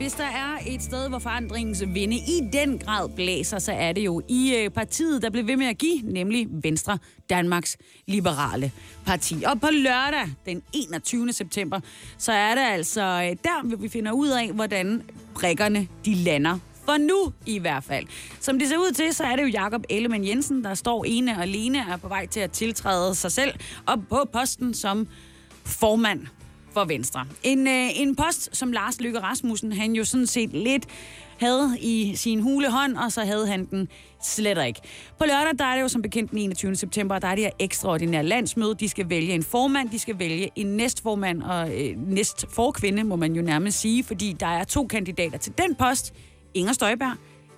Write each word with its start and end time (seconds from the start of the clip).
Hvis 0.00 0.12
der 0.12 0.24
er 0.24 0.58
et 0.66 0.82
sted, 0.82 1.08
hvor 1.08 1.18
forandringens 1.18 1.84
vinde 1.86 2.16
i 2.16 2.40
den 2.52 2.78
grad 2.78 3.08
blæser, 3.08 3.58
så 3.58 3.72
er 3.72 3.92
det 3.92 4.04
jo 4.04 4.22
i 4.28 4.54
øh, 4.56 4.70
partiet, 4.70 5.22
der 5.22 5.30
blev 5.30 5.46
ved 5.46 5.56
med 5.56 5.66
at 5.66 5.78
give, 5.78 6.02
nemlig 6.04 6.46
Venstre, 6.50 6.98
Danmarks 7.30 7.76
Liberale 8.06 8.72
Parti. 9.06 9.42
Og 9.46 9.60
på 9.60 9.66
lørdag, 9.72 10.28
den 10.46 10.62
21. 10.72 11.32
september, 11.32 11.80
så 12.18 12.32
er 12.32 12.54
det 12.54 12.62
altså 12.62 13.00
øh, 13.00 13.36
der, 13.44 13.62
hvor 13.62 13.76
vi 13.76 13.88
finder 13.88 14.12
ud 14.12 14.28
af, 14.28 14.52
hvordan 14.52 15.02
brikkerne 15.34 15.88
de 16.04 16.14
lander 16.14 16.58
for 16.84 16.96
nu 16.96 17.32
i 17.46 17.58
hvert 17.58 17.84
fald. 17.84 18.06
Som 18.40 18.58
det 18.58 18.68
ser 18.68 18.76
ud 18.76 18.92
til, 18.92 19.14
så 19.14 19.24
er 19.24 19.36
det 19.36 19.42
jo 19.42 19.48
Jakob 19.48 19.84
Ellemann 19.88 20.26
Jensen, 20.26 20.64
der 20.64 20.74
står 20.74 21.04
ene 21.04 21.36
og 21.36 21.42
alene 21.42 21.78
er 21.78 21.96
på 21.96 22.08
vej 22.08 22.26
til 22.26 22.40
at 22.40 22.50
tiltræde 22.50 23.14
sig 23.14 23.32
selv 23.32 23.54
op 23.86 24.00
på 24.08 24.28
posten 24.32 24.74
som 24.74 25.08
formand 25.64 26.26
for 26.72 26.84
Venstre. 26.84 27.26
En, 27.42 27.66
øh, 27.66 28.00
en 28.00 28.16
post, 28.16 28.56
som 28.56 28.72
Lars 28.72 29.00
Løkke 29.00 29.18
Rasmussen, 29.18 29.72
han 29.72 29.92
jo 29.92 30.04
sådan 30.04 30.26
set 30.26 30.52
lidt 30.52 30.86
havde 31.38 31.76
i 31.80 32.12
sin 32.16 32.40
hule 32.40 32.70
hånd, 32.70 32.96
og 32.96 33.12
så 33.12 33.24
havde 33.24 33.46
han 33.46 33.64
den 33.64 33.88
slet 34.22 34.66
ikke. 34.66 34.80
På 35.18 35.24
lørdag, 35.24 35.58
der 35.58 35.64
er 35.64 35.74
det 35.74 35.82
jo 35.82 35.88
som 35.88 36.02
bekendt 36.02 36.30
den 36.30 36.38
21. 36.38 36.76
september, 36.76 37.18
der 37.18 37.28
er 37.28 37.34
det 37.34 37.44
her 37.44 37.50
ekstraordinære 37.58 38.22
landsmøde. 38.22 38.74
De 38.74 38.88
skal 38.88 39.10
vælge 39.10 39.34
en 39.34 39.42
formand, 39.42 39.90
de 39.90 39.98
skal 39.98 40.18
vælge 40.18 40.50
en 40.56 40.66
næstformand 40.66 41.42
og 41.42 41.80
øh, 41.80 41.96
næstforkvinde, 41.96 43.04
må 43.04 43.16
man 43.16 43.32
jo 43.32 43.42
nærmest 43.42 43.80
sige, 43.80 44.04
fordi 44.04 44.36
der 44.40 44.46
er 44.46 44.64
to 44.64 44.86
kandidater 44.86 45.38
til 45.38 45.52
den 45.58 45.74
post, 45.74 46.14
Inger 46.54 46.72
Støjberg 46.72 47.16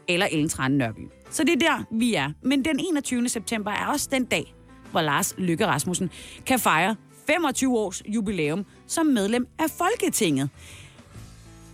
eller 0.08 0.26
Ellen 0.32 0.48
Trane 0.48 0.78
Nørby. 0.78 1.08
Så 1.30 1.44
det 1.44 1.52
er 1.52 1.58
der, 1.58 1.84
vi 1.90 2.14
er. 2.14 2.30
Men 2.42 2.64
den 2.64 2.80
21. 2.80 3.28
september 3.28 3.70
er 3.70 3.86
også 3.86 4.08
den 4.12 4.24
dag, 4.24 4.54
hvor 4.90 5.00
Lars 5.00 5.34
Lykke 5.38 5.66
Rasmussen 5.66 6.10
kan 6.46 6.58
fejre 6.58 6.96
25 7.26 7.78
års 7.78 8.02
jubilæum 8.06 8.66
som 8.92 9.06
medlem 9.06 9.46
af 9.58 9.70
Folketinget. 9.70 10.50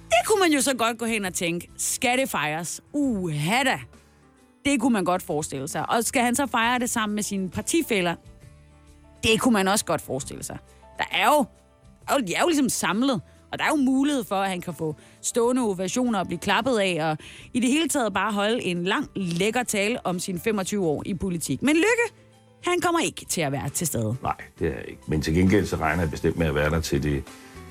Det 0.08 0.26
kunne 0.26 0.40
man 0.40 0.52
jo 0.52 0.60
så 0.60 0.76
godt 0.76 0.98
gå 0.98 1.04
hen 1.04 1.24
og 1.24 1.34
tænke, 1.34 1.70
skal 1.76 2.18
det 2.18 2.30
fejres? 2.30 2.80
Uha 2.92 3.62
da! 3.62 3.78
Det 4.64 4.80
kunne 4.80 4.92
man 4.92 5.04
godt 5.04 5.22
forestille 5.22 5.68
sig. 5.68 5.90
Og 5.90 6.04
skal 6.04 6.22
han 6.22 6.34
så 6.34 6.46
fejre 6.46 6.78
det 6.78 6.90
sammen 6.90 7.14
med 7.14 7.22
sine 7.22 7.50
partifælder? 7.50 8.14
Det 9.22 9.40
kunne 9.40 9.52
man 9.52 9.68
også 9.68 9.84
godt 9.84 10.00
forestille 10.00 10.44
sig. 10.44 10.58
Der 10.98 11.04
er 11.12 11.26
jo, 11.26 11.44
de 12.26 12.34
er 12.34 12.40
jo 12.40 12.46
ligesom 12.46 12.68
samlet, 12.68 13.20
og 13.52 13.58
der 13.58 13.64
er 13.64 13.68
jo 13.68 13.76
mulighed 13.76 14.24
for, 14.24 14.36
at 14.36 14.48
han 14.48 14.60
kan 14.60 14.74
få 14.74 14.96
stående 15.22 15.62
ovationer 15.62 16.18
og 16.18 16.26
blive 16.26 16.38
klappet 16.38 16.78
af, 16.78 17.10
og 17.10 17.18
i 17.54 17.60
det 17.60 17.68
hele 17.68 17.88
taget 17.88 18.14
bare 18.14 18.32
holde 18.32 18.62
en 18.62 18.84
lang, 18.84 19.08
lækker 19.16 19.62
tale 19.62 20.06
om 20.06 20.18
sine 20.18 20.40
25 20.40 20.86
år 20.86 21.02
i 21.06 21.14
politik. 21.14 21.62
Men 21.62 21.76
Lykke, 21.76 22.17
han 22.64 22.80
kommer 22.80 23.00
ikke 23.00 23.24
til 23.24 23.40
at 23.40 23.52
være 23.52 23.68
til 23.68 23.86
stede. 23.86 24.16
Nej, 24.22 24.36
det 24.58 24.66
er 24.68 24.72
jeg 24.72 24.84
ikke. 24.88 25.02
Men 25.06 25.22
til 25.22 25.34
gengæld 25.34 25.66
så 25.66 25.76
regner 25.76 26.02
jeg 26.02 26.10
bestemt 26.10 26.36
med 26.38 26.46
at 26.46 26.54
være 26.54 26.70
der 26.70 26.80
til 26.80 27.02
det 27.02 27.24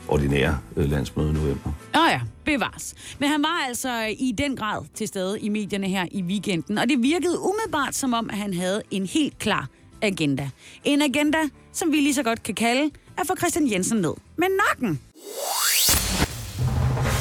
ordinære 0.08 0.60
øh, 0.76 0.92
landsmøde 0.92 1.30
i 1.30 1.34
november. 1.34 1.72
Åh 1.96 2.02
oh 2.02 2.10
ja, 2.10 2.22
bevares. 2.46 2.96
Men 3.20 3.30
han 3.30 3.44
var 3.44 3.66
altså 3.68 4.16
i 4.20 4.34
den 4.38 4.56
grad 4.56 4.86
til 4.94 5.08
stede 5.08 5.40
i 5.40 5.50
medierne 5.50 5.88
her 5.88 6.06
i 6.12 6.22
weekenden, 6.22 6.78
og 6.78 6.90
det 6.90 7.02
virkede 7.02 7.40
umiddelbart 7.40 7.96
som 7.96 8.14
om, 8.14 8.30
at 8.30 8.38
han 8.38 8.54
havde 8.54 8.82
en 8.92 9.06
helt 9.06 9.40
klar 9.40 9.68
agenda. 10.02 10.50
En 10.84 11.02
agenda, 11.02 11.38
som 11.74 11.92
vi 11.92 11.98
lige 11.98 12.14
så 12.14 12.24
godt 12.24 12.44
kan 12.44 12.56
kalde 12.56 12.92
at 13.18 13.28
få 13.28 13.36
Christian 13.36 13.72
Jensen 13.72 13.98
ned 13.98 14.14
med 14.36 14.48
nakken. 14.68 15.02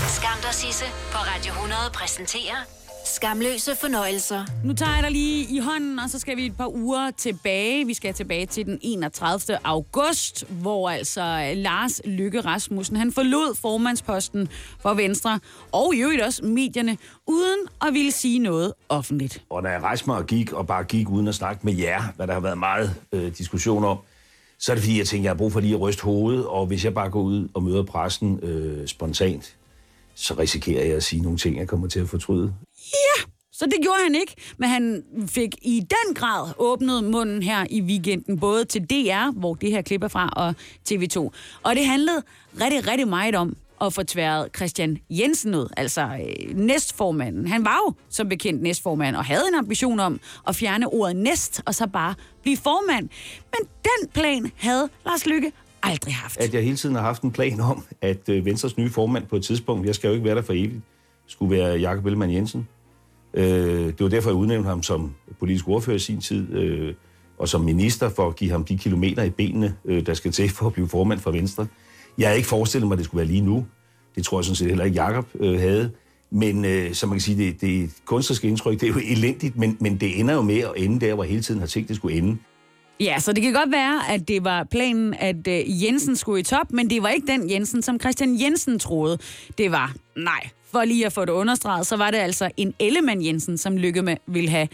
Skam 0.08 0.38
der 0.42 0.52
Sisse 0.52 0.84
på 1.12 1.18
Radio 1.18 1.52
100 1.52 1.80
præsenterer 1.94 2.75
Skamløse 3.14 3.76
fornøjelser. 3.80 4.44
Nu 4.64 4.72
tager 4.72 4.94
jeg 4.94 5.02
dig 5.02 5.10
lige 5.10 5.56
i 5.56 5.58
hånden, 5.58 5.98
og 5.98 6.10
så 6.10 6.18
skal 6.18 6.36
vi 6.36 6.46
et 6.46 6.56
par 6.56 6.68
uger 6.68 7.10
tilbage. 7.10 7.86
Vi 7.86 7.94
skal 7.94 8.14
tilbage 8.14 8.46
til 8.46 8.66
den 8.66 8.78
31. 8.82 9.66
august, 9.66 10.44
hvor 10.48 10.90
altså 10.90 11.52
Lars 11.54 12.00
Lykke 12.04 12.40
Rasmussen, 12.40 12.96
han 12.96 13.12
forlod 13.12 13.54
formandsposten 13.54 14.48
for 14.80 14.94
Venstre, 14.94 15.40
og 15.72 15.94
i 15.94 15.98
øvrigt 16.00 16.22
også 16.22 16.44
medierne, 16.44 16.96
uden 17.26 17.58
at 17.86 17.94
ville 17.94 18.12
sige 18.12 18.38
noget 18.38 18.72
offentligt. 18.88 19.42
Og 19.50 19.62
da 19.62 19.68
jeg 19.68 19.82
rejste 19.82 20.06
mig 20.06 20.16
og 20.16 20.26
gik, 20.26 20.52
og 20.52 20.66
bare 20.66 20.84
gik 20.84 21.08
uden 21.08 21.28
at 21.28 21.34
snakke 21.34 21.60
med 21.62 21.74
jer, 21.74 22.02
hvad 22.16 22.26
der 22.26 22.32
har 22.32 22.40
været 22.40 22.58
meget 22.58 22.94
øh, 23.12 23.32
diskussion 23.38 23.84
om, 23.84 23.98
så 24.58 24.72
er 24.72 24.76
det 24.76 24.82
fordi, 24.82 24.98
jeg 24.98 25.06
tænker, 25.06 25.24
jeg 25.24 25.30
har 25.30 25.38
brug 25.38 25.52
for 25.52 25.60
lige 25.60 25.74
at 25.74 25.80
ryste 25.80 26.02
hovedet, 26.02 26.46
og 26.46 26.66
hvis 26.66 26.84
jeg 26.84 26.94
bare 26.94 27.10
går 27.10 27.22
ud 27.22 27.48
og 27.54 27.62
møder 27.62 27.82
pressen 27.82 28.40
øh, 28.42 28.86
spontant, 28.86 29.56
så 30.14 30.34
risikerer 30.38 30.84
jeg 30.84 30.96
at 30.96 31.02
sige 31.02 31.22
nogle 31.22 31.38
ting, 31.38 31.56
jeg 31.56 31.68
kommer 31.68 31.88
til 31.88 32.00
at 32.00 32.08
fortryde. 32.08 32.54
Ja, 32.92 33.24
så 33.52 33.64
det 33.64 33.74
gjorde 33.82 33.98
han 34.02 34.14
ikke. 34.14 34.34
Men 34.58 34.68
han 34.68 35.02
fik 35.26 35.56
i 35.62 35.80
den 35.80 36.14
grad 36.14 36.52
åbnet 36.58 37.04
munden 37.04 37.42
her 37.42 37.66
i 37.70 37.80
weekenden, 37.82 38.40
både 38.40 38.64
til 38.64 38.82
DR, 38.82 39.38
hvor 39.38 39.54
det 39.54 39.70
her 39.70 39.82
klip 39.82 40.02
er 40.02 40.08
fra, 40.08 40.28
og 40.36 40.54
TV2. 40.90 41.18
Og 41.62 41.76
det 41.76 41.86
handlede 41.86 42.22
rigtig, 42.60 42.88
rigtig 42.88 43.08
meget 43.08 43.34
om 43.34 43.56
at 43.80 43.92
få 43.92 44.02
tværet 44.02 44.48
Christian 44.56 44.98
Jensen 45.10 45.54
ud, 45.54 45.68
altså 45.76 46.02
øh, 46.02 46.56
næstformanden. 46.56 47.46
Han 47.46 47.64
var 47.64 47.80
jo 47.86 47.94
som 48.08 48.28
bekendt 48.28 48.62
næstformand 48.62 49.16
og 49.16 49.24
havde 49.24 49.42
en 49.52 49.58
ambition 49.58 50.00
om 50.00 50.20
at 50.48 50.56
fjerne 50.56 50.86
ordet 50.88 51.16
næst 51.16 51.62
og 51.66 51.74
så 51.74 51.86
bare 51.86 52.14
blive 52.42 52.56
formand. 52.56 53.08
Men 53.52 53.68
den 53.82 54.08
plan 54.14 54.52
havde 54.56 54.88
Lars 55.06 55.26
Lykke 55.26 55.52
aldrig 55.82 56.14
haft. 56.14 56.40
At 56.40 56.54
jeg 56.54 56.62
hele 56.62 56.76
tiden 56.76 56.94
har 56.94 57.02
haft 57.02 57.22
en 57.22 57.32
plan 57.32 57.60
om, 57.60 57.84
at 58.00 58.28
øh, 58.28 58.44
Venstres 58.44 58.76
nye 58.76 58.90
formand 58.90 59.26
på 59.26 59.36
et 59.36 59.44
tidspunkt, 59.44 59.86
jeg 59.86 59.94
skal 59.94 60.08
jo 60.08 60.14
ikke 60.14 60.24
være 60.24 60.34
der 60.34 60.42
for 60.42 60.52
evigt, 60.52 60.80
skulle 61.26 61.56
være 61.56 61.76
Jakob 61.78 62.06
Ellemann 62.06 62.32
Jensen. 62.32 62.68
Øh, 63.36 63.86
det 63.86 64.00
var 64.00 64.08
derfor, 64.08 64.30
jeg 64.30 64.36
udnævnte 64.36 64.68
ham 64.68 64.82
som 64.82 65.14
politisk 65.38 65.68
ordfører 65.68 65.96
i 65.96 65.98
sin 65.98 66.20
tid, 66.20 66.52
øh, 66.52 66.94
og 67.38 67.48
som 67.48 67.60
minister 67.60 68.08
for 68.08 68.28
at 68.28 68.36
give 68.36 68.50
ham 68.50 68.64
de 68.64 68.78
kilometer 68.78 69.22
i 69.22 69.30
benene, 69.30 69.74
øh, 69.84 70.06
der 70.06 70.14
skal 70.14 70.32
til 70.32 70.48
for 70.50 70.66
at 70.66 70.72
blive 70.72 70.88
formand 70.88 71.20
for 71.20 71.30
Venstre. 71.30 71.66
Jeg 72.18 72.28
havde 72.28 72.36
ikke 72.36 72.48
forestillet 72.48 72.88
mig, 72.88 72.94
at 72.94 72.98
det 72.98 73.04
skulle 73.04 73.18
være 73.18 73.28
lige 73.28 73.40
nu. 73.40 73.66
Det 74.16 74.24
tror 74.24 74.38
jeg 74.38 74.44
sådan 74.44 74.56
set 74.56 74.68
heller 74.68 74.84
ikke, 74.84 74.94
Jakob 74.94 75.26
øh, 75.40 75.60
havde. 75.60 75.90
Men 76.30 76.64
øh, 76.64 76.94
som 76.94 77.08
man 77.08 77.16
kan 77.16 77.22
sige, 77.22 77.46
det, 77.46 77.60
det 77.60 77.90
kunstneriske 78.04 78.48
indtryk, 78.48 78.80
det 78.80 78.88
er 78.88 78.92
jo 78.92 79.00
elendigt, 79.10 79.56
men, 79.56 79.76
men 79.80 79.96
det 79.96 80.20
ender 80.20 80.34
jo 80.34 80.42
med 80.42 80.58
at 80.58 80.72
ende 80.76 81.06
der, 81.06 81.14
hvor 81.14 81.24
hele 81.24 81.42
tiden 81.42 81.60
har 81.60 81.66
tænkt, 81.66 81.88
det 81.88 81.96
skulle 81.96 82.18
ende. 82.18 82.36
Ja, 83.00 83.18
så 83.18 83.32
det 83.32 83.42
kan 83.42 83.52
godt 83.52 83.72
være, 83.72 84.10
at 84.10 84.28
det 84.28 84.44
var 84.44 84.64
planen, 84.64 85.14
at 85.14 85.48
øh, 85.48 85.84
Jensen 85.84 86.16
skulle 86.16 86.40
i 86.40 86.42
top, 86.42 86.72
men 86.72 86.90
det 86.90 87.02
var 87.02 87.08
ikke 87.08 87.26
den 87.26 87.50
Jensen, 87.50 87.82
som 87.82 88.00
Christian 88.00 88.40
Jensen 88.40 88.78
troede. 88.78 89.18
Det 89.58 89.72
var, 89.72 89.94
nej, 90.16 90.48
for 90.76 90.84
lige 90.84 91.06
at 91.06 91.12
få 91.12 91.24
det 91.24 91.32
understreget, 91.32 91.86
så 91.86 91.96
var 91.96 92.10
det 92.10 92.18
altså 92.18 92.50
en 92.56 92.74
Ellemann 92.78 93.24
Jensen, 93.24 93.58
som 93.58 93.76
Lykke 93.76 94.02
med 94.02 94.16
ville 94.26 94.50
have 94.50 94.68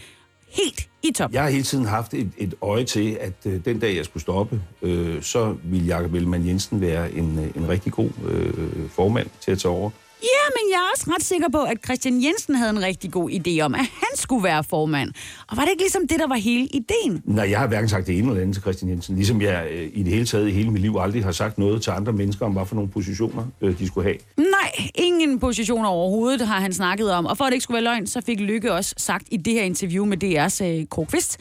helt 0.49 0.89
i 1.03 1.11
top. 1.11 1.31
Jeg 1.33 1.43
har 1.43 1.49
hele 1.49 1.63
tiden 1.63 1.85
haft 1.85 2.13
et, 2.13 2.31
et 2.37 2.53
øje 2.61 2.83
til, 2.83 3.17
at 3.21 3.33
øh, 3.45 3.65
den 3.65 3.79
dag, 3.79 3.95
jeg 3.95 4.05
skulle 4.05 4.21
stoppe, 4.21 4.61
øh, 4.81 5.21
så 5.21 5.55
ville 5.63 5.87
Jakob 5.87 6.13
Ellemann 6.13 6.47
Jensen 6.47 6.81
være 6.81 7.11
en, 7.11 7.39
øh, 7.39 7.63
en 7.63 7.69
rigtig 7.69 7.91
god 7.91 8.09
øh, 8.29 8.89
formand 8.89 9.27
til 9.41 9.51
at 9.51 9.59
tage 9.59 9.71
over. 9.71 9.89
Ja, 10.23 10.45
men 10.57 10.71
jeg 10.71 10.77
er 10.77 10.89
også 10.95 11.11
ret 11.15 11.23
sikker 11.23 11.49
på, 11.49 11.61
at 11.61 11.77
Christian 11.85 12.23
Jensen 12.23 12.55
havde 12.55 12.69
en 12.69 12.81
rigtig 12.83 13.11
god 13.11 13.29
idé 13.31 13.59
om, 13.61 13.73
at 13.73 13.79
han 13.79 14.13
skulle 14.15 14.43
være 14.43 14.63
formand. 14.63 15.11
Og 15.47 15.57
var 15.57 15.63
det 15.63 15.71
ikke 15.71 15.83
ligesom 15.83 16.07
det, 16.07 16.19
der 16.19 16.27
var 16.27 16.35
hele 16.35 16.67
ideen? 16.67 17.21
Nej, 17.25 17.49
jeg 17.49 17.59
har 17.59 17.67
hverken 17.67 17.89
sagt 17.89 18.07
det 18.07 18.17
ene 18.17 18.27
eller 18.27 18.41
andet 18.41 18.55
til 18.55 18.61
Christian 18.61 18.91
Jensen. 18.91 19.15
Ligesom 19.15 19.41
jeg 19.41 19.67
øh, 19.71 19.89
i 19.93 20.03
det 20.03 20.13
hele 20.13 20.25
taget 20.25 20.47
i 20.47 20.51
hele 20.51 20.71
mit 20.71 20.81
liv 20.81 20.97
aldrig 20.99 21.23
har 21.23 21.31
sagt 21.31 21.57
noget 21.57 21.81
til 21.81 21.91
andre 21.91 22.13
mennesker 22.13 22.45
om, 22.45 22.51
hvad 22.51 22.65
for 22.65 22.75
nogle 22.75 22.89
positioner 22.89 23.45
øh, 23.61 23.79
de 23.79 23.87
skulle 23.87 24.05
have. 24.07 24.17
Nej, 24.37 24.89
ingen 24.95 25.39
positioner 25.39 25.89
overhovedet 25.89 26.47
har 26.47 26.59
han 26.59 26.73
snakket 26.73 27.11
om. 27.11 27.25
Og 27.25 27.37
for 27.37 27.45
at 27.45 27.49
det 27.49 27.53
ikke 27.53 27.63
skulle 27.63 27.75
være 27.75 27.83
løgn, 27.83 28.07
så 28.07 28.21
fik 28.25 28.39
Lykke 28.39 28.73
også 28.73 28.93
sagt 28.97 29.27
i 29.31 29.37
det 29.37 29.53
her 29.53 29.61
interview 29.63 30.05
med 30.05 30.23
DR's 30.23 30.63
øh, 30.65 30.85
Kåre 30.85 31.05
Kvist, 31.05 31.37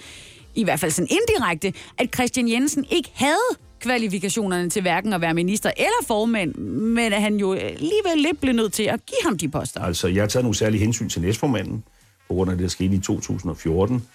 i 0.54 0.64
hvert 0.64 0.80
fald 0.80 0.90
sådan 0.90 1.08
indirekte, 1.10 1.72
at 1.98 2.14
Christian 2.14 2.48
Jensen 2.48 2.84
ikke 2.90 3.10
havde 3.14 3.56
kvalifikationerne 3.82 4.70
til 4.70 4.82
hverken 4.82 5.12
at 5.12 5.20
være 5.20 5.34
minister 5.34 5.70
eller 5.76 6.06
formand, 6.06 6.54
men 6.54 7.12
at 7.12 7.22
han 7.22 7.36
jo 7.36 7.52
alligevel 7.52 8.16
lidt 8.16 8.40
blev 8.40 8.54
nødt 8.54 8.72
til 8.72 8.82
at 8.82 9.06
give 9.06 9.18
ham 9.24 9.38
de 9.38 9.48
poster. 9.48 9.80
Altså, 9.80 10.08
jeg 10.08 10.22
har 10.22 10.28
taget 10.28 10.44
nogle 10.44 10.56
særlige 10.56 10.80
hensyn 10.80 11.08
til 11.08 11.22
næstformanden, 11.22 11.84
på 12.28 12.34
grund 12.34 12.50
af 12.50 12.56
det, 12.56 12.62
der 12.62 12.68
skete 12.68 12.94
i 12.94 12.98
2014, 12.98 14.06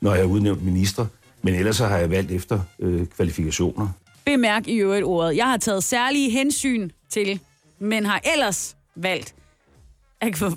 når 0.00 0.14
jeg 0.14 0.22
har 0.22 0.28
udnævnt 0.28 0.64
minister. 0.64 1.06
Men 1.42 1.54
ellers 1.54 1.76
så 1.76 1.86
har 1.86 1.98
jeg 1.98 2.10
valgt 2.10 2.30
efter 2.30 2.60
øh, 2.78 3.06
kvalifikationer. 3.06 3.88
Bemærk 4.24 4.68
i 4.68 4.74
øvrigt 4.74 5.04
ordet. 5.04 5.36
Jeg 5.36 5.44
har 5.44 5.56
taget 5.56 5.84
særlige 5.84 6.30
hensyn 6.30 6.90
til, 7.10 7.40
men 7.78 8.06
har 8.06 8.20
ellers 8.34 8.76
valgt 8.96 9.34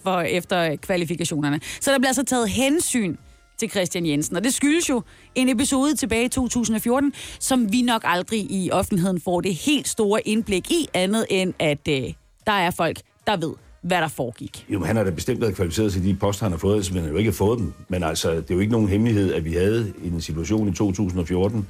for, 0.03 0.21
efter 0.21 0.75
kvalifikationerne. 0.75 1.59
Så 1.79 1.91
der 1.91 1.97
bliver 1.97 2.09
altså 2.09 2.23
taget 2.23 2.49
hensyn 2.49 3.15
til 3.61 3.69
Christian 3.69 4.05
Jensen. 4.05 4.35
Og 4.35 4.43
det 4.43 4.53
skyldes 4.53 4.89
jo 4.89 5.03
en 5.35 5.49
episode 5.49 5.95
tilbage 5.95 6.25
i 6.25 6.29
2014, 6.29 7.13
som 7.39 7.71
vi 7.71 7.81
nok 7.81 8.01
aldrig 8.05 8.39
i 8.51 8.71
offentligheden 8.71 9.21
får 9.21 9.41
det 9.41 9.55
helt 9.55 9.87
store 9.87 10.27
indblik 10.27 10.71
i, 10.71 10.87
andet 10.93 11.25
end 11.29 11.53
at 11.59 11.87
øh, 11.89 12.03
der 12.47 12.51
er 12.51 12.71
folk, 12.71 13.01
der 13.27 13.37
ved, 13.37 13.53
hvad 13.81 13.97
der 13.97 14.07
foregik. 14.07 14.65
Jo, 14.69 14.79
men 14.79 14.87
han 14.87 14.95
har 14.95 15.03
da 15.03 15.09
bestemt 15.09 15.41
været 15.41 15.55
kvalificeret 15.55 15.93
til 15.93 16.03
de 16.05 16.13
poster, 16.13 16.45
han 16.45 16.51
har 16.51 16.57
fået, 16.57 16.85
så 16.85 16.93
han 16.93 17.01
har 17.01 17.09
jo 17.09 17.15
ikke 17.15 17.31
fået 17.33 17.59
dem. 17.59 17.73
Men 17.89 18.03
altså, 18.03 18.31
det 18.31 18.51
er 18.51 18.55
jo 18.55 18.59
ikke 18.59 18.71
nogen 18.71 18.87
hemmelighed, 18.87 19.33
at 19.33 19.45
vi 19.45 19.53
havde 19.53 19.93
en 20.03 20.21
situation 20.21 20.67
i 20.67 20.73
2014, 20.73 21.67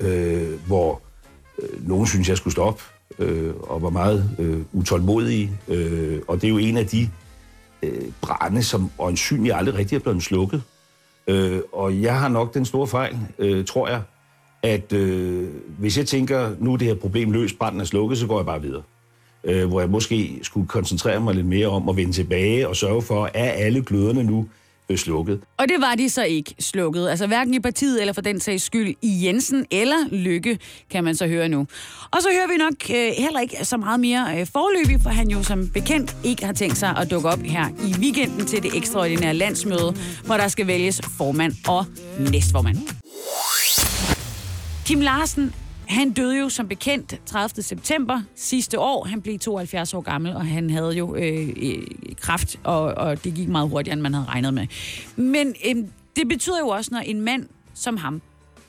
øh, 0.00 0.66
hvor 0.66 1.02
øh, 1.62 1.88
nogen 1.88 2.06
synes, 2.06 2.28
jeg 2.28 2.36
skulle 2.36 2.52
stoppe, 2.52 2.82
øh, 3.18 3.54
og 3.60 3.82
var 3.82 3.90
meget 3.90 4.30
øh, 4.38 4.60
utålmodig. 4.72 5.50
Øh, 5.68 6.20
og 6.28 6.36
det 6.40 6.44
er 6.44 6.52
jo 6.52 6.58
en 6.58 6.76
af 6.76 6.86
de 6.86 7.10
øh, 7.82 8.02
brænde, 8.20 8.62
som 8.62 8.90
øjensynligt 8.98 9.54
aldrig 9.54 9.74
rigtig 9.74 9.96
er 9.96 10.00
blevet 10.00 10.22
slukket. 10.22 10.62
Øh, 11.26 11.60
og 11.72 12.02
jeg 12.02 12.20
har 12.20 12.28
nok 12.28 12.54
den 12.54 12.64
store 12.64 12.86
fejl, 12.86 13.18
øh, 13.38 13.64
tror 13.64 13.88
jeg, 13.88 14.02
at 14.62 14.92
øh, 14.92 15.48
hvis 15.78 15.98
jeg 15.98 16.06
tænker, 16.06 16.50
nu 16.58 16.72
er 16.72 16.76
det 16.76 16.86
her 16.86 16.94
problem 16.94 17.32
løst, 17.32 17.58
branden 17.58 17.80
er 17.80 17.84
slukket, 17.84 18.18
så 18.18 18.26
går 18.26 18.38
jeg 18.38 18.46
bare 18.46 18.62
videre. 18.62 18.82
Øh, 19.44 19.68
hvor 19.68 19.80
jeg 19.80 19.90
måske 19.90 20.38
skulle 20.42 20.68
koncentrere 20.68 21.20
mig 21.20 21.34
lidt 21.34 21.46
mere 21.46 21.66
om 21.66 21.88
at 21.88 21.96
vende 21.96 22.12
tilbage 22.12 22.68
og 22.68 22.76
sørge 22.76 23.02
for, 23.02 23.24
at 23.24 23.52
alle 23.56 23.84
gløderne 23.84 24.24
nu 24.24 24.48
øh, 24.88 24.98
slukket. 24.98 25.40
Og 25.56 25.68
det 25.68 25.76
var 25.80 25.94
de 25.94 26.08
så 26.08 26.24
ikke 26.24 26.54
slukket. 26.60 27.08
Altså 27.08 27.26
hverken 27.26 27.54
i 27.54 27.60
partiet 27.60 28.00
eller 28.00 28.12
for 28.12 28.20
den 28.20 28.40
sags 28.40 28.62
skyld 28.62 28.94
i 29.02 29.26
Jensen 29.26 29.66
eller 29.70 29.96
Lykke, 30.10 30.58
kan 30.90 31.04
man 31.04 31.14
så 31.14 31.26
høre 31.26 31.48
nu. 31.48 31.66
Og 32.10 32.22
så 32.22 32.28
hører 32.32 32.48
vi 32.48 32.56
nok 32.56 32.74
øh, 32.90 33.12
heller 33.24 33.40
ikke 33.40 33.64
så 33.64 33.76
meget 33.76 34.00
mere 34.00 34.40
øh, 34.40 34.46
forløbig, 34.52 35.02
for 35.02 35.10
han 35.10 35.28
jo 35.28 35.42
som 35.42 35.68
bekendt 35.68 36.16
ikke 36.24 36.44
har 36.44 36.52
tænkt 36.52 36.76
sig 36.76 36.96
at 36.96 37.10
dukke 37.10 37.28
op 37.28 37.40
her 37.40 37.68
i 37.68 38.00
weekenden 38.00 38.46
til 38.46 38.62
det 38.62 38.76
ekstraordinære 38.76 39.34
landsmøde, 39.34 39.96
hvor 40.24 40.36
der 40.36 40.48
skal 40.48 40.66
vælges 40.66 41.00
formand 41.18 41.52
og 41.68 41.86
næstformand. 42.30 42.78
Kim 44.86 45.00
Larsen 45.00 45.54
han 45.86 46.10
døde 46.10 46.38
jo 46.38 46.48
som 46.48 46.68
bekendt 46.68 47.20
30. 47.26 47.62
september 47.62 48.22
sidste 48.36 48.78
år. 48.78 49.04
Han 49.04 49.22
blev 49.22 49.38
72 49.38 49.94
år 49.94 50.00
gammel, 50.00 50.36
og 50.36 50.46
han 50.46 50.70
havde 50.70 50.90
jo 50.90 51.16
øh, 51.16 51.48
øh, 51.56 51.82
kraft, 52.20 52.56
og, 52.64 52.80
og 52.80 53.24
det 53.24 53.34
gik 53.34 53.48
meget 53.48 53.68
hurtigere, 53.68 53.92
end 53.92 54.02
man 54.02 54.14
havde 54.14 54.26
regnet 54.26 54.54
med. 54.54 54.66
Men 55.16 55.54
øh, 55.66 55.76
det 56.16 56.28
betyder 56.28 56.58
jo 56.58 56.68
også, 56.68 56.90
når 56.94 56.98
en 56.98 57.20
mand 57.20 57.48
som 57.74 57.96
ham 57.96 58.22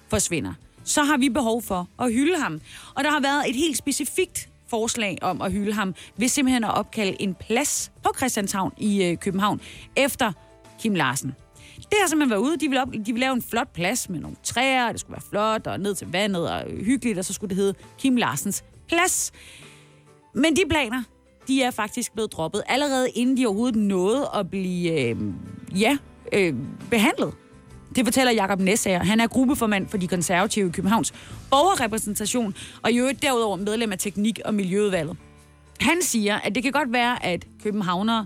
forsvinder, 0.10 0.54
så 0.84 1.04
har 1.04 1.18
vi 1.18 1.30
behov 1.30 1.62
for 1.62 1.88
at 2.00 2.14
hylde 2.14 2.38
ham. 2.40 2.62
Og 2.96 3.04
der 3.04 3.12
har 3.12 3.20
været 3.20 3.50
et 3.50 3.56
helt 3.56 3.78
specifikt 3.78 4.50
forslag 4.68 5.18
om 5.22 5.42
at 5.42 5.52
hylde 5.52 5.74
ham, 5.74 5.96
ved 6.18 6.28
simpelthen 6.28 6.64
at 6.64 6.78
opkalde 6.78 7.22
en 7.22 7.36
plads 7.36 7.92
på 8.04 8.14
Christianshavn 8.18 8.74
i 8.78 9.04
øh, 9.04 9.18
København 9.18 9.62
efter 9.96 10.32
Kim 10.80 10.96
Larsen. 10.96 11.36
Det 11.90 11.98
har 12.02 12.08
simpelthen 12.08 12.30
været 12.30 12.42
ude. 12.42 12.58
De 12.58 12.68
ville, 12.68 12.82
op, 12.82 12.94
de 12.94 13.06
ville 13.06 13.20
lave 13.20 13.34
en 13.34 13.42
flot 13.42 13.74
plads 13.74 14.10
med 14.10 14.20
nogle 14.20 14.38
træer, 14.44 14.92
det 14.92 15.00
skulle 15.00 15.12
være 15.12 15.30
flot, 15.30 15.68
og 15.68 15.80
ned 15.80 15.96
til 15.96 16.08
vandet, 16.12 16.50
og 16.52 16.64
hyggeligt, 16.70 17.20
og 17.20 17.26
så 17.26 17.34
skulle 17.34 17.50
det 17.50 17.58
hedde 17.58 17.74
Kim 17.98 18.16
Larsens 18.16 18.64
Plads. 18.88 19.32
Men 20.34 20.56
de 20.56 20.62
planer, 20.70 21.04
de 21.48 21.64
er 21.64 21.72
faktisk 21.72 22.14
blevet 22.14 22.32
droppet, 22.34 22.64
allerede 22.68 23.10
inden 23.10 23.38
de 23.38 23.46
overhovedet 23.46 23.76
nåede 23.76 24.30
at 24.36 24.50
blive, 24.50 25.10
øh, 25.10 25.18
ja, 25.80 25.98
øh, 26.34 26.54
behandlet. 26.90 27.34
Det 27.96 28.06
fortæller 28.06 28.32
Jakob 28.32 28.60
Nessager. 28.60 29.04
Han 29.04 29.20
er 29.20 29.28
gruppeformand 29.28 29.88
for 29.88 29.98
de 29.98 30.08
konservative 30.08 30.70
i 30.70 30.72
Københavns 30.72 31.14
borgerrepræsentation, 31.50 32.56
og 32.82 32.92
i 32.92 32.98
øvrigt 32.98 33.22
derudover 33.22 33.56
medlem 33.58 33.92
af 33.92 33.98
teknik- 33.98 34.40
og 34.46 34.54
miljøudvalget. 34.54 35.18
Han 35.82 36.02
siger, 36.02 36.36
at 36.36 36.56
det 36.56 36.64
kan 36.64 36.72
godt 36.72 36.94
være, 36.94 37.26
at 37.26 37.48
københavnere 37.64 38.26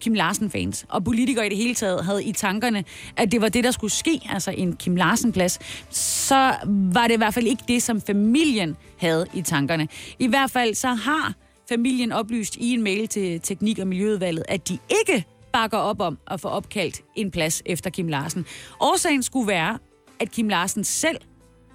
Kim 0.00 0.14
Larsen-fans, 0.14 0.86
og 0.88 1.04
politikere 1.04 1.46
i 1.46 1.48
det 1.48 1.58
hele 1.58 1.74
taget 1.74 2.04
havde 2.04 2.24
i 2.24 2.32
tankerne, 2.32 2.84
at 3.16 3.32
det 3.32 3.40
var 3.40 3.48
det, 3.48 3.64
der 3.64 3.70
skulle 3.70 3.92
ske, 3.92 4.20
altså 4.30 4.50
en 4.50 4.76
Kim 4.76 4.96
Larsen-plads, 4.96 5.58
så 5.90 6.54
var 6.92 7.06
det 7.06 7.14
i 7.14 7.16
hvert 7.16 7.34
fald 7.34 7.46
ikke 7.46 7.62
det, 7.68 7.82
som 7.82 8.00
familien 8.00 8.76
havde 8.98 9.26
i 9.34 9.42
tankerne. 9.42 9.88
I 10.18 10.26
hvert 10.26 10.50
fald 10.50 10.74
så 10.74 10.88
har 10.88 11.34
familien 11.68 12.12
oplyst 12.12 12.56
i 12.56 12.74
en 12.74 12.82
mail 12.82 13.08
til 13.08 13.40
Teknik- 13.40 13.78
og 13.78 13.86
Miljøudvalget, 13.86 14.44
at 14.48 14.68
de 14.68 14.78
ikke 14.90 15.24
bakker 15.52 15.78
op 15.78 16.00
om 16.00 16.18
at 16.30 16.40
få 16.40 16.48
opkaldt 16.48 17.00
en 17.14 17.30
plads 17.30 17.62
efter 17.66 17.90
Kim 17.90 18.08
Larsen. 18.08 18.46
Årsagen 18.80 19.22
skulle 19.22 19.48
være, 19.48 19.78
at 20.20 20.30
Kim 20.30 20.48
Larsen 20.48 20.84
selv 20.84 21.16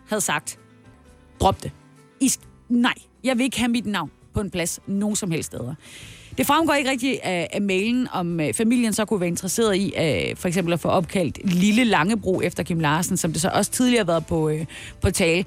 havde 0.08 0.22
sagt, 0.22 0.60
drop 1.40 1.64
det. 1.64 1.72
I, 2.20 2.32
nej, 2.70 2.94
jeg 3.24 3.38
vil 3.38 3.44
ikke 3.44 3.60
have 3.60 3.72
mit 3.72 3.86
navn 3.86 4.12
på 4.34 4.42
en 4.42 4.52
plads 4.52 4.80
nogen 4.88 5.16
som 5.16 5.32
helst 5.32 5.48
steder. 5.48 5.76
Det 6.42 6.48
fremgår 6.48 6.74
ikke 6.74 6.90
rigtigt 6.90 7.20
af, 7.24 7.50
af 7.54 7.62
mailen, 7.62 8.08
om 8.12 8.40
øh, 8.40 8.54
familien 8.54 8.94
så 8.94 9.06
kunne 9.06 9.20
være 9.20 9.28
interesseret 9.28 9.76
i 9.76 9.94
øh, 9.98 10.36
for 10.36 10.48
eksempel 10.48 10.74
at 10.74 10.80
få 10.80 10.88
opkaldt 10.88 11.40
Lille 11.44 11.84
Langebro 11.84 12.42
efter 12.42 12.64
Kim 12.64 12.80
Larsen, 12.80 13.18
som 13.18 13.32
det 13.32 13.42
så 13.42 13.50
også 13.54 13.72
tidligere 13.72 14.00
har 14.00 14.06
været 14.06 14.26
på, 14.26 14.50
øh, 14.50 14.66
på 15.02 15.12
tale. 15.12 15.46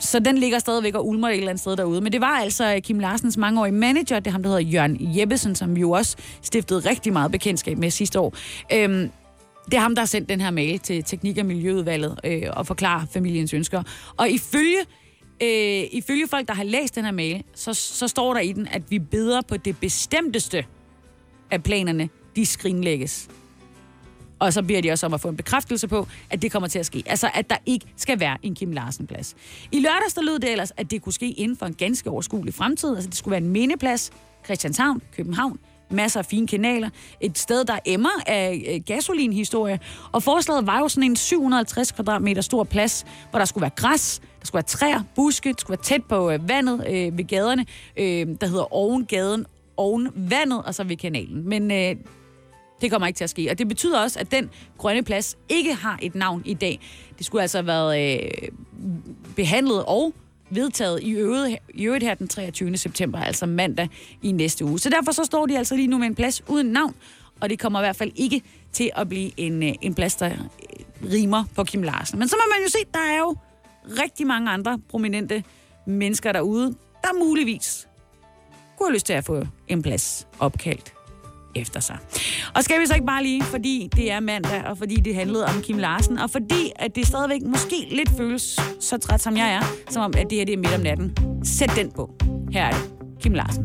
Så 0.00 0.18
den 0.18 0.38
ligger 0.38 0.58
stadigvæk 0.58 0.94
og 0.94 1.08
ulmer 1.08 1.28
et 1.28 1.34
eller 1.34 1.48
andet 1.48 1.60
sted 1.60 1.76
derude. 1.76 2.00
Men 2.00 2.12
det 2.12 2.20
var 2.20 2.26
altså 2.38 2.74
øh, 2.74 2.80
Kim 2.80 2.98
Larsens 2.98 3.36
mangeårige 3.36 3.72
manager, 3.72 4.18
det 4.18 4.26
er 4.26 4.30
ham, 4.30 4.42
der 4.42 4.50
hedder 4.50 4.62
Jørgen 4.62 5.18
Jeppesen, 5.18 5.54
som 5.54 5.76
jo 5.76 5.90
også 5.90 6.16
stiftede 6.42 6.90
rigtig 6.90 7.12
meget 7.12 7.32
bekendtskab 7.32 7.78
med 7.78 7.90
sidste 7.90 8.20
år. 8.20 8.34
Øhm, 8.72 9.10
det 9.64 9.74
er 9.74 9.80
ham, 9.80 9.94
der 9.94 10.02
har 10.02 10.06
sendt 10.06 10.28
den 10.28 10.40
her 10.40 10.50
mail 10.50 10.78
til 10.78 11.04
Teknik- 11.04 11.38
og 11.38 11.46
Miljøudvalget 11.46 12.20
øh, 12.24 12.42
og 12.52 12.66
forklarer 12.66 13.06
familiens 13.12 13.54
ønsker. 13.54 13.82
Og 14.16 14.30
ifølge 14.30 14.78
øh, 15.42 15.84
ifølge 15.92 16.28
folk, 16.28 16.48
der 16.48 16.54
har 16.54 16.64
læst 16.64 16.94
den 16.94 17.04
her 17.04 17.12
mail, 17.12 17.44
så, 17.54 17.74
så 17.74 18.08
står 18.08 18.34
der 18.34 18.40
i 18.40 18.52
den, 18.52 18.68
at 18.68 18.82
vi 18.90 18.98
beder 18.98 19.42
på 19.42 19.56
det 19.56 19.78
bestemteste 19.78 20.64
af 21.50 21.62
planerne, 21.62 22.08
de 22.36 22.46
skrinlægges. 22.46 23.28
Og 24.38 24.52
så 24.52 24.62
beder 24.62 24.80
de 24.80 24.90
også 24.90 25.06
om 25.06 25.14
at 25.14 25.20
få 25.20 25.28
en 25.28 25.36
bekræftelse 25.36 25.88
på, 25.88 26.06
at 26.30 26.42
det 26.42 26.52
kommer 26.52 26.68
til 26.68 26.78
at 26.78 26.86
ske. 26.86 27.02
Altså, 27.06 27.30
at 27.34 27.50
der 27.50 27.56
ikke 27.66 27.86
skal 27.96 28.20
være 28.20 28.36
en 28.42 28.54
Kim 28.54 28.72
Larsen-plads. 28.72 29.34
I 29.72 29.80
lørdags 29.80 30.14
der 30.14 30.22
lød 30.22 30.38
det 30.38 30.50
ellers, 30.50 30.72
at 30.76 30.90
det 30.90 31.02
kunne 31.02 31.12
ske 31.12 31.30
inden 31.30 31.56
for 31.56 31.66
en 31.66 31.74
ganske 31.74 32.10
overskuelig 32.10 32.54
fremtid. 32.54 32.94
Altså, 32.94 33.10
det 33.10 33.18
skulle 33.18 33.32
være 33.32 33.40
en 33.40 33.48
mindeplads. 33.48 34.12
Christianshavn, 34.44 35.02
København, 35.16 35.58
masser 35.94 36.20
af 36.20 36.26
fine 36.26 36.46
kanaler. 36.46 36.90
Et 37.20 37.38
sted, 37.38 37.64
der 37.64 37.78
emmer 37.84 38.22
af 38.26 38.74
øh, 38.74 38.80
gasolinhistorie. 38.86 39.80
Og 40.12 40.22
forslaget 40.22 40.66
var 40.66 40.78
jo 40.78 40.88
sådan 40.88 41.10
en 41.10 41.16
750 41.16 41.92
kvadratmeter 41.92 42.42
stor 42.42 42.64
plads, 42.64 43.04
hvor 43.30 43.38
der 43.38 43.46
skulle 43.46 43.62
være 43.62 43.70
græs, 43.76 44.20
der 44.40 44.46
skulle 44.46 44.58
være 44.58 44.62
træer, 44.62 45.02
buske, 45.14 45.48
det 45.48 45.60
skulle 45.60 45.78
være 45.78 45.84
tæt 45.84 46.04
på 46.04 46.30
øh, 46.30 46.48
vandet 46.48 46.84
øh, 46.88 47.18
ved 47.18 47.24
gaderne, 47.24 47.66
øh, 47.96 48.26
der 48.40 48.46
hedder 48.46 48.74
ovengaden, 48.74 49.46
oven 49.76 50.10
vandet, 50.14 50.62
og 50.64 50.74
så 50.74 50.84
ved 50.84 50.96
kanalen. 50.96 51.48
Men 51.48 51.70
øh, 51.70 51.96
det 52.80 52.90
kommer 52.90 53.06
ikke 53.06 53.16
til 53.16 53.24
at 53.24 53.30
ske. 53.30 53.50
Og 53.50 53.58
det 53.58 53.68
betyder 53.68 54.00
også, 54.00 54.20
at 54.20 54.30
den 54.30 54.50
grønne 54.78 55.02
plads 55.02 55.36
ikke 55.48 55.74
har 55.74 55.98
et 56.02 56.14
navn 56.14 56.42
i 56.44 56.54
dag. 56.54 56.80
Det 57.18 57.26
skulle 57.26 57.42
altså 57.42 57.58
have 57.58 57.66
været 57.66 58.14
øh, 58.14 58.48
behandlet 59.36 59.84
og 59.84 60.14
vedtaget 60.54 61.02
i 61.02 61.10
øvrigt, 61.10 61.58
i 61.74 61.84
øvrigt 61.84 62.04
her 62.04 62.14
den 62.14 62.28
23. 62.28 62.76
september, 62.76 63.18
altså 63.18 63.46
mandag 63.46 63.88
i 64.22 64.32
næste 64.32 64.64
uge. 64.64 64.78
Så 64.78 64.90
derfor 64.90 65.12
så 65.12 65.24
står 65.24 65.46
de 65.46 65.58
altså 65.58 65.76
lige 65.76 65.86
nu 65.86 65.98
med 65.98 66.06
en 66.06 66.14
plads 66.14 66.42
uden 66.48 66.66
navn, 66.66 66.94
og 67.40 67.50
det 67.50 67.58
kommer 67.58 67.80
i 67.80 67.82
hvert 67.82 67.96
fald 67.96 68.12
ikke 68.16 68.42
til 68.72 68.90
at 68.96 69.08
blive 69.08 69.30
en, 69.36 69.62
øh, 69.62 69.72
en 69.82 69.94
plads, 69.94 70.16
der 70.16 70.30
øh, 70.30 71.12
rimer 71.12 71.44
på 71.54 71.64
Kim 71.64 71.82
Larsen. 71.82 72.18
Men 72.18 72.28
så 72.28 72.36
må 72.36 72.54
man 72.54 72.64
jo 72.64 72.70
se, 72.70 72.78
der 72.94 73.14
er 73.14 73.18
jo 73.18 73.36
rigtig 74.02 74.26
mange 74.26 74.50
andre 74.50 74.78
prominente 74.88 75.44
mennesker 75.86 76.32
derude, 76.32 76.74
der 77.02 77.24
muligvis 77.24 77.88
kunne 78.78 78.88
have 78.88 78.94
lyst 78.94 79.06
til 79.06 79.12
at 79.12 79.24
få 79.24 79.46
en 79.68 79.82
plads 79.82 80.26
opkaldt 80.38 80.93
efter 81.56 81.80
sig. 81.80 81.98
Og 82.54 82.64
skal 82.64 82.80
vi 82.80 82.86
så 82.86 82.94
ikke 82.94 83.06
bare 83.06 83.22
lige, 83.22 83.42
fordi 83.42 83.88
det 83.96 84.12
er 84.12 84.20
mandag, 84.20 84.64
og 84.64 84.78
fordi 84.78 84.94
det 84.94 85.14
handlede 85.14 85.44
om 85.44 85.62
Kim 85.62 85.78
Larsen, 85.78 86.18
og 86.18 86.30
fordi 86.30 86.72
at 86.76 86.94
det 86.96 87.06
stadigvæk 87.06 87.42
måske 87.42 87.86
lidt 87.90 88.10
føles 88.16 88.60
så 88.80 88.98
træt, 88.98 89.20
som 89.22 89.36
jeg 89.36 89.52
er, 89.52 89.62
som 89.90 90.02
om 90.02 90.12
at 90.16 90.30
det 90.30 90.38
her 90.38 90.44
det 90.44 90.52
er 90.52 90.58
midt 90.58 90.74
om 90.74 90.80
natten. 90.80 91.16
Sæt 91.44 91.72
den 91.76 91.90
på. 91.92 92.10
Her 92.52 92.64
er 92.64 92.70
det. 92.70 92.90
Kim 93.22 93.34
Larsen. 93.34 93.64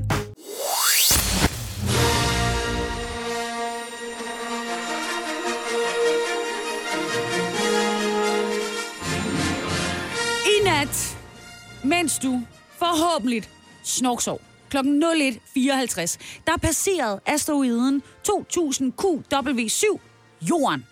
I 10.45 10.63
nat, 10.63 11.17
mens 11.83 12.19
du 12.19 12.41
forhåbentlig 12.79 13.43
snorksov, 13.83 14.41
kl. 14.69 14.77
01.54, 14.77 16.17
der 16.47 16.57
passerede 16.61 17.19
asteroiden 17.25 18.03
2000 18.23 18.93
QW7 19.01 19.99
Jorden. 20.41 20.85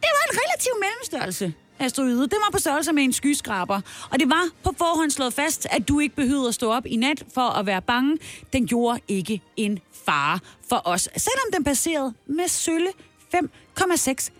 Det 0.00 0.10
var 0.12 0.32
en 0.32 0.38
relativ 0.42 0.72
mellemstørrelse 0.80 1.54
asteroide. 1.78 2.22
Det 2.22 2.38
var 2.44 2.50
på 2.52 2.58
størrelse 2.58 2.92
med 2.92 3.04
en 3.04 3.12
skyskraber. 3.12 3.80
Og 4.10 4.20
det 4.20 4.30
var 4.30 4.48
på 4.64 4.74
forhånd 4.78 5.10
slået 5.10 5.32
fast, 5.32 5.66
at 5.70 5.88
du 5.88 6.00
ikke 6.00 6.16
behøvede 6.16 6.48
at 6.48 6.54
stå 6.54 6.72
op 6.72 6.86
i 6.86 6.96
nat 6.96 7.24
for 7.34 7.40
at 7.40 7.66
være 7.66 7.82
bange. 7.82 8.18
Den 8.52 8.66
gjorde 8.66 9.00
ikke 9.08 9.40
en 9.56 9.78
fare 10.06 10.38
for 10.68 10.82
os, 10.84 11.08
selvom 11.16 11.52
den 11.52 11.64
passerede 11.64 12.14
med 12.26 12.48
sølle 12.48 12.88
5,6 13.34 14.30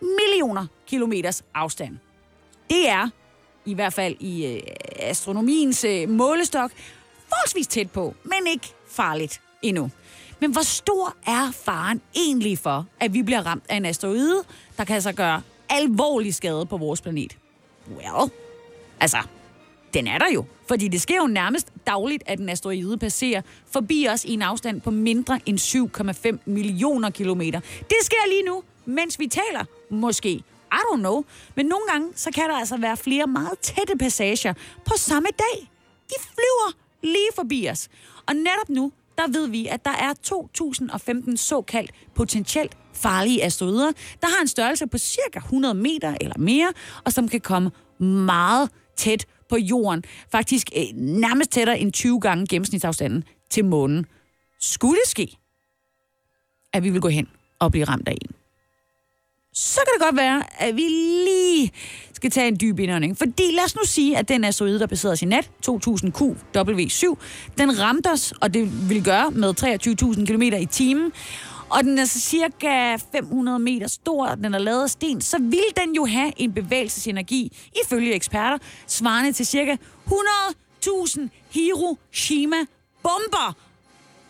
millioner 0.00 0.66
kilometers 0.86 1.44
afstand. 1.54 1.98
Det 2.70 2.88
er, 2.88 3.08
i 3.64 3.74
hvert 3.74 3.92
fald 3.92 4.16
i 4.20 4.46
øh, 4.46 4.60
astronomiens 4.96 5.84
øh, 5.84 6.08
målestok, 6.08 6.70
forholdsvis 7.32 7.66
tæt 7.66 7.90
på, 7.90 8.14
men 8.24 8.46
ikke 8.46 8.74
farligt 8.88 9.40
endnu. 9.62 9.90
Men 10.40 10.52
hvor 10.52 10.62
stor 10.62 11.16
er 11.26 11.50
faren 11.64 12.00
egentlig 12.16 12.58
for, 12.58 12.86
at 13.00 13.14
vi 13.14 13.22
bliver 13.22 13.46
ramt 13.46 13.64
af 13.68 13.76
en 13.76 13.84
asteroide, 13.84 14.44
der 14.78 14.84
kan 14.84 15.02
så 15.02 15.12
gøre 15.12 15.42
alvorlig 15.68 16.34
skade 16.34 16.66
på 16.66 16.76
vores 16.76 17.00
planet? 17.00 17.36
Well, 17.96 18.30
altså, 19.00 19.18
den 19.94 20.06
er 20.06 20.18
der 20.18 20.30
jo. 20.34 20.44
Fordi 20.68 20.88
det 20.88 21.00
sker 21.00 21.16
jo 21.16 21.26
nærmest 21.26 21.68
dagligt, 21.86 22.22
at 22.26 22.40
en 22.40 22.48
asteroide 22.48 22.98
passerer 22.98 23.42
forbi 23.70 24.06
os 24.10 24.24
i 24.24 24.32
en 24.32 24.42
afstand 24.42 24.80
på 24.80 24.90
mindre 24.90 25.40
end 25.46 25.58
7,5 26.38 26.38
millioner 26.44 27.10
kilometer. 27.10 27.60
Det 27.78 27.96
sker 28.02 28.28
lige 28.28 28.42
nu, 28.42 28.62
mens 28.84 29.18
vi 29.18 29.26
taler. 29.26 29.64
Måske. 29.90 30.30
I 30.72 30.80
don't 30.92 30.98
know. 30.98 31.24
Men 31.54 31.66
nogle 31.66 31.84
gange, 31.90 32.08
så 32.16 32.30
kan 32.30 32.48
der 32.48 32.56
altså 32.56 32.76
være 32.76 32.96
flere 32.96 33.26
meget 33.26 33.58
tætte 33.58 33.98
passager 33.98 34.52
på 34.84 34.92
samme 34.96 35.28
dag. 35.38 35.70
De 36.08 36.14
flyver 36.20 36.81
lige 37.02 37.28
forbi 37.34 37.68
os. 37.70 37.88
Og 38.28 38.34
netop 38.36 38.68
nu, 38.68 38.92
der 39.18 39.28
ved 39.28 39.48
vi, 39.48 39.66
at 39.66 39.84
der 39.84 39.90
er 39.90 40.12
2.015 41.30 41.36
såkaldt 41.36 41.90
potentielt 42.14 42.76
farlige 42.92 43.44
asteroider, 43.44 43.92
der 44.20 44.26
har 44.26 44.40
en 44.40 44.48
størrelse 44.48 44.86
på 44.86 44.98
cirka 44.98 45.38
100 45.38 45.74
meter 45.74 46.16
eller 46.20 46.38
mere, 46.38 46.72
og 47.04 47.12
som 47.12 47.28
kan 47.28 47.40
komme 47.40 47.70
meget 47.98 48.70
tæt 48.96 49.26
på 49.48 49.56
jorden. 49.56 50.04
Faktisk 50.32 50.70
øh, 50.76 50.84
nærmest 50.96 51.50
tættere 51.50 51.78
end 51.78 51.92
20 51.92 52.20
gange 52.20 52.46
gennemsnitsafstanden 52.46 53.24
til 53.50 53.64
månen. 53.64 54.06
Skulle 54.60 54.98
det 55.04 55.10
ske, 55.10 55.36
at 56.72 56.84
vi 56.84 56.90
vil 56.90 57.00
gå 57.00 57.08
hen 57.08 57.28
og 57.58 57.70
blive 57.70 57.84
ramt 57.84 58.08
af 58.08 58.12
en, 58.12 58.30
så 59.54 59.80
kan 59.86 59.92
det 59.94 60.02
godt 60.02 60.16
være, 60.16 60.62
at 60.62 60.76
vi 60.76 60.82
lige 60.82 61.70
skal 62.22 62.30
tage 62.30 62.48
en 62.48 62.60
dyb 62.60 62.78
indånding. 62.78 63.18
Fordi 63.18 63.42
lad 63.52 63.64
os 63.64 63.76
nu 63.76 63.82
sige, 63.84 64.18
at 64.18 64.28
den 64.28 64.44
asteroide, 64.44 64.78
der 64.78 64.86
passerede 64.86 65.16
sin 65.16 65.28
nat, 65.28 65.50
2000 65.62 66.12
QW7, 66.16 67.14
den 67.58 67.80
ramte 67.80 68.10
os, 68.10 68.32
og 68.40 68.54
det 68.54 68.88
vil 68.88 69.04
gøre 69.04 69.30
med 69.30 69.54
23.000 70.18 70.26
km 70.26 70.42
i 70.42 70.66
timen. 70.66 71.12
Og 71.68 71.84
den 71.84 71.98
er 71.98 72.04
så 72.04 72.20
cirka 72.20 72.96
500 73.12 73.58
meter 73.58 73.88
stor, 73.88 74.34
den 74.34 74.54
er 74.54 74.58
lavet 74.58 74.82
af 74.82 74.90
sten, 74.90 75.20
så 75.20 75.38
vil 75.38 75.64
den 75.76 75.94
jo 75.94 76.04
have 76.04 76.32
en 76.36 76.52
bevægelsesenergi, 76.52 77.56
ifølge 77.84 78.14
eksperter, 78.14 78.58
svarende 78.86 79.32
til 79.32 79.46
cirka 79.46 79.76
100.000 80.06 81.20
Hiroshima-bomber. 81.50 83.56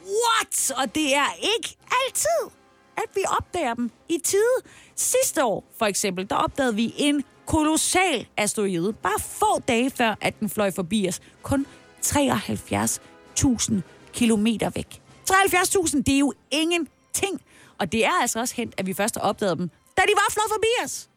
What? 0.02 0.72
Og 0.76 0.94
det 0.94 1.14
er 1.14 1.36
ikke 1.42 1.76
altid, 2.06 2.50
at 2.96 3.04
vi 3.14 3.20
opdager 3.38 3.74
dem 3.74 3.90
i 4.08 4.18
tide. 4.24 4.56
Sidste 4.96 5.44
år, 5.44 5.64
for 5.78 5.86
eksempel, 5.86 6.30
der 6.30 6.36
opdagede 6.36 6.74
vi 6.74 6.94
en 6.96 7.24
kolossal 7.46 8.26
asteroide, 8.36 8.92
bare 8.92 9.20
få 9.20 9.60
dage 9.68 9.90
før, 9.90 10.14
at 10.20 10.40
den 10.40 10.50
fløj 10.50 10.70
forbi 10.70 11.08
os. 11.08 11.20
Kun 11.42 11.66
73.000 12.06 13.74
kilometer 14.12 14.70
væk. 14.70 15.02
73.000, 15.30 16.02
det 16.02 16.14
er 16.14 16.18
jo 16.18 16.32
ingenting. 16.50 17.40
Og 17.78 17.92
det 17.92 18.04
er 18.04 18.20
altså 18.20 18.40
også 18.40 18.54
hent, 18.54 18.74
at 18.76 18.86
vi 18.86 18.94
først 18.94 19.14
har 19.14 19.22
opdaget 19.22 19.58
dem, 19.58 19.70
da 19.96 20.02
de 20.02 20.12
var 20.14 20.32
flået 20.32 20.50
forbi 20.50 20.84
os. 20.84 21.08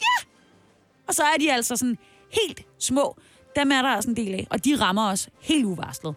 Ja! 0.00 0.26
Og 1.08 1.14
så 1.14 1.22
er 1.22 1.36
de 1.40 1.52
altså 1.52 1.76
sådan 1.76 1.98
helt 2.30 2.66
små. 2.78 3.16
Dem 3.56 3.72
er 3.72 3.82
der 3.82 3.96
også 3.96 4.10
en 4.10 4.16
del 4.16 4.34
af, 4.34 4.46
og 4.50 4.64
de 4.64 4.76
rammer 4.80 5.10
os 5.10 5.28
helt 5.40 5.64
uvarslet. 5.64 6.14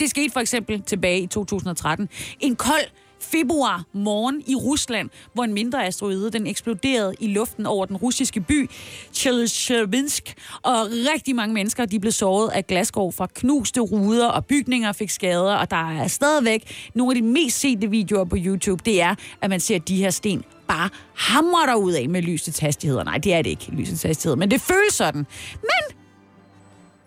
Det 0.00 0.10
skete 0.10 0.32
for 0.32 0.40
eksempel 0.40 0.82
tilbage 0.82 1.20
i 1.20 1.26
2013. 1.26 2.08
En 2.40 2.56
kold 2.56 2.90
februar 3.20 3.84
morgen 3.92 4.42
i 4.46 4.54
Rusland, 4.54 5.10
hvor 5.34 5.44
en 5.44 5.54
mindre 5.54 5.86
asteroide 5.86 6.30
den 6.30 6.46
eksploderede 6.46 7.14
i 7.20 7.26
luften 7.26 7.66
over 7.66 7.86
den 7.86 7.96
russiske 7.96 8.40
by 8.40 8.70
Chelyabinsk, 9.12 10.34
og 10.62 10.74
rigtig 11.14 11.36
mange 11.36 11.54
mennesker 11.54 11.84
de 11.84 12.00
blev 12.00 12.12
såret 12.12 12.48
af 12.48 12.66
glasgård 12.66 13.12
fra 13.12 13.26
knuste 13.34 13.80
ruder, 13.80 14.26
og 14.26 14.46
bygninger 14.46 14.92
fik 14.92 15.10
skader, 15.10 15.54
og 15.54 15.70
der 15.70 15.90
er 15.90 16.08
stadigvæk 16.08 16.90
nogle 16.94 17.10
af 17.16 17.22
de 17.22 17.28
mest 17.28 17.60
sete 17.60 17.90
videoer 17.90 18.24
på 18.24 18.36
YouTube, 18.38 18.82
det 18.84 19.02
er, 19.02 19.14
at 19.40 19.50
man 19.50 19.60
ser 19.60 19.78
de 19.78 19.96
her 19.96 20.10
sten 20.10 20.44
bare 20.68 20.88
hamrer 21.14 21.66
der 21.66 21.74
ud 21.74 21.92
af 21.92 22.08
med 22.08 22.22
lysets 22.22 22.58
hastigheder. 22.58 23.04
Nej, 23.04 23.18
det 23.18 23.34
er 23.34 23.42
det 23.42 23.50
ikke, 23.50 23.70
lysets 23.70 24.02
hastighed, 24.02 24.36
men 24.36 24.50
det 24.50 24.60
føles 24.60 24.94
sådan. 24.94 25.26
Men 25.52 25.96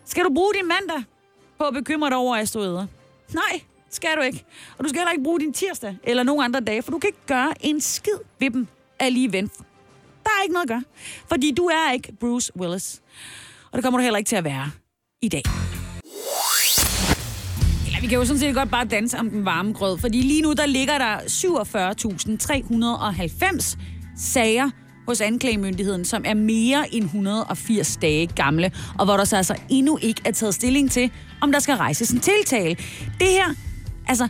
skal 0.05 0.23
du 0.23 0.33
bruge 0.33 0.53
din 0.53 0.67
mandag 0.67 1.03
på 1.59 1.63
at 1.63 1.73
bekymre 1.73 2.09
dig 2.09 2.17
over 2.17 2.37
asteroider? 2.37 2.85
Nej, 3.33 3.61
skal 3.95 4.09
du 4.17 4.21
ikke. 4.21 4.45
Og 4.77 4.83
du 4.83 4.89
skal 4.89 4.99
heller 4.99 5.11
ikke 5.11 5.23
bruge 5.23 5.39
din 5.39 5.53
tirsdag 5.53 5.97
eller 6.03 6.23
nogen 6.23 6.43
andre 6.43 6.59
dage, 6.59 6.81
for 6.81 6.91
du 6.91 6.99
kan 6.99 7.07
ikke 7.07 7.25
gøre 7.27 7.53
en 7.61 7.81
skid 7.81 8.17
ved 8.39 8.49
dem 8.49 8.67
alligevel. 8.99 9.49
Der 10.23 10.29
er 10.39 10.43
ikke 10.43 10.53
noget 10.53 10.63
at 10.63 10.69
gøre, 10.69 10.83
fordi 11.27 11.51
du 11.51 11.65
er 11.65 11.91
ikke 11.91 12.13
Bruce 12.19 12.57
Willis. 12.57 13.01
Og 13.71 13.77
det 13.77 13.83
kommer 13.83 13.99
du 13.99 14.03
heller 14.03 14.17
ikke 14.17 14.27
til 14.27 14.35
at 14.35 14.43
være 14.43 14.71
i 15.21 15.29
dag. 15.29 15.43
Eller 17.85 18.01
vi 18.01 18.07
kan 18.07 18.17
jo 18.17 18.25
sådan 18.25 18.39
set 18.39 18.55
godt 18.55 18.71
bare 18.71 18.85
danse 18.85 19.17
om 19.17 19.29
den 19.29 19.45
varme 19.45 19.73
grød, 19.73 19.97
fordi 19.97 20.21
lige 20.21 20.41
nu 20.41 20.53
der 20.53 20.65
ligger 20.65 20.97
der 20.97 21.17
47.390 21.17 23.77
sager 24.17 24.69
hos 25.07 25.21
anklagemyndigheden, 25.21 26.05
som 26.05 26.23
er 26.25 26.33
mere 26.33 26.93
end 26.93 27.03
180 27.03 27.97
dage 27.97 28.27
gamle, 28.27 28.71
og 28.99 29.05
hvor 29.05 29.17
der 29.17 29.23
så 29.23 29.37
altså 29.37 29.55
endnu 29.69 29.97
ikke 30.01 30.21
er 30.25 30.31
taget 30.31 30.55
stilling 30.55 30.91
til, 30.91 31.11
om 31.41 31.51
der 31.51 31.59
skal 31.59 31.75
rejses 31.75 32.11
en 32.11 32.19
tiltale. 32.19 32.75
Det 33.19 33.27
her, 33.27 33.55
altså 34.07 34.27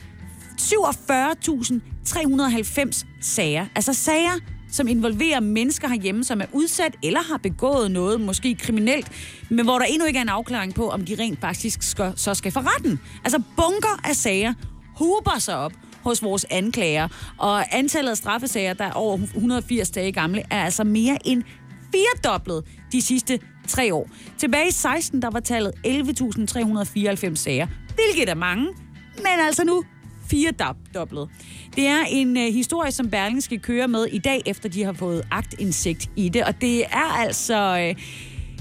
47.390 0.61 3.05
sager, 3.21 3.65
altså 3.75 3.93
sager, 3.93 4.39
som 4.71 4.87
involverer 4.87 5.39
mennesker 5.39 5.87
herhjemme, 5.87 6.23
som 6.23 6.41
er 6.41 6.45
udsat 6.51 6.95
eller 7.03 7.19
har 7.31 7.37
begået 7.37 7.91
noget, 7.91 8.21
måske 8.21 8.55
kriminelt, 8.55 9.11
men 9.49 9.65
hvor 9.65 9.79
der 9.79 9.85
endnu 9.85 10.05
ikke 10.05 10.17
er 10.17 10.21
en 10.21 10.29
afklaring 10.29 10.73
på, 10.73 10.89
om 10.89 11.05
de 11.05 11.15
rent 11.19 11.41
faktisk 11.41 11.81
skal, 11.81 12.13
så 12.15 12.33
skal 12.33 12.51
for 12.51 12.75
retten. 12.75 12.99
Altså 13.23 13.41
bunker 13.55 13.99
af 14.03 14.15
sager 14.15 14.53
huber 14.97 15.39
sig 15.39 15.57
op 15.57 15.71
hos 16.03 16.23
vores 16.23 16.45
anklager, 16.49 17.07
og 17.37 17.75
antallet 17.75 18.11
af 18.11 18.17
straffesager, 18.17 18.73
der 18.73 18.85
er 18.85 18.91
over 18.91 19.17
180 19.17 19.89
dage 19.89 20.11
gamle, 20.11 20.43
er 20.49 20.63
altså 20.63 20.83
mere 20.83 21.17
end 21.25 21.43
firedoblet 21.91 22.63
de 22.91 23.01
sidste 23.01 23.39
tre 23.67 23.93
år. 23.93 24.09
Tilbage 24.37 24.67
i 24.67 24.71
16, 24.71 25.21
der 25.21 25.29
var 25.29 25.39
tallet 25.39 25.71
11.394 25.87 27.35
sager, 27.35 27.67
hvilket 27.95 28.29
er 28.29 28.35
mange, 28.35 28.67
men 29.17 29.45
altså 29.47 29.63
nu 29.63 29.83
firedoblet. 30.29 31.29
Det 31.75 31.87
er 31.87 32.03
en 32.09 32.37
øh, 32.37 32.53
historie, 32.53 32.91
som 32.91 33.09
Berlingske 33.09 33.45
skal 33.45 33.59
køre 33.59 33.87
med 33.87 34.05
i 34.05 34.17
dag, 34.17 34.41
efter 34.45 34.69
de 34.69 34.83
har 34.83 34.93
fået 34.93 35.21
agtindsigt 35.31 36.09
i 36.15 36.29
det, 36.29 36.43
og 36.43 36.61
det 36.61 36.85
er 36.85 37.19
altså... 37.19 37.77
Øh, 37.77 38.03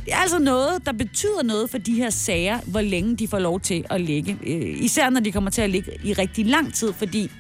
det 0.05 0.13
er 0.13 0.17
altså 0.17 0.39
noget, 0.39 0.87
der 0.87 0.93
betyder 0.93 1.43
noget 1.43 1.71
for 1.71 1.79
de 1.79 1.95
her 1.95 2.11
sager, 2.11 2.59
hvor 2.67 2.81
længe 2.81 3.17
de 3.17 3.29
får 3.29 3.39
lov 3.39 3.61
til 3.61 3.85
at 3.91 4.01
ligge. 4.01 4.39
Øh, 4.47 4.83
især 4.85 5.11
når 5.11 5.21
de 5.21 5.33
kommer 5.33 5.51
til 5.51 5.63
at 5.63 5.71
ligge 5.71 5.93
i 6.05 6.13
rigtig 6.13 6.47
lang 6.47 6.75
tid, 6.75 6.93
fordi 6.93 7.31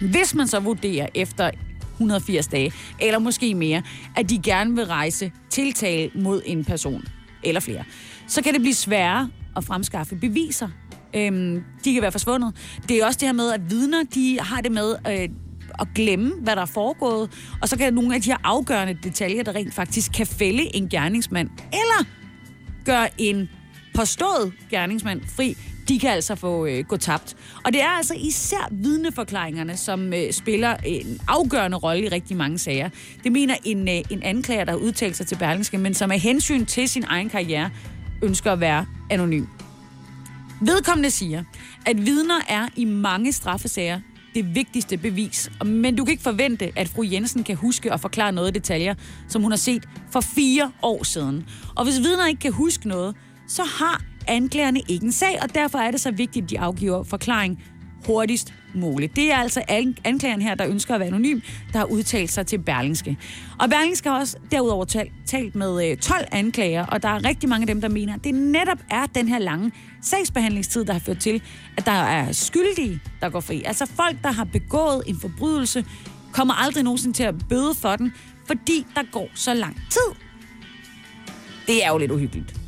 hvis 0.00 0.34
man 0.34 0.48
så 0.48 0.60
vurderer 0.60 1.06
efter 1.14 1.50
180 1.92 2.46
dage, 2.46 2.72
eller 3.00 3.18
måske 3.18 3.54
mere, 3.54 3.82
at 4.16 4.30
de 4.30 4.38
gerne 4.38 4.74
vil 4.74 4.86
rejse 4.86 5.32
tiltale 5.50 6.10
mod 6.14 6.42
en 6.46 6.64
person, 6.64 7.04
eller 7.42 7.60
flere, 7.60 7.84
så 8.26 8.42
kan 8.42 8.52
det 8.52 8.60
blive 8.60 8.74
sværere 8.74 9.30
at 9.56 9.64
fremskaffe 9.64 10.16
beviser. 10.16 10.68
Øhm, 11.16 11.62
de 11.84 11.92
kan 11.92 12.02
være 12.02 12.12
forsvundet. 12.12 12.54
Det 12.88 12.96
er 12.96 13.06
også 13.06 13.18
det 13.18 13.28
her 13.28 13.32
med, 13.32 13.52
at 13.52 13.70
vidner, 13.70 14.02
de 14.14 14.38
har 14.40 14.60
det 14.60 14.72
med 14.72 14.96
øh, 15.08 15.28
at 15.80 15.88
glemme, 15.94 16.32
hvad 16.40 16.56
der 16.56 16.62
er 16.62 16.66
foregået, 16.66 17.30
og 17.62 17.68
så 17.68 17.78
kan 17.78 17.94
nogle 17.94 18.14
af 18.14 18.22
de 18.22 18.30
her 18.30 18.38
afgørende 18.44 18.98
detaljer, 19.02 19.42
der 19.42 19.54
rent 19.54 19.74
faktisk 19.74 20.12
kan 20.12 20.26
fælde 20.26 20.76
en 20.76 20.88
gerningsmand, 20.88 21.50
eller 21.72 22.04
gøre 22.84 23.08
en 23.18 23.48
påstået 23.94 24.52
gerningsmand 24.70 25.20
fri, 25.36 25.56
de 25.88 25.98
kan 25.98 26.10
altså 26.10 26.34
få 26.34 26.66
øh, 26.66 26.84
gå 26.84 26.96
tabt. 26.96 27.36
Og 27.64 27.72
det 27.72 27.82
er 27.82 27.88
altså 27.88 28.14
især 28.18 28.68
vidneforklaringerne, 28.70 29.76
som 29.76 30.12
øh, 30.12 30.32
spiller 30.32 30.76
en 30.76 31.20
afgørende 31.28 31.76
rolle 31.76 32.04
i 32.04 32.08
rigtig 32.08 32.36
mange 32.36 32.58
sager. 32.58 32.88
Det 33.24 33.32
mener 33.32 33.54
en, 33.64 33.88
øh, 33.88 33.94
en 34.10 34.22
anklager, 34.22 34.64
der 34.64 34.72
har 34.72 34.78
udtalt 34.78 35.16
sig 35.16 35.26
til 35.26 35.36
Berlingske, 35.36 35.78
men 35.78 35.94
som 35.94 36.10
af 36.10 36.20
hensyn 36.20 36.66
til 36.66 36.88
sin 36.88 37.04
egen 37.08 37.28
karriere 37.28 37.70
ønsker 38.22 38.52
at 38.52 38.60
være 38.60 38.86
anonym. 39.10 39.44
Vedkommende 40.66 41.10
siger, 41.10 41.44
at 41.86 42.06
vidner 42.06 42.40
er 42.48 42.68
i 42.76 42.84
mange 42.84 43.32
straffesager 43.32 44.00
det 44.34 44.54
vigtigste 44.54 44.96
bevis. 44.96 45.50
Men 45.64 45.96
du 45.96 46.04
kan 46.04 46.12
ikke 46.12 46.22
forvente, 46.22 46.72
at 46.76 46.88
fru 46.88 47.02
Jensen 47.02 47.44
kan 47.44 47.56
huske 47.56 47.92
og 47.92 48.00
forklare 48.00 48.32
noget 48.32 48.48
i 48.48 48.52
detaljer, 48.52 48.94
som 49.28 49.42
hun 49.42 49.52
har 49.52 49.56
set 49.56 49.88
for 50.10 50.20
fire 50.20 50.72
år 50.82 51.04
siden. 51.04 51.46
Og 51.76 51.84
hvis 51.84 51.98
vidner 51.98 52.26
ikke 52.26 52.40
kan 52.40 52.52
huske 52.52 52.88
noget, 52.88 53.16
så 53.48 53.62
har 53.62 54.02
anklagerne 54.28 54.80
ikke 54.88 55.04
en 55.04 55.12
sag, 55.12 55.38
og 55.42 55.54
derfor 55.54 55.78
er 55.78 55.90
det 55.90 56.00
så 56.00 56.10
vigtigt, 56.10 56.44
at 56.44 56.50
de 56.50 56.60
afgiver 56.60 57.02
forklaring 57.02 57.64
hurtigst 58.06 58.54
muligt. 58.74 59.16
Det 59.16 59.32
er 59.32 59.36
altså 59.36 59.62
anklageren 60.04 60.42
her, 60.42 60.54
der 60.54 60.66
ønsker 60.66 60.94
at 60.94 61.00
være 61.00 61.08
anonym, 61.08 61.40
der 61.72 61.78
har 61.78 61.86
udtalt 61.86 62.32
sig 62.32 62.46
til 62.46 62.58
Berlingske. 62.58 63.16
Og 63.58 63.70
Berlingske 63.70 64.08
har 64.08 64.18
også 64.18 64.36
derudover 64.50 64.84
talt, 64.84 65.12
talt 65.26 65.54
med 65.54 65.90
øh, 65.90 65.96
12 65.96 66.26
anklager, 66.32 66.86
og 66.86 67.02
der 67.02 67.08
er 67.08 67.24
rigtig 67.24 67.48
mange 67.48 67.62
af 67.62 67.66
dem, 67.66 67.80
der 67.80 67.88
mener, 67.88 68.14
at 68.14 68.24
det 68.24 68.34
netop 68.34 68.78
er 68.90 69.06
den 69.06 69.28
her 69.28 69.38
lange 69.38 69.72
sagsbehandlingstid, 70.02 70.84
der 70.84 70.92
har 70.92 71.00
ført 71.00 71.18
til, 71.18 71.42
at 71.76 71.86
der 71.86 71.92
er 71.92 72.32
skyldige, 72.32 73.00
der 73.20 73.28
går 73.28 73.40
fri. 73.40 73.62
Altså 73.66 73.86
folk, 73.86 74.16
der 74.22 74.32
har 74.32 74.44
begået 74.44 75.02
en 75.06 75.20
forbrydelse, 75.20 75.84
kommer 76.32 76.54
aldrig 76.54 76.84
nogensinde 76.84 77.16
til 77.16 77.22
at 77.22 77.34
bøde 77.48 77.74
for 77.74 77.96
den, 77.96 78.12
fordi 78.46 78.86
der 78.94 79.02
går 79.12 79.28
så 79.34 79.54
lang 79.54 79.76
tid. 79.90 80.14
Det 81.66 81.84
er 81.84 81.88
jo 81.88 81.98
lidt 81.98 82.10
uhyggeligt. 82.10 82.61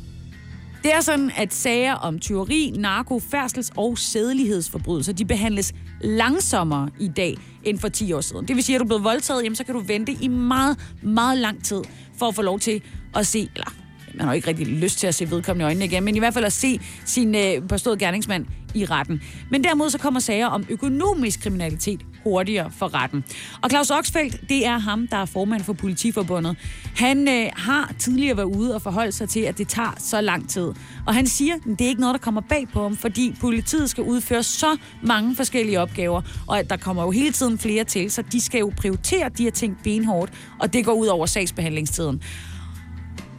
Det 0.85 0.93
er 0.93 1.01
sådan, 1.01 1.31
at 1.37 1.53
sager 1.53 1.93
om 1.93 2.19
tyveri, 2.19 2.73
narko, 2.77 3.19
færdsels- 3.19 3.71
og 3.77 3.97
sædelighedsforbrydelser, 3.97 5.13
de 5.13 5.25
behandles 5.25 5.73
langsommere 6.01 6.89
i 6.99 7.07
dag 7.07 7.37
end 7.63 7.79
for 7.79 7.87
10 7.89 8.13
år 8.13 8.21
siden. 8.21 8.47
Det 8.47 8.55
vil 8.55 8.63
sige, 8.63 8.75
at 8.75 8.79
du 8.79 8.83
er 8.83 8.87
blevet 8.87 9.03
voldtaget, 9.03 9.43
jamen, 9.43 9.55
så 9.55 9.63
kan 9.63 9.75
du 9.75 9.81
vente 9.87 10.17
i 10.21 10.27
meget, 10.27 10.95
meget 11.01 11.37
lang 11.37 11.63
tid 11.63 11.81
for 12.17 12.27
at 12.27 12.35
få 12.35 12.41
lov 12.41 12.59
til 12.59 12.81
at 13.15 13.27
se, 13.27 13.49
eller 13.55 13.84
man 14.17 14.25
har 14.25 14.33
jo 14.33 14.35
ikke 14.35 14.47
rigtig 14.47 14.67
lyst 14.67 14.99
til 14.99 15.07
at 15.07 15.15
se 15.15 15.31
vedkommende 15.31 15.63
i 15.63 15.65
øjnene 15.65 15.85
igen, 15.85 16.03
men 16.03 16.15
i 16.15 16.19
hvert 16.19 16.33
fald 16.33 16.45
at 16.45 16.53
se 16.53 16.79
sin 17.05 17.35
øh, 17.35 17.67
påståede 17.69 17.99
gerningsmand 17.99 18.45
i 18.75 18.85
retten. 18.85 19.21
Men 19.51 19.63
derimod 19.63 19.89
så 19.89 19.97
kommer 19.97 20.19
sager 20.19 20.47
om 20.47 20.65
økonomisk 20.69 21.41
kriminalitet 21.41 22.01
hurtigere 22.23 22.71
for 22.71 22.93
retten. 22.93 23.23
Og 23.61 23.69
Claus 23.69 23.89
Oxfeldt, 23.89 24.49
det 24.49 24.65
er 24.65 24.77
ham, 24.77 25.07
der 25.07 25.17
er 25.17 25.25
formand 25.25 25.63
for 25.63 25.73
Politiforbundet. 25.73 26.57
Han 26.95 27.27
øh, 27.27 27.49
har 27.55 27.93
tidligere 27.99 28.37
været 28.37 28.55
ude 28.57 28.75
og 28.75 28.81
forholdt 28.81 29.13
sig 29.13 29.29
til, 29.29 29.39
at 29.39 29.57
det 29.57 29.67
tager 29.67 29.95
så 29.97 30.21
lang 30.21 30.49
tid. 30.49 30.71
Og 31.07 31.15
han 31.15 31.27
siger, 31.27 31.55
at 31.55 31.61
det 31.65 31.81
er 31.81 31.89
ikke 31.89 32.01
noget, 32.01 32.13
der 32.13 32.19
kommer 32.19 32.41
bag 32.41 32.67
på 32.73 32.81
ham, 32.81 32.97
fordi 32.97 33.35
politiet 33.41 33.89
skal 33.89 34.03
udføre 34.03 34.43
så 34.43 34.77
mange 35.03 35.35
forskellige 35.35 35.79
opgaver, 35.79 36.21
og 36.47 36.59
at 36.59 36.69
der 36.69 36.77
kommer 36.77 37.03
jo 37.03 37.11
hele 37.11 37.31
tiden 37.31 37.57
flere 37.57 37.83
til, 37.83 38.11
så 38.11 38.21
de 38.21 38.41
skal 38.41 38.59
jo 38.59 38.71
prioritere 38.77 39.29
de 39.29 39.43
her 39.43 39.51
ting 39.51 39.77
benhårdt, 39.83 40.31
og 40.59 40.73
det 40.73 40.85
går 40.85 40.93
ud 40.93 41.07
over 41.07 41.25
sagsbehandlingstiden. 41.25 42.21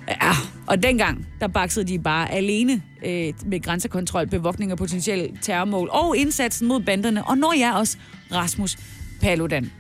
Ja, 0.08 0.32
og 0.66 0.82
dengang, 0.82 1.26
der 1.40 1.48
baksede 1.48 1.86
de 1.86 1.98
bare 1.98 2.32
alene 2.32 2.82
øh, 3.04 3.32
med 3.46 3.62
grænsekontrol, 3.62 4.26
bevogtning 4.26 4.70
af 4.70 4.78
potentielle 4.78 5.28
terrormål 5.42 5.88
og 5.92 6.16
indsatsen 6.16 6.68
mod 6.68 6.80
banderne, 6.80 7.26
og 7.26 7.38
når 7.38 7.52
jeg 7.58 7.74
også 7.74 7.96
Rasmus 8.32 8.76
Paludan. 9.20 9.72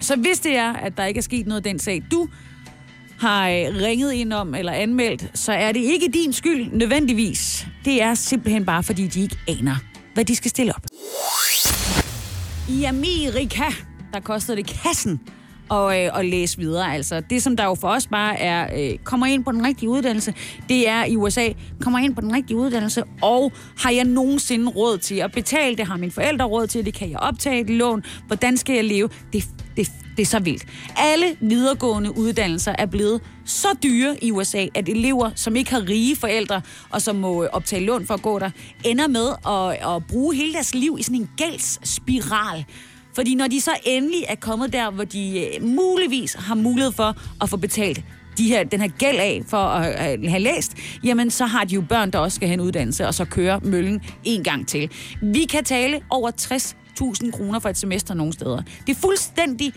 Så 0.00 0.16
hvis 0.16 0.40
det 0.40 0.56
er, 0.56 0.72
at 0.72 0.96
der 0.96 1.04
ikke 1.04 1.18
er 1.18 1.22
sket 1.22 1.46
noget 1.46 1.64
den 1.64 1.78
sag, 1.78 2.02
du 2.10 2.28
har 3.18 3.48
øh, 3.48 3.54
ringet 3.82 4.12
ind 4.12 4.32
om 4.32 4.54
eller 4.54 4.72
anmeldt, 4.72 5.30
så 5.34 5.52
er 5.52 5.72
det 5.72 5.80
ikke 5.80 6.08
din 6.08 6.32
skyld 6.32 6.72
nødvendigvis. 6.72 7.66
Det 7.84 8.02
er 8.02 8.14
simpelthen 8.14 8.64
bare, 8.64 8.82
fordi 8.82 9.06
de 9.06 9.20
ikke 9.20 9.36
aner, 9.48 9.76
hvad 10.14 10.24
de 10.24 10.36
skal 10.36 10.50
stille 10.50 10.72
op. 10.74 10.86
I 12.68 12.84
Amerika, 12.84 13.64
der 14.12 14.20
kostede 14.20 14.56
det 14.56 14.66
kassen 14.66 15.20
og, 15.68 16.00
øh, 16.00 16.10
og 16.12 16.24
læse 16.24 16.58
videre. 16.58 16.94
Altså, 16.94 17.20
det, 17.20 17.42
som 17.42 17.56
der 17.56 17.64
jo 17.64 17.74
for 17.74 17.88
os 17.88 18.06
bare 18.06 18.40
er, 18.40 18.90
øh, 18.92 18.98
kommer 18.98 19.26
ind 19.26 19.44
på 19.44 19.52
den 19.52 19.66
rigtige 19.66 19.88
uddannelse, 19.88 20.34
det 20.68 20.88
er 20.88 21.04
i 21.04 21.16
USA, 21.16 21.48
kommer 21.80 21.98
ind 21.98 22.14
på 22.14 22.20
den 22.20 22.34
rigtige 22.34 22.56
uddannelse, 22.56 23.02
og 23.22 23.52
har 23.78 23.90
jeg 23.90 24.04
nogensinde 24.04 24.70
råd 24.70 24.98
til 24.98 25.14
at 25.14 25.32
betale 25.32 25.76
det? 25.76 25.86
Har 25.86 25.96
mine 25.96 26.12
forældre 26.12 26.44
råd 26.44 26.66
til 26.66 26.86
det? 26.86 26.94
Kan 26.94 27.10
jeg 27.10 27.18
optage 27.18 27.60
et 27.60 27.70
lån? 27.70 28.04
Hvordan 28.26 28.56
skal 28.56 28.74
jeg 28.74 28.84
leve? 28.84 29.08
Det, 29.32 29.44
det, 29.76 29.92
det 30.16 30.22
er 30.22 30.26
så 30.26 30.38
vildt. 30.38 30.64
Alle 30.96 31.36
videregående 31.40 32.18
uddannelser 32.18 32.74
er 32.78 32.86
blevet 32.86 33.20
så 33.44 33.68
dyre 33.82 34.24
i 34.24 34.32
USA, 34.32 34.66
at 34.74 34.88
elever, 34.88 35.30
som 35.34 35.56
ikke 35.56 35.70
har 35.70 35.88
rige 35.88 36.16
forældre, 36.16 36.62
og 36.90 37.02
som 37.02 37.16
må 37.16 37.42
øh, 37.42 37.48
optage 37.52 37.84
lån 37.84 38.06
for 38.06 38.14
at 38.14 38.22
gå 38.22 38.38
der, 38.38 38.50
ender 38.84 39.08
med 39.08 39.28
at, 39.46 39.94
at 39.96 40.06
bruge 40.06 40.34
hele 40.34 40.52
deres 40.52 40.74
liv 40.74 40.96
i 40.98 41.02
sådan 41.02 41.20
en 41.20 41.30
gældsspiral. 41.36 42.64
Fordi 43.16 43.34
når 43.34 43.46
de 43.46 43.60
så 43.60 43.70
endelig 43.84 44.24
er 44.28 44.34
kommet 44.34 44.72
der, 44.72 44.90
hvor 44.90 45.04
de 45.04 45.46
øh, 45.46 45.64
muligvis 45.64 46.34
har 46.34 46.54
mulighed 46.54 46.92
for 46.92 47.16
at 47.40 47.48
få 47.48 47.56
betalt 47.56 48.04
de 48.38 48.48
her, 48.48 48.64
den 48.64 48.80
her 48.80 48.88
gæld 48.88 49.18
af 49.18 49.42
for 49.48 49.56
at 49.56 50.18
øh, 50.18 50.30
have 50.30 50.42
læst, 50.42 50.74
jamen 51.04 51.30
så 51.30 51.46
har 51.46 51.64
de 51.64 51.74
jo 51.74 51.80
børn, 51.80 52.10
der 52.10 52.18
også 52.18 52.36
skal 52.36 52.48
have 52.48 52.54
en 52.54 52.60
uddannelse, 52.60 53.06
og 53.06 53.14
så 53.14 53.24
kører 53.24 53.60
møllen 53.62 54.02
en 54.24 54.44
gang 54.44 54.68
til. 54.68 54.90
Vi 55.22 55.44
kan 55.44 55.64
tale 55.64 56.00
over 56.10 56.30
60.000 56.40 57.30
kroner 57.30 57.58
for 57.58 57.68
et 57.68 57.76
semester 57.76 58.14
nogle 58.14 58.32
steder. 58.32 58.62
Det 58.86 58.96
er 58.96 59.00
fuldstændig 59.00 59.72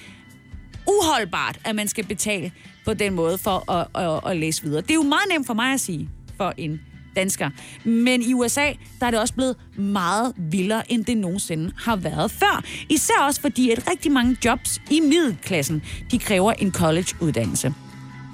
uholdbart, 0.87 1.59
at 1.65 1.75
man 1.75 1.87
skal 1.87 2.05
betale 2.07 2.51
på 2.85 2.93
den 2.93 3.13
måde 3.13 3.37
for 3.37 3.71
at, 3.71 3.87
at, 3.95 4.31
at 4.31 4.37
læse 4.37 4.63
videre. 4.63 4.81
Det 4.81 4.91
er 4.91 4.95
jo 4.95 5.03
meget 5.03 5.29
nemt 5.31 5.47
for 5.47 5.53
mig 5.53 5.73
at 5.73 5.79
sige, 5.79 6.09
for 6.37 6.53
en 6.57 6.81
dansker. 7.19 7.49
Men 7.83 8.21
i 8.21 8.33
USA, 8.33 8.73
der 8.99 9.05
er 9.05 9.11
det 9.11 9.19
også 9.19 9.33
blevet 9.33 9.55
meget 9.77 10.33
vildere, 10.37 10.91
end 10.91 11.05
det 11.05 11.17
nogensinde 11.17 11.71
har 11.77 11.95
været 11.95 12.31
før. 12.31 12.63
Især 12.89 13.23
også 13.27 13.41
fordi, 13.41 13.71
at 13.71 13.91
rigtig 13.91 14.11
mange 14.11 14.37
jobs 14.45 14.81
i 14.91 14.99
middelklassen, 14.99 15.83
de 16.11 16.19
kræver 16.19 16.53
en 16.53 16.71
college-uddannelse. 16.71 17.73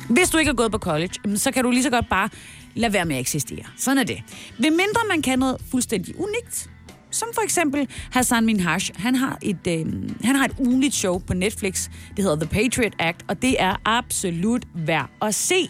Hvis 0.09 0.29
du 0.29 0.37
ikke 0.37 0.49
har 0.49 0.55
gået 0.55 0.71
på 0.71 0.77
college, 0.77 1.13
så 1.35 1.51
kan 1.51 1.63
du 1.63 1.71
lige 1.71 1.83
så 1.83 1.89
godt 1.89 2.09
bare 2.09 2.29
lade 2.75 2.93
være 2.93 3.05
med 3.05 3.15
at 3.15 3.19
eksistere. 3.19 3.65
Sådan 3.77 3.97
er 3.97 4.03
det. 4.03 4.23
Ved 4.57 4.71
mindre 4.71 5.01
man 5.09 5.21
kan 5.21 5.39
noget 5.39 5.57
fuldstændig 5.71 6.19
unikt, 6.19 6.69
som 7.11 7.27
for 7.33 7.41
eksempel 7.41 7.87
Hassan 8.11 8.45
Minhaj. 8.45 8.79
Han 8.95 9.15
har 9.15 9.37
et, 9.41 9.67
øh, 9.67 9.85
han 10.23 10.35
har 10.35 10.45
et 10.45 10.55
ugenligt 10.59 10.95
show 10.95 11.17
på 11.17 11.33
Netflix. 11.33 11.89
Det 12.15 12.23
hedder 12.23 12.45
The 12.45 12.49
Patriot 12.49 12.93
Act, 12.99 13.25
og 13.27 13.41
det 13.41 13.55
er 13.59 13.75
absolut 13.85 14.65
værd 14.73 15.09
at 15.21 15.35
se. 15.35 15.69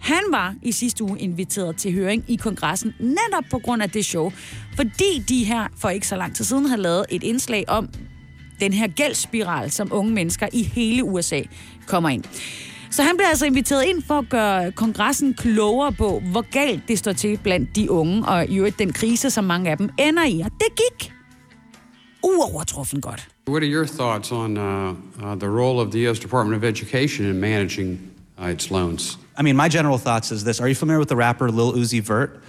Han 0.00 0.22
var 0.30 0.54
i 0.62 0.72
sidste 0.72 1.04
uge 1.04 1.18
inviteret 1.18 1.76
til 1.76 1.92
høring 1.92 2.24
i 2.28 2.36
kongressen, 2.36 2.94
netop 3.00 3.44
på 3.50 3.58
grund 3.58 3.82
af 3.82 3.90
det 3.90 4.04
show, 4.04 4.32
fordi 4.76 5.24
de 5.28 5.44
her 5.44 5.68
for 5.76 5.88
ikke 5.88 6.06
så 6.06 6.16
lang 6.16 6.36
tid 6.36 6.44
siden 6.44 6.66
har 6.66 6.76
lavet 6.76 7.04
et 7.10 7.22
indslag 7.22 7.64
om 7.68 7.88
den 8.60 8.72
her 8.72 8.88
gældsspiral, 8.88 9.70
som 9.70 9.92
unge 9.92 10.12
mennesker 10.12 10.48
i 10.52 10.62
hele 10.62 11.04
USA 11.04 11.40
kommer 11.86 12.08
ind. 12.08 12.24
Så 12.90 13.02
han 13.02 13.16
blev 13.16 13.26
altså 13.30 13.46
inviteret 13.46 13.84
ind 13.84 14.02
for 14.02 14.18
at 14.18 14.28
gøre 14.28 14.72
kongressen 14.72 15.34
klogere 15.34 15.92
på, 15.92 16.22
hvor 16.30 16.50
galt 16.50 16.88
det 16.88 16.98
står 16.98 17.12
til 17.12 17.38
blandt 17.42 17.76
de 17.76 17.90
unge, 17.90 18.26
og 18.26 18.46
i 18.46 18.58
øvrigt 18.58 18.78
den 18.78 18.92
krise, 18.92 19.30
som 19.30 19.44
mange 19.44 19.70
af 19.70 19.76
dem 19.76 19.90
ender 19.98 20.24
i. 20.24 20.40
Og 20.40 20.50
det 20.50 20.68
gik 20.76 21.12
uovertruffen 22.22 23.00
godt. 23.00 23.28
What 23.48 23.62
are 23.62 23.72
your 23.72 23.86
thoughts 23.86 24.32
on 24.32 24.56
uh, 24.56 24.62
uh, 24.62 25.38
the 25.40 25.48
role 25.48 25.80
of 25.80 25.92
the 25.92 26.08
U.S. 26.08 26.18
Department 26.18 26.64
of 26.64 26.64
Education 26.64 27.26
in 27.26 27.40
managing 27.40 28.00
uh, 28.42 28.50
its 28.50 28.70
loans? 28.70 29.18
I 29.38 29.42
mean, 29.42 29.56
my 29.56 29.68
general 29.68 29.98
thoughts 29.98 30.32
is 30.32 30.42
this. 30.42 30.60
Are 30.60 30.68
you 30.68 30.74
familiar 30.74 30.98
with 30.98 31.08
the 31.08 31.16
rapper 31.16 31.48
Lil 31.50 31.72
Uzi 31.72 32.02
Vert? 32.02 32.42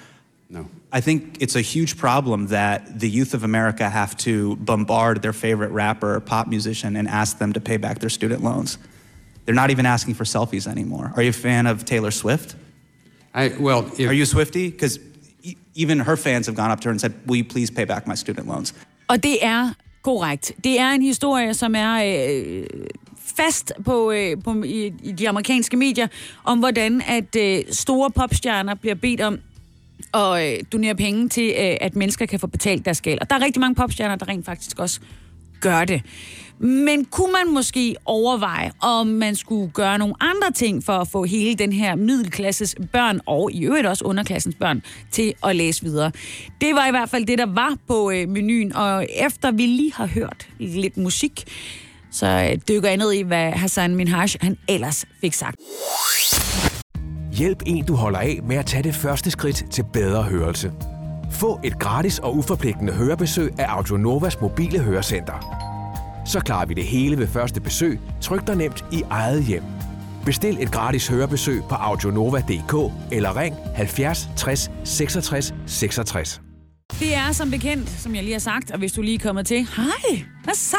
No. 0.49 0.65
I 0.91 1.01
think 1.01 1.37
it's 1.39 1.55
a 1.55 1.61
huge 1.61 1.97
problem 1.97 2.47
that 2.47 2.99
the 2.99 3.07
youth 3.07 3.35
of 3.35 3.43
America 3.43 3.87
have 3.87 4.17
to 4.17 4.55
bombard 4.55 5.21
their 5.21 5.33
favorite 5.33 5.69
rapper 5.69 6.15
or 6.15 6.19
pop 6.19 6.47
musician 6.47 6.95
and 6.95 7.07
ask 7.07 7.37
them 7.37 7.53
to 7.53 7.61
pay 7.61 7.77
back 7.77 7.99
their 7.99 8.09
student 8.09 8.43
loans. 8.43 8.79
They're 9.45 9.53
not 9.53 9.69
even 9.69 9.85
asking 9.85 10.15
for 10.15 10.23
selfies 10.23 10.65
anymore. 10.67 11.13
Are 11.15 11.21
you 11.21 11.29
a 11.29 11.33
fan 11.33 11.67
of 11.67 11.85
Taylor 11.85 12.11
Swift? 12.11 12.55
I, 13.35 13.53
well, 13.59 13.85
if, 13.97 14.09
Are 14.09 14.13
you 14.13 14.23
a 14.23 14.25
Swifty? 14.25 14.71
Because 14.71 14.99
even 15.75 15.99
her 15.99 16.17
fans 16.17 16.47
have 16.47 16.55
gone 16.55 16.71
up 16.71 16.79
to 16.81 16.87
her 16.87 16.91
and 16.91 16.99
said, 16.99 17.13
Will 17.27 17.35
you 17.35 17.45
please 17.45 17.69
pay 17.69 17.85
back 17.85 18.07
my 18.07 18.15
student 18.15 18.47
loans? 18.47 18.73
Og 19.07 19.23
det 19.23 19.45
er 19.45 19.73
korrekt. 20.01 20.51
Det 20.63 20.79
er 20.79 20.91
en 20.91 21.01
historie, 21.01 21.53
som 21.53 21.75
er 21.75 21.93
øh, 22.03 22.65
fast 23.43 23.73
på, 23.85 24.11
øh, 24.11 24.37
på 24.43 24.63
i, 24.63 24.93
i 25.03 25.11
de 25.11 25.29
amerikanske 25.29 25.77
medier, 25.77 26.07
om 26.43 26.59
hvordan 26.59 27.01
at 27.07 27.35
øh, 27.35 27.63
store 27.71 28.11
popstjerner 28.11 28.75
bliver 28.75 28.95
bedt 28.95 29.21
om 29.21 29.39
at 30.13 30.53
øh, 30.53 30.63
donere 30.71 30.95
penge 30.95 31.29
til, 31.29 31.53
øh, 31.59 31.77
at 31.81 31.95
mennesker 31.95 32.25
kan 32.25 32.39
få 32.39 32.47
betalt 32.47 32.85
deres 32.85 33.01
gæld. 33.01 33.19
Og 33.21 33.29
der 33.29 33.35
er 33.35 33.41
rigtig 33.41 33.59
mange 33.59 33.75
popstjerner, 33.75 34.15
der 34.15 34.27
rent 34.27 34.45
faktisk 34.45 34.79
også 34.79 34.99
gør 35.61 35.85
det. 35.85 36.01
Men 36.59 37.05
kunne 37.05 37.31
man 37.31 37.53
måske 37.53 37.95
overveje, 38.05 38.71
om 38.81 39.07
man 39.07 39.35
skulle 39.35 39.71
gøre 39.71 39.97
nogle 39.97 40.15
andre 40.19 40.51
ting 40.51 40.83
for 40.83 40.93
at 40.93 41.07
få 41.07 41.23
hele 41.23 41.55
den 41.55 41.73
her 41.73 41.95
middelklasses 41.95 42.75
børn, 42.91 43.19
og 43.25 43.51
i 43.51 43.65
øvrigt 43.65 43.87
også 43.87 44.05
underklassens 44.05 44.55
børn, 44.55 44.83
til 45.11 45.33
at 45.43 45.55
læse 45.55 45.83
videre? 45.83 46.11
Det 46.61 46.75
var 46.75 46.87
i 46.87 46.91
hvert 46.91 47.09
fald 47.09 47.25
det, 47.25 47.37
der 47.37 47.45
var 47.45 47.77
på 47.87 48.11
øh, 48.11 48.29
menuen, 48.29 48.75
og 48.75 49.07
efter 49.15 49.51
vi 49.51 49.65
lige 49.65 49.93
har 49.93 50.07
hørt 50.07 50.47
lidt 50.59 50.97
musik, 50.97 51.43
så 52.11 52.27
øh, 52.27 52.59
dykker 52.67 52.89
jeg 52.89 52.97
ned 52.97 53.11
i, 53.11 53.21
hvad 53.21 53.51
Hassan 53.51 53.95
Minhaj 53.95 54.27
han 54.41 54.57
ellers 54.67 55.05
fik 55.21 55.33
sagt. 55.33 55.55
Hjælp 57.31 57.63
en, 57.65 57.85
du 57.85 57.95
holder 57.95 58.19
af 58.19 58.39
med 58.43 58.55
at 58.55 58.65
tage 58.65 58.83
det 58.83 58.95
første 58.95 59.31
skridt 59.31 59.63
til 59.71 59.85
bedre 59.93 60.23
hørelse. 60.23 60.71
Få 61.31 61.59
et 61.63 61.79
gratis 61.79 62.19
og 62.19 62.37
uforpligtende 62.37 62.93
hørebesøg 62.93 63.59
af 63.59 63.65
Audionovas 63.67 64.41
mobile 64.41 64.79
hørecenter. 64.79 65.65
Så 66.25 66.39
klarer 66.39 66.65
vi 66.65 66.73
det 66.73 66.83
hele 66.83 67.17
ved 67.17 67.27
første 67.27 67.61
besøg, 67.61 67.99
tryk 68.21 68.47
dig 68.47 68.55
nemt 68.55 68.85
i 68.91 69.03
eget 69.09 69.43
hjem. 69.43 69.63
Bestil 70.25 70.57
et 70.59 70.71
gratis 70.71 71.07
hørebesøg 71.07 71.61
på 71.69 71.75
audionova.dk 71.75 72.93
eller 73.11 73.37
ring 73.37 73.55
70 73.75 74.29
60 74.37 74.71
66 74.83 75.53
66. 75.65 76.41
Det 76.99 77.15
er 77.15 77.31
som 77.31 77.51
bekendt, 77.51 77.89
som 77.89 78.15
jeg 78.15 78.23
lige 78.23 78.33
har 78.33 78.39
sagt, 78.39 78.71
og 78.71 78.79
hvis 78.79 78.91
du 78.91 79.01
lige 79.01 79.15
er 79.15 79.19
kommet 79.19 79.47
til, 79.47 79.67
hej, 79.75 80.25
hvad 80.43 80.53
så? 80.53 80.77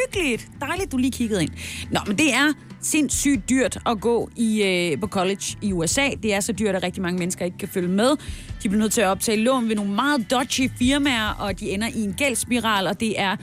Hyggeligt. 0.00 0.48
Dejligt, 0.60 0.92
du 0.92 0.96
lige 0.96 1.10
kiggede 1.10 1.42
ind. 1.42 1.50
Nå, 1.90 2.00
men 2.06 2.18
det 2.18 2.34
er 2.34 2.52
sindssygt 2.80 3.48
dyrt 3.48 3.78
at 3.86 4.00
gå 4.00 4.30
i, 4.36 4.62
øh, 4.62 5.00
på 5.00 5.06
college 5.06 5.44
i 5.62 5.72
USA. 5.72 6.08
Det 6.22 6.34
er 6.34 6.40
så 6.40 6.52
dyrt, 6.52 6.74
at 6.74 6.82
rigtig 6.82 7.02
mange 7.02 7.18
mennesker 7.18 7.44
ikke 7.44 7.58
kan 7.58 7.68
følge 7.68 7.88
med. 7.88 8.10
De 8.62 8.68
bliver 8.68 8.78
nødt 8.78 8.92
til 8.92 9.00
at 9.00 9.08
optage 9.08 9.36
lån 9.36 9.68
ved 9.68 9.76
nogle 9.76 9.94
meget 9.94 10.30
dodgy 10.30 10.70
firmaer, 10.78 11.30
og 11.38 11.60
de 11.60 11.70
ender 11.70 11.88
i 11.88 12.00
en 12.00 12.12
gældsspiral, 12.12 12.86
og 12.86 13.00
det 13.00 13.20
er 13.20 13.36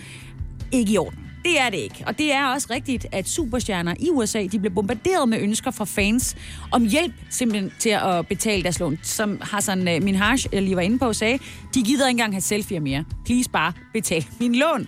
ikke 0.71 0.93
i 0.93 0.97
orden. 0.97 1.19
Det 1.45 1.59
er 1.59 1.69
det 1.69 1.77
ikke. 1.77 2.03
Og 2.07 2.17
det 2.17 2.33
er 2.33 2.45
også 2.47 2.67
rigtigt, 2.69 3.05
at 3.11 3.29
superstjerner 3.29 3.93
i 3.99 4.09
USA, 4.09 4.43
de 4.43 4.59
bliver 4.59 4.73
bombarderet 4.73 5.29
med 5.29 5.39
ønsker 5.39 5.71
fra 5.71 5.85
fans 5.85 6.35
om 6.71 6.87
hjælp 6.87 7.13
simpelthen 7.29 7.71
til 7.79 7.89
at 7.89 8.27
betale 8.27 8.63
deres 8.63 8.79
lån. 8.79 8.99
Som 9.03 9.41
Hassan 9.41 9.87
øh, 9.87 10.03
Minhaj, 10.03 10.37
jeg 10.51 10.61
lige 10.61 10.75
var 10.75 10.81
inde 10.81 10.99
på, 10.99 11.13
sagde, 11.13 11.39
de 11.73 11.83
gider 11.83 12.07
ikke 12.07 12.13
engang 12.13 12.33
have 12.33 12.41
selfie 12.41 12.79
mere. 12.79 13.03
Please 13.25 13.49
bare 13.49 13.73
betal 13.93 14.25
min 14.39 14.55
lån. 14.55 14.87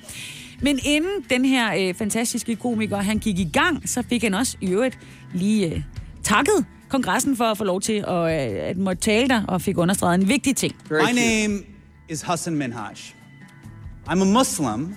Men 0.64 0.80
inden 0.84 1.26
den 1.30 1.46
her 1.46 1.90
øh, 1.90 1.94
fantastiske 1.96 2.56
komiker, 2.56 2.98
han 2.98 3.20
gik 3.20 3.40
i 3.40 3.50
gang, 3.54 3.90
så 3.90 4.04
fik 4.10 4.24
han 4.24 4.34
også 4.34 4.58
i 4.62 4.68
øvrigt 4.68 5.00
lige 5.34 5.72
øh, 5.72 5.82
takket 6.24 6.66
kongressen 6.90 7.38
for 7.38 7.44
at 7.44 7.58
få 7.58 7.64
lov 7.64 7.82
til 7.82 8.04
at, 8.08 8.10
øh, 8.10 8.70
at 8.70 8.78
måtte 8.78 9.02
tale 9.02 9.28
der, 9.28 9.46
og 9.48 9.62
fik 9.62 9.78
understreget 9.78 10.22
en 10.22 10.28
vigtig 10.28 10.56
ting. 10.56 10.76
My 10.90 10.98
name 10.98 11.64
is 12.10 12.22
Hassan 12.22 12.56
Minhaj. 12.56 12.94
I'm 14.08 14.22
a 14.22 14.26
Muslim, 14.26 14.96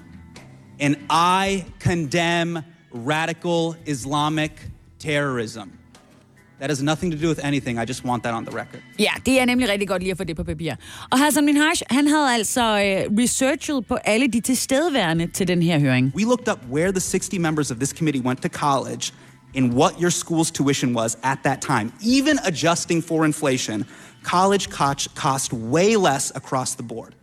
and 0.81 0.97
I 1.11 1.65
condemn 1.81 2.59
radical 2.95 3.75
Islamic 3.87 4.51
terrorism. 4.99 5.69
That 6.61 6.71
has 6.71 6.83
nothing 6.83 7.13
to 7.13 7.19
do 7.19 7.29
with 7.29 7.45
anything. 7.45 7.79
I 7.79 7.85
just 7.85 8.05
want 8.05 8.23
that 8.23 8.35
on 8.35 8.47
the 8.47 8.57
record. 8.57 8.81
Ja, 8.99 9.11
det 9.27 9.41
er 9.41 9.45
nemlig 9.45 9.69
rigtig 9.69 9.89
godt 9.89 10.03
lige 10.03 10.11
at 10.11 10.19
få 10.19 10.25
det 10.25 10.37
på 10.37 10.45
papir. 10.45 10.75
Og 11.11 11.19
Hassan 11.19 11.45
Minhaj, 11.45 11.73
han 11.91 12.07
havde 12.07 12.35
altså 12.35 12.61
øh, 12.61 13.19
researchet 13.19 13.87
på 13.87 13.95
alle 13.95 14.29
de 14.29 14.41
tilstedeværende 14.41 15.27
til 15.27 15.49
den 15.49 15.63
her 15.63 15.79
høring. 15.79 16.13
We 16.15 16.25
looked 16.25 16.49
up 16.53 16.59
where 16.73 16.91
the 16.93 17.01
60 17.01 17.39
members 17.39 17.71
of 17.71 17.77
this 17.77 17.91
committee 17.91 18.23
went 18.23 18.43
to 18.43 18.49
college 18.49 19.13
and 19.57 19.75
what 19.75 19.95
your 20.01 20.11
school's 20.11 20.51
tuition 20.51 20.95
was 20.97 21.17
at 21.23 21.39
that 21.43 21.61
time. 21.61 21.93
Even 22.03 22.39
adjusting 22.45 23.05
for 23.05 23.25
inflation, 23.25 23.85
college 24.23 24.69
cost, 24.71 25.15
cost 25.15 25.53
way 25.53 25.97
less 25.97 26.33
across 26.35 26.75
the 26.75 26.83
board. 26.83 27.15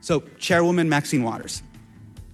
So, 0.00 0.22
Chairwoman 0.38 0.88
Maxine 0.88 1.22
Waters, 1.22 1.62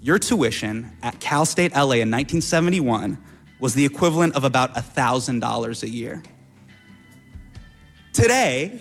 your 0.01 0.19
tuition 0.19 0.91
at 1.03 1.21
Cal 1.21 1.45
State 1.45 1.73
LA 1.75 1.97
in 2.03 2.11
1971 2.11 3.19
was 3.61 3.75
the 3.75 3.85
equivalent 3.85 4.35
of 4.37 4.45
about 4.45 4.75
$1,000 4.75 5.83
a 5.83 5.89
year. 5.89 6.23
Today, 8.13 8.81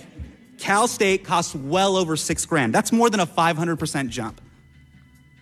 Cal 0.57 0.87
State 0.87 1.23
costs 1.23 1.55
well 1.55 1.95
over 1.95 2.15
six 2.15 2.45
grand. 2.45 2.73
That's 2.73 2.91
more 2.91 3.09
than 3.09 3.19
a 3.19 3.25
500% 3.25 4.09
jump. 4.09 4.41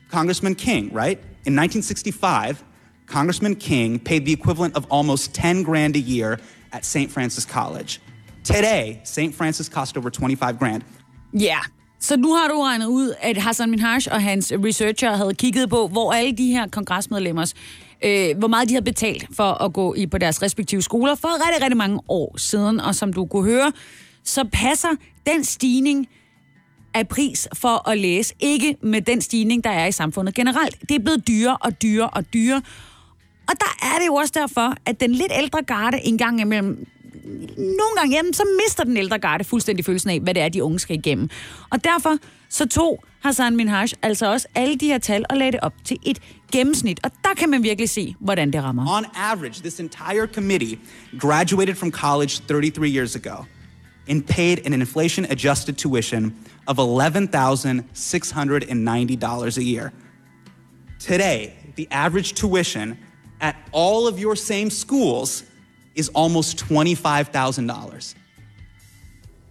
Congressman 0.10 0.56
King, 0.56 0.92
right? 0.94 1.18
In 1.46 1.56
1965, 1.56 2.64
Congressman 3.06 3.56
King 3.56 4.00
paid 4.00 4.26
the 4.26 4.34
equivalent 4.34 4.76
of 4.76 4.86
almost 4.90 5.34
10 5.34 5.64
grand 5.64 5.96
a 5.96 6.00
year 6.00 6.40
at 6.72 6.86
St. 6.86 7.12
Francis 7.12 7.46
College. 7.46 8.00
Today, 8.44 9.02
St. 9.04 9.34
Francis 9.34 9.70
cost 9.70 9.98
over 9.98 10.10
25 10.10 10.60
grand. 10.60 10.84
Ja, 11.34 11.60
så 12.00 12.18
nu 12.18 12.34
har 12.34 12.48
du 12.48 12.62
regnet 12.62 12.86
ud, 12.86 13.14
at 13.22 13.38
Hassan 13.38 13.70
Minhaj 13.70 14.00
og 14.12 14.22
hans 14.22 14.54
researcher 14.64 15.16
havde 15.16 15.34
kigget 15.34 15.70
på, 15.70 15.88
hvor 15.88 16.14
alle 16.14 16.38
de 16.38 16.48
her 16.48 16.68
kongresmedlemmers, 16.68 17.54
øh, 18.04 18.38
hvor 18.38 18.48
meget 18.48 18.70
de 18.70 18.74
havde 18.74 18.86
betalt 18.86 19.28
for 19.36 19.64
at 19.64 19.74
gå 19.74 19.94
i 19.94 20.08
på 20.08 20.18
deres 20.18 20.42
respektive 20.42 20.82
skoler 20.82 21.16
for 21.16 21.48
rigtig, 21.48 21.64
rigtig 21.64 21.78
mange 21.78 22.00
år 22.08 22.38
siden. 22.38 22.80
Og 22.80 22.96
som 22.96 23.14
du 23.14 23.26
kunne 23.26 23.44
høre, 23.52 23.72
så 24.24 24.44
passer 24.54 24.90
den 25.26 25.44
stigning 25.44 26.08
af 26.94 27.08
pris 27.08 27.48
for 27.54 27.90
at 27.90 27.98
læse 27.98 28.34
ikke 28.40 28.76
med 28.82 29.02
den 29.02 29.22
stigning, 29.22 29.64
der 29.64 29.70
er 29.70 29.88
i 29.88 29.92
samfundet 29.92 30.36
generelt. 30.36 30.82
Det 30.90 30.96
er 30.96 31.00
blevet 31.00 31.28
dyrere 31.28 31.58
og 31.58 31.82
dyrere 31.82 32.10
og 32.10 32.34
dyrere. 32.34 32.62
Og 33.48 33.54
der 33.60 33.88
er 33.88 34.00
det 34.00 34.08
jo 34.08 34.14
også 34.14 34.34
derfor, 34.36 34.74
at 34.86 35.00
den 35.00 35.12
lidt 35.12 35.32
ældre 35.40 35.64
garde 35.64 36.00
en 36.04 36.18
gang 36.18 36.42
imellem 36.42 36.88
nogle 37.58 37.96
gange, 37.98 38.16
jamen, 38.16 38.34
så 38.34 38.44
mister 38.66 38.84
den 38.84 38.98
ældre 38.98 39.20
garde 39.20 39.44
fuldstændig 39.44 39.86
følelsen 39.86 40.10
af, 40.10 40.20
hvad 40.20 40.34
det 40.34 40.44
er, 40.44 40.50
de 40.50 40.64
unge 40.64 40.80
skal 40.80 40.96
igennem. 40.98 41.30
Og 41.70 41.84
derfor 41.84 42.18
så 42.50 42.66
tog 42.66 43.04
Hassan 43.22 43.56
Minhaj 43.56 43.88
altså 44.02 44.32
også 44.32 44.48
alle 44.56 44.76
de 44.76 44.86
her 44.86 44.98
tal 44.98 45.26
og 45.30 45.38
lagde 45.38 45.52
det 45.52 45.60
op 45.60 45.74
til 45.84 45.98
et 46.04 46.20
gennemsnit. 46.52 47.00
Og 47.04 47.12
der 47.24 47.34
kan 47.34 47.50
man 47.50 47.64
virkelig 47.64 47.90
se, 47.90 48.16
hvordan 48.20 48.54
det 48.54 48.64
rammer. 48.64 48.98
On 48.98 49.06
average, 49.16 49.62
this 49.62 49.80
entire 49.80 50.28
committee 50.34 50.80
graduated 51.20 51.76
from 51.76 51.92
college 51.92 52.42
33 52.48 52.98
years 52.98 53.16
ago 53.16 53.36
and 54.08 54.28
paid 54.28 54.58
an 54.66 54.74
inflation 54.74 55.26
adjusted 55.32 55.76
tuition 55.76 56.36
of 56.68 56.78
$11,690 56.78 59.58
a 59.58 59.64
year. 59.64 59.92
Today, 61.00 61.54
the 61.76 61.88
average 61.92 62.34
tuition 62.34 62.98
at 63.42 63.56
all 63.72 64.08
of 64.08 64.20
your 64.20 64.36
same 64.36 64.70
schools 64.70 65.44
is 65.96 66.12
almost 66.14 66.58
$25,000. 66.58 68.16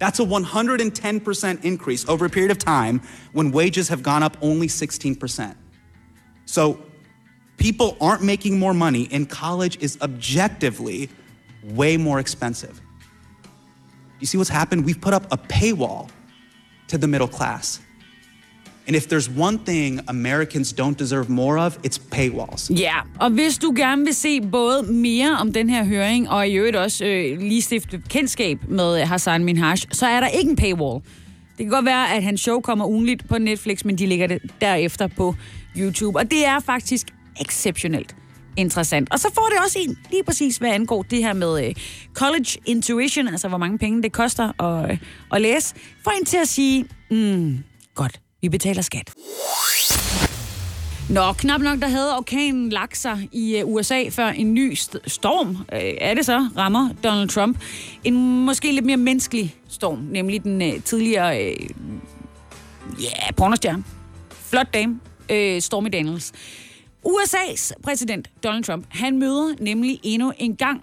That's 0.04 0.20
a 0.20 0.22
110% 0.22 1.64
increase 1.64 2.06
over 2.10 2.26
a 2.26 2.28
period 2.28 2.50
of 2.50 2.58
time 2.58 3.00
when 3.32 3.50
wages 3.50 3.88
have 3.88 4.02
gone 4.02 4.22
up 4.22 4.36
only 4.42 4.66
16%. 4.66 5.56
So 6.44 6.84
people 7.56 7.96
aren't 8.02 8.22
making 8.22 8.58
more 8.58 8.74
money, 8.74 9.08
and 9.10 9.30
college 9.30 9.78
is 9.80 9.96
objectively 10.02 11.08
way 11.62 11.96
more 11.96 12.18
expensive. 12.20 12.82
You 14.20 14.26
see 14.26 14.36
what's 14.36 14.50
happened? 14.50 14.84
We've 14.84 15.00
put 15.00 15.14
up 15.14 15.24
a 15.32 15.38
paywall 15.38 16.10
to 16.88 16.98
the 16.98 17.08
middle 17.08 17.26
class. 17.26 17.80
And 18.86 18.96
if 18.96 19.06
there's 19.06 19.30
one 19.38 19.58
thing 19.66 20.00
Americans 20.08 20.72
don't 20.72 20.98
deserve 20.98 21.28
more 21.28 21.58
of, 21.58 21.78
it's 21.86 21.98
paywalls. 22.10 22.70
Ja, 22.70 22.94
og 23.20 23.30
hvis 23.30 23.58
du 23.58 23.72
gerne 23.76 24.04
vil 24.04 24.14
se 24.14 24.40
både 24.40 24.82
mere 24.82 25.36
om 25.40 25.52
den 25.52 25.70
her 25.70 25.84
høring, 25.84 26.30
og 26.30 26.48
i 26.48 26.54
øvrigt 26.54 26.76
også 26.76 27.04
øh, 27.04 27.38
lige 27.40 27.62
stifte 27.62 28.02
kendskab 28.08 28.58
med 28.68 29.00
øh, 29.00 29.08
Hassan 29.08 29.44
Minhaj, 29.44 29.76
så 29.76 30.06
er 30.06 30.20
der 30.20 30.28
ikke 30.28 30.50
en 30.50 30.56
paywall. 30.56 31.04
Det 31.58 31.66
kan 31.66 31.68
godt 31.68 31.84
være, 31.84 32.14
at 32.14 32.22
hans 32.22 32.40
show 32.40 32.60
kommer 32.60 32.86
ugenligt 32.86 33.28
på 33.28 33.38
Netflix, 33.38 33.84
men 33.84 33.98
de 33.98 34.06
ligger 34.06 34.26
det 34.26 34.38
derefter 34.60 35.06
på 35.06 35.34
YouTube. 35.76 36.18
Og 36.18 36.30
det 36.30 36.46
er 36.46 36.60
faktisk 36.60 37.06
exceptionelt 37.40 38.16
interessant. 38.56 39.12
Og 39.12 39.18
så 39.18 39.28
får 39.34 39.48
det 39.52 39.58
også 39.64 39.78
en 39.78 39.98
lige 40.10 40.24
præcis, 40.24 40.56
hvad 40.56 40.70
angår 40.70 41.02
det 41.02 41.18
her 41.18 41.32
med 41.32 41.66
øh, 41.66 41.74
college 42.14 42.58
intuition, 42.66 43.28
altså 43.28 43.48
hvor 43.48 43.58
mange 43.58 43.78
penge 43.78 44.02
det 44.02 44.12
koster 44.12 44.62
at, 44.62 44.90
øh, 44.90 44.98
at 45.32 45.40
læse, 45.40 45.74
får 46.04 46.10
en 46.20 46.24
til 46.24 46.36
at 46.36 46.48
sige, 46.48 46.86
mm, 47.10 47.58
godt, 47.94 48.20
vi 48.44 48.48
betaler 48.48 48.82
skat. 48.82 49.12
Nå, 51.10 51.32
knap 51.32 51.60
nok, 51.60 51.80
der 51.80 51.88
havde 51.88 52.16
orkanen 52.16 52.70
lagt 52.70 52.96
sig 52.96 53.28
i 53.32 53.56
øh, 53.56 53.66
USA, 53.66 54.08
før 54.08 54.28
en 54.28 54.54
ny 54.54 54.74
st- 54.74 54.98
storm, 55.06 55.56
øh, 55.72 55.94
er 56.00 56.14
det 56.14 56.26
så, 56.26 56.48
rammer 56.56 56.88
Donald 57.04 57.28
Trump. 57.28 57.58
En 58.04 58.44
måske 58.44 58.72
lidt 58.72 58.84
mere 58.84 58.96
menneskelig 58.96 59.54
storm, 59.68 59.98
nemlig 59.98 60.44
den 60.44 60.62
øh, 60.62 60.82
tidligere 60.82 61.44
øh, 61.44 61.68
ja, 63.02 63.32
pornostjerne. 63.36 63.84
Flot 64.30 64.74
dame, 64.74 65.00
øh, 65.28 65.60
Stormy 65.60 65.88
Daniels. 65.92 66.32
USA's 67.06 67.72
præsident 67.82 68.30
Donald 68.44 68.64
Trump, 68.64 68.86
han 68.88 69.18
møder 69.18 69.54
nemlig 69.60 70.00
endnu 70.02 70.32
en 70.38 70.56
gang 70.56 70.82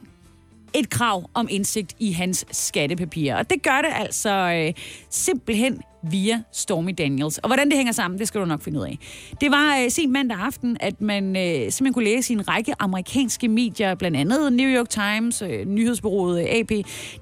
et 0.74 0.89
krav 0.89 1.30
om 1.34 1.47
indsigt 1.52 1.95
i 2.00 2.12
hans 2.12 2.45
skattepapirer. 2.52 3.38
Og 3.38 3.50
det 3.50 3.63
gør 3.63 3.82
det 3.82 3.91
altså 3.95 4.30
øh, 4.30 4.74
simpelthen 5.10 5.82
via 6.04 6.44
Stormy 6.52 6.94
Daniels. 6.98 7.38
Og 7.38 7.50
hvordan 7.50 7.70
det 7.70 7.78
hænger 7.78 7.94
sammen, 7.94 8.20
det 8.20 8.28
skal 8.28 8.42
du 8.42 8.46
nok 8.46 8.62
finde 8.62 8.80
ud 8.80 8.86
af. 8.86 8.98
Det 9.42 9.52
var 9.52 9.78
øh, 9.78 9.92
sent 9.92 10.12
mandag 10.12 10.38
aften, 10.38 10.78
at 10.80 11.02
man 11.02 11.36
øh, 11.36 11.44
simpelthen 11.44 11.94
kunne 11.94 12.06
læse 12.06 12.34
i 12.34 12.36
en 12.36 12.48
række 12.48 12.74
amerikanske 12.80 13.48
medier, 13.48 13.96
blandt 13.96 14.18
andet 14.18 14.54
New 14.54 14.70
York 14.70 14.90
Times, 14.90 15.42
øh, 15.42 15.66
nyhedsbureauet 15.66 16.42
øh, 16.42 16.48
AP, 16.50 16.72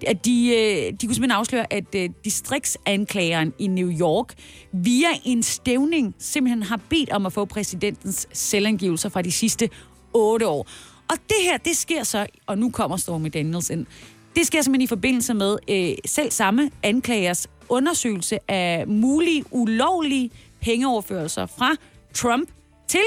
at 0.08 0.26
de, 0.26 0.48
øh, 0.48 0.94
de 1.02 1.08
kunne 1.08 1.16
simpelthen 1.16 1.32
afsløre, 1.32 1.74
at 1.74 1.96
øh, 1.96 2.10
distriktsanklageren 2.26 3.54
i 3.60 3.68
New 3.68 3.92
York 4.00 4.34
via 4.72 5.10
en 5.26 5.44
stævning 5.44 6.16
simpelthen 6.20 6.64
har 6.64 6.80
bedt 6.90 7.10
om 7.10 7.26
at 7.26 7.34
få 7.34 7.46
præsidentens 7.46 8.28
selvangivelser 8.34 9.10
fra 9.10 9.22
de 9.22 9.32
sidste 9.32 9.70
otte 10.14 10.48
år. 10.48 10.68
Og 11.10 11.18
det 11.28 11.38
her, 11.44 11.58
det 11.58 11.78
sker 11.78 12.04
så, 12.04 12.26
og 12.48 12.58
nu 12.58 12.70
kommer 12.70 12.98
Stormy 12.98 13.30
Daniels 13.34 13.70
ind, 13.70 13.86
det 14.36 14.48
sker 14.48 14.62
simpelthen 14.62 14.82
i 14.84 14.88
forbindelse 14.88 15.34
med 15.34 15.58
øh, 15.70 15.98
selv 16.06 16.32
samme 16.32 16.72
anklagers 16.84 17.48
undersøgelse 17.70 18.40
af 18.48 18.88
mulige 18.88 19.44
ulovlige 19.52 20.32
pengeoverførelser 20.62 21.46
fra 21.46 21.76
Trump 22.14 22.50
til 22.88 23.04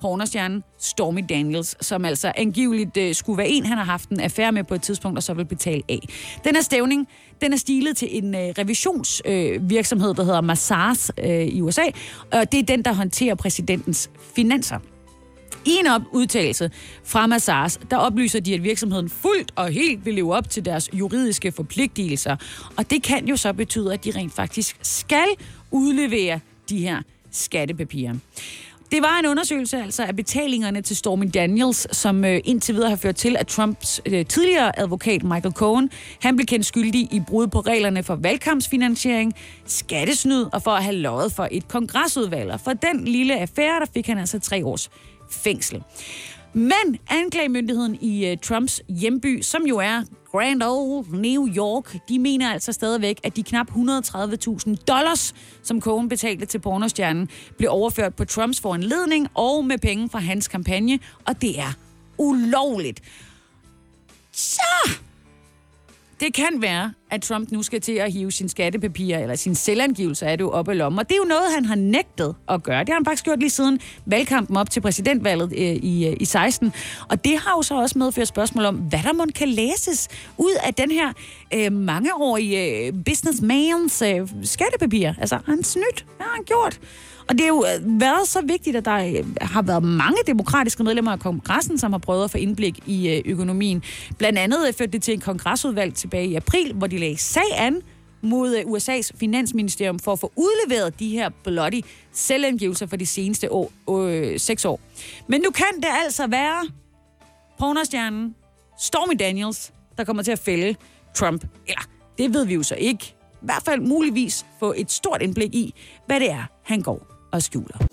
pornostjernen 0.00 0.64
Stormy 0.78 1.24
Daniels, 1.28 1.86
som 1.86 2.04
altså 2.04 2.32
angiveligt 2.36 2.96
øh, 2.96 3.14
skulle 3.14 3.38
være 3.38 3.48
en, 3.48 3.66
han 3.66 3.78
har 3.78 3.84
haft 3.84 4.08
en 4.08 4.20
affære 4.20 4.52
med 4.52 4.64
på 4.64 4.74
et 4.74 4.82
tidspunkt, 4.82 5.18
og 5.18 5.22
så 5.22 5.34
vil 5.34 5.44
betale 5.44 5.82
af. 5.88 6.00
Den 6.44 6.54
her 6.54 6.62
stævning, 6.62 7.08
den 7.40 7.52
er 7.52 7.56
stilet 7.56 7.96
til 7.96 8.24
en 8.24 8.34
øh, 8.34 8.40
revisionsvirksomhed, 8.40 10.10
øh, 10.10 10.16
der 10.16 10.24
hedder 10.24 10.40
Massars 10.40 11.10
øh, 11.18 11.42
i 11.42 11.60
USA, 11.60 11.82
og 12.32 12.52
det 12.52 12.60
er 12.60 12.64
den, 12.64 12.84
der 12.84 12.92
håndterer 12.92 13.34
præsidentens 13.34 14.10
finanser. 14.36 14.78
I 15.66 15.76
en 15.80 15.86
op- 15.86 16.02
udtalelse 16.12 16.70
fra 17.04 17.26
Massars, 17.26 17.80
der 17.90 17.96
oplyser 17.96 18.40
de, 18.40 18.54
at 18.54 18.62
virksomheden 18.62 19.08
fuldt 19.08 19.52
og 19.56 19.70
helt 19.70 20.04
vil 20.04 20.14
leve 20.14 20.34
op 20.34 20.50
til 20.50 20.64
deres 20.64 20.90
juridiske 20.92 21.52
forpligtelser. 21.52 22.36
Og 22.76 22.90
det 22.90 23.02
kan 23.02 23.28
jo 23.28 23.36
så 23.36 23.52
betyde, 23.52 23.92
at 23.92 24.04
de 24.04 24.10
rent 24.10 24.32
faktisk 24.32 24.76
skal 24.82 25.26
udlevere 25.70 26.40
de 26.68 26.78
her 26.78 27.02
skattepapirer. 27.30 28.14
Det 28.90 29.02
var 29.02 29.18
en 29.18 29.26
undersøgelse 29.26 29.82
altså 29.82 30.02
af 30.02 30.16
betalingerne 30.16 30.82
til 30.82 30.96
Stormy 30.96 31.30
Daniels, 31.34 31.96
som 31.96 32.24
øh, 32.24 32.40
indtil 32.44 32.74
videre 32.74 32.88
har 32.88 32.96
ført 32.96 33.16
til, 33.16 33.36
at 33.36 33.46
Trumps 33.46 34.00
øh, 34.06 34.26
tidligere 34.26 34.78
advokat 34.78 35.22
Michael 35.22 35.54
Cohen, 35.54 35.90
han 36.20 36.36
blev 36.36 36.46
kendt 36.46 36.66
skyldig 36.66 37.14
i 37.14 37.22
brud 37.26 37.46
på 37.46 37.60
reglerne 37.60 38.02
for 38.02 38.14
valgkampsfinansiering, 38.14 39.34
skattesnyd 39.64 40.44
og 40.52 40.62
for 40.62 40.70
at 40.70 40.84
have 40.84 40.96
løjet 40.96 41.32
for 41.32 41.48
et 41.50 41.68
kongresudvalg. 41.68 42.50
Og 42.50 42.60
for 42.60 42.72
den 42.72 43.04
lille 43.04 43.40
affære, 43.40 43.80
der 43.80 43.86
fik 43.94 44.06
han 44.06 44.18
altså 44.18 44.38
tre 44.38 44.66
års 44.66 44.90
fængsel. 45.30 45.82
Men 46.52 46.98
anklagemyndigheden 47.08 47.98
i 48.00 48.32
uh, 48.32 48.38
Trumps 48.38 48.82
hjemby, 48.88 49.42
som 49.42 49.62
jo 49.62 49.78
er 49.78 50.02
Grand 50.30 50.62
Old 50.62 51.06
New 51.06 51.48
York, 51.56 51.96
de 52.08 52.18
mener 52.18 52.52
altså 52.52 52.72
stadigvæk, 52.72 53.20
at 53.22 53.36
de 53.36 53.42
knap 53.42 53.70
130.000 53.70 54.74
dollars, 54.84 55.34
som 55.62 55.80
Cohen 55.80 56.08
betalte 56.08 56.46
til 56.46 56.58
pornostjernen, 56.58 57.28
blev 57.58 57.70
overført 57.70 58.14
på 58.14 58.24
Trumps 58.24 58.60
foranledning 58.60 59.28
og 59.34 59.64
med 59.64 59.78
penge 59.78 60.10
fra 60.10 60.18
hans 60.18 60.48
kampagne, 60.48 60.98
og 61.26 61.42
det 61.42 61.60
er 61.60 61.72
ulovligt. 62.18 63.00
Så 64.32 64.90
det 66.20 66.34
kan 66.34 66.62
være, 66.62 66.92
at 67.10 67.22
Trump 67.22 67.50
nu 67.50 67.62
skal 67.62 67.80
til 67.80 67.92
at 67.92 68.12
hive 68.12 68.32
sin 68.32 68.48
skattepapirer, 68.48 69.18
eller 69.18 69.34
sin 69.34 69.54
selvangivelse 69.54 70.26
er 70.26 70.36
det 70.36 70.46
op 70.46 70.68
i 70.68 70.74
lommen. 70.74 70.98
Og 70.98 71.08
det 71.08 71.14
er 71.14 71.18
jo 71.18 71.24
noget, 71.24 71.44
han 71.54 71.64
har 71.64 71.74
nægtet 71.74 72.34
at 72.48 72.62
gøre. 72.62 72.80
Det 72.80 72.88
har 72.88 72.94
han 72.94 73.04
faktisk 73.04 73.24
gjort 73.24 73.38
lige 73.38 73.50
siden 73.50 73.80
valgkampen 74.06 74.56
op 74.56 74.70
til 74.70 74.80
præsidentvalget 74.80 75.52
øh, 75.52 75.58
i, 75.58 76.06
øh, 76.08 76.16
i 76.20 76.24
16. 76.24 76.72
Og 77.08 77.24
det 77.24 77.38
har 77.38 77.52
jo 77.56 77.62
så 77.62 77.74
også 77.74 77.98
medført 77.98 78.28
spørgsmål 78.28 78.64
om, 78.64 78.76
hvad 78.76 79.02
der 79.02 79.12
må 79.12 79.26
kan 79.34 79.48
læses 79.48 80.08
ud 80.38 80.52
af 80.62 80.74
den 80.74 80.90
her 80.90 81.12
øh, 81.54 81.72
mangeårige 81.72 82.86
øh, 82.86 82.92
businessmans 83.04 84.02
øh, 84.02 84.28
skattepapirer. 84.42 85.14
Altså, 85.18 85.38
han 85.46 85.64
snydt. 85.64 86.06
Hvad 86.16 86.26
har 86.26 86.34
han 86.34 86.44
gjort? 86.44 86.80
Og 87.28 87.34
det 87.34 87.40
har 87.40 87.48
jo 87.48 87.64
øh, 87.64 88.00
været 88.00 88.28
så 88.28 88.42
vigtigt, 88.42 88.76
at 88.76 88.84
der 88.84 88.96
øh, 88.96 89.24
har 89.40 89.62
været 89.62 89.82
mange 89.82 90.18
demokratiske 90.26 90.84
medlemmer 90.84 91.12
af 91.12 91.20
kongressen, 91.20 91.78
som 91.78 91.92
har 91.92 91.98
prøvet 91.98 92.24
at 92.24 92.30
få 92.30 92.38
indblik 92.38 92.80
i 92.86 93.08
øh, 93.08 93.22
økonomien. 93.24 93.82
Blandt 94.18 94.38
andet 94.38 94.74
førte 94.78 94.92
det 94.92 95.02
til 95.02 95.14
en 95.14 95.20
kongresudvalg 95.20 95.94
tilbage 95.94 96.26
i 96.26 96.34
april, 96.34 96.72
hvor 96.74 96.86
de 96.86 96.98
lagde 96.98 97.16
sag 97.16 97.58
an 97.58 97.82
mod 98.22 98.56
USA's 98.56 99.18
finansministerium 99.18 99.98
for 99.98 100.12
at 100.12 100.18
få 100.18 100.32
udleveret 100.36 101.00
de 101.00 101.08
her 101.08 101.30
bloody 101.44 101.82
selvangivelser 102.12 102.86
for 102.86 102.96
de 102.96 103.06
seneste 103.06 103.52
år, 103.52 103.72
øh, 103.90 104.40
seks 104.40 104.64
år. 104.64 104.80
Men 105.26 105.40
nu 105.40 105.50
kan 105.50 105.66
det 105.76 105.88
altså 106.04 106.26
være 106.26 106.68
pornostjernen 107.58 108.34
Stormy 108.80 109.16
Daniels, 109.18 109.72
der 109.96 110.04
kommer 110.04 110.22
til 110.22 110.32
at 110.32 110.38
fælde 110.38 110.74
Trump. 111.14 111.44
Eller, 111.66 111.82
det 112.18 112.34
ved 112.34 112.46
vi 112.46 112.54
jo 112.54 112.62
så 112.62 112.74
ikke. 112.74 113.14
I 113.32 113.46
hvert 113.46 113.62
fald 113.64 113.80
muligvis 113.80 114.46
få 114.60 114.74
et 114.76 114.90
stort 114.90 115.22
indblik 115.22 115.54
i, 115.54 115.74
hvad 116.06 116.20
det 116.20 116.30
er, 116.30 116.44
han 116.62 116.82
går 116.82 117.15
og 117.30 117.42
skjuler. 117.42 117.86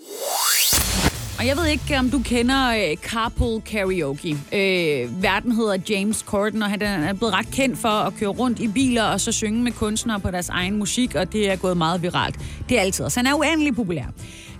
Og 1.38 1.46
jeg 1.46 1.56
ved 1.56 1.66
ikke, 1.66 1.98
om 1.98 2.10
du 2.10 2.22
kender 2.24 2.68
øh, 2.70 2.96
Carpool 2.96 3.62
Karaoke. 3.62 4.38
Øh, 4.52 5.22
verden 5.22 5.52
hedder 5.52 5.78
James 5.88 6.18
Corden, 6.18 6.62
og 6.62 6.70
han 6.70 6.82
er 6.82 7.12
blevet 7.12 7.34
ret 7.34 7.50
kendt 7.52 7.78
for 7.78 7.88
at 7.88 8.14
køre 8.18 8.28
rundt 8.30 8.60
i 8.60 8.68
biler 8.68 9.02
og 9.02 9.20
så 9.20 9.32
synge 9.32 9.62
med 9.62 9.72
kunstnere 9.72 10.20
på 10.20 10.30
deres 10.30 10.48
egen 10.48 10.76
musik, 10.76 11.14
og 11.14 11.32
det 11.32 11.50
er 11.50 11.56
gået 11.56 11.76
meget 11.76 12.02
viralt. 12.02 12.40
Det 12.68 12.78
er 12.78 12.80
altid. 12.80 13.10
Så 13.10 13.20
han 13.20 13.26
er 13.26 13.34
uendelig 13.34 13.76
populær. 13.76 14.04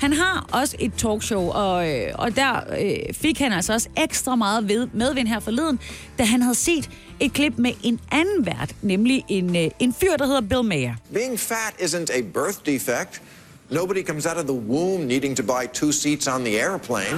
Han 0.01 0.13
har 0.13 0.47
også 0.53 0.77
et 0.79 0.93
talkshow, 0.97 1.49
og, 1.49 1.91
øh, 1.91 2.13
og 2.15 2.37
der 2.37 2.61
øh, 2.81 3.15
fik 3.15 3.39
han 3.39 3.53
altså 3.53 3.73
også 3.73 3.89
ekstra 3.97 4.37
meget 4.37 4.69
ved, 4.69 4.89
medvind 4.93 5.29
her 5.29 5.41
forleden, 5.41 5.81
da 6.19 6.25
han 6.25 6.43
havde 6.43 6.55
set 6.55 6.91
et 7.21 7.33
klip 7.33 7.53
med 7.57 7.73
en 7.83 8.01
anden 8.13 8.47
vært, 8.47 8.75
nemlig 8.83 9.25
en, 9.29 9.57
øh, 9.57 9.71
en 9.79 9.95
fyr, 10.01 10.17
der 10.17 10.27
hedder 10.27 10.41
Bill 10.41 10.63
Mayer. 10.63 10.95
Being 11.13 11.41
fat 11.41 11.75
isn't 11.81 12.19
a 12.19 12.21
birth 12.21 12.59
defect. 12.67 13.23
Nobody 13.71 14.03
comes 14.03 14.27
out 14.27 14.37
of 14.37 14.47
the 14.47 14.55
womb 14.55 15.07
needing 15.07 15.35
to 15.37 15.43
buy 15.43 15.67
two 15.67 15.93
seats 15.93 16.29
on 16.29 16.45
the 16.45 16.61
airplane. 16.61 17.15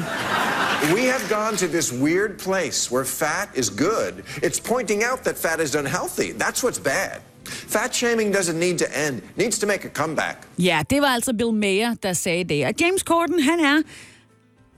we 0.94 1.04
have 1.04 1.28
gone 1.28 1.56
to 1.56 1.66
this 1.66 1.92
weird 1.92 2.38
place 2.38 2.90
where 2.90 3.04
fat 3.04 3.48
is 3.54 3.68
good. 3.68 4.24
It's 4.42 4.60
pointing 4.60 5.02
out 5.02 5.24
that 5.24 5.36
fat 5.36 5.60
is 5.60 5.74
unhealthy. 5.74 6.32
That's 6.32 6.62
what's 6.62 6.78
bad. 6.78 7.20
Fat 7.44 7.94
shaming 7.94 8.32
doesn't 8.32 8.58
need 8.58 8.78
to 8.78 8.98
end. 8.98 9.18
It 9.18 9.36
needs 9.36 9.58
to 9.58 9.66
make 9.66 9.84
a 9.84 9.88
comeback. 9.88 10.36
Ja, 10.58 10.82
det 10.90 11.00
var 11.00 11.08
altså 11.08 11.32
Bill 11.32 11.52
Mayer, 11.52 11.94
der 11.94 12.12
sagde 12.12 12.44
det. 12.44 12.66
Og 12.66 12.72
James 12.80 13.00
Corden, 13.02 13.40
han 13.42 13.60
er 13.60 13.82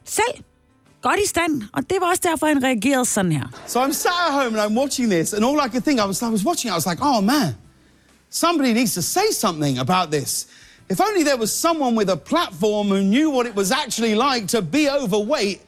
selv 0.05 0.45
godt 1.03 1.21
i 1.25 1.27
stand, 1.27 1.63
og 1.73 1.91
det 1.91 1.97
var 2.01 2.07
også 2.07 2.23
derfor, 2.25 2.47
han 2.47 2.63
reagerede 2.63 3.05
sådan 3.05 3.33
her. 3.33 3.47
So 3.67 3.85
I'm 3.85 3.93
sat 3.93 4.13
at 4.29 4.33
home 4.33 4.61
and 4.61 4.73
I'm 4.73 4.79
watching 4.79 5.11
this, 5.11 5.33
and 5.33 5.45
all 5.45 5.57
I 5.67 5.69
could 5.69 5.83
think, 5.83 6.01
I 6.01 6.05
was, 6.07 6.23
I 6.23 6.25
was 6.25 6.45
watching 6.45 6.73
I 6.73 6.75
was 6.75 6.87
like, 6.87 7.03
oh 7.03 7.25
man, 7.25 7.55
somebody 8.31 8.73
needs 8.73 8.95
to 8.95 9.03
say 9.03 9.33
something 9.33 9.79
about 9.79 10.13
this. 10.13 10.47
If 10.91 11.01
only 11.01 11.23
there 11.23 11.37
was 11.37 11.53
someone 11.53 11.95
with 11.95 12.11
a 12.11 12.17
platform 12.17 12.89
who 12.89 13.03
knew 13.03 13.31
what 13.31 13.47
it 13.47 13.55
was 13.55 13.71
actually 13.71 14.15
like 14.15 14.49
to 14.49 14.63
be 14.63 14.89
overweight. 14.89 15.61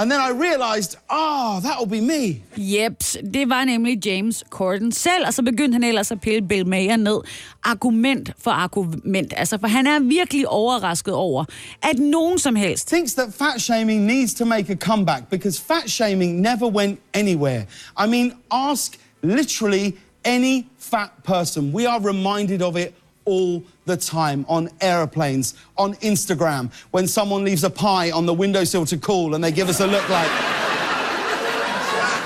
And 0.00 0.12
then 0.12 0.20
I 0.20 0.30
realized, 0.30 0.96
oh, 1.10 1.60
that'll 1.60 1.86
be 1.86 2.00
me. 2.00 2.42
Jeps, 2.56 3.16
det 3.34 3.48
var 3.48 3.64
nemlig 3.64 4.06
James 4.06 4.44
Corden 4.50 4.92
selv, 4.92 5.26
og 5.26 5.34
så 5.34 5.42
begyndte 5.42 5.72
han 5.72 5.84
ellers 5.84 6.10
at 6.10 6.20
pille 6.20 6.42
Bill 6.42 6.66
Mayer 6.66 6.96
ned. 6.96 7.20
Argument 7.64 8.30
for 8.38 8.50
argument. 8.50 9.32
Altså, 9.36 9.58
for 9.58 9.66
han 9.66 9.86
er 9.86 9.98
virkelig 9.98 10.48
overrasket 10.48 11.14
over, 11.14 11.44
at 11.82 11.98
nogen 11.98 12.38
som 12.38 12.56
helst... 12.56 12.88
Thinks 12.88 13.14
that 13.14 13.34
fat 13.34 13.60
shaming 13.60 14.06
needs 14.06 14.34
to 14.34 14.44
make 14.44 14.72
a 14.72 14.76
comeback 14.76 15.30
because 15.30 15.60
fat 15.60 15.90
shaming 15.90 16.42
never 16.42 16.66
went 16.66 17.00
anywhere. 17.14 17.66
I 17.96 18.06
mean, 18.06 18.32
ask 18.50 18.98
literally 19.22 19.92
any 20.24 20.66
fat 20.78 21.10
person. 21.24 21.72
We 21.74 21.86
are 21.86 22.00
reminded 22.00 22.62
of 22.62 22.76
it 22.76 22.94
all 23.24 23.62
the 23.88 23.96
time 23.96 24.44
on 24.48 24.68
airplanes, 24.80 25.54
on 25.76 25.94
Instagram, 25.94 26.70
when 26.94 27.08
someone 27.08 27.44
leaves 27.44 27.64
a 27.64 27.70
pie 27.70 28.10
on 28.10 28.26
the 28.26 28.34
windowsill 28.34 28.86
to 28.86 28.96
call 28.96 29.34
and 29.34 29.42
they 29.44 29.52
give 29.52 29.68
us 29.68 29.80
a 29.80 29.86
look 29.86 30.08
like. 30.08 30.30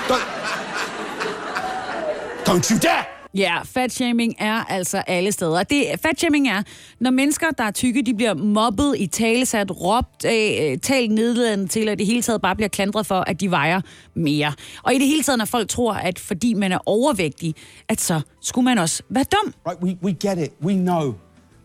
don't, 0.07 0.23
don't 2.45 2.69
you 2.69 2.77
dare! 2.77 3.07
Ja, 3.35 3.61
fatshaming 3.63 4.35
er 4.39 4.63
altså 4.63 5.03
alle 5.07 5.31
steder. 5.31 5.63
Det, 5.63 5.85
fatshaming 6.01 6.47
er, 6.47 6.63
når 6.99 7.11
mennesker, 7.11 7.51
der 7.51 7.63
er 7.63 7.71
tykke, 7.71 8.01
de 8.01 8.13
bliver 8.13 8.33
mobbet, 8.33 8.95
i 8.97 9.07
talesat, 9.07 9.71
råbt 9.81 10.25
af, 10.25 10.71
øh, 10.71 10.77
talt 10.77 11.11
nedladende 11.11 11.67
til, 11.67 11.89
og 11.89 11.99
det 11.99 12.05
hele 12.05 12.21
taget 12.21 12.41
bare 12.41 12.55
bliver 12.55 12.69
klandret 12.69 13.05
for, 13.05 13.19
at 13.19 13.39
de 13.39 13.51
vejer 13.51 13.81
mere. 14.13 14.53
Og 14.83 14.93
i 14.93 14.97
det 14.97 15.07
hele 15.07 15.23
taget, 15.23 15.37
når 15.37 15.45
folk 15.45 15.69
tror, 15.69 15.93
at 15.93 16.19
fordi 16.19 16.53
man 16.53 16.71
er 16.71 16.79
overvægtig, 16.85 17.55
at 17.89 18.01
så 18.01 18.21
skulle 18.41 18.65
man 18.65 18.77
også 18.77 19.03
være 19.09 19.25
dum. 19.31 19.53
Right, 19.67 19.83
we, 19.83 19.97
we 20.03 20.13
get 20.13 20.37
it. 20.37 20.53
We 20.63 20.73
know. 20.73 21.13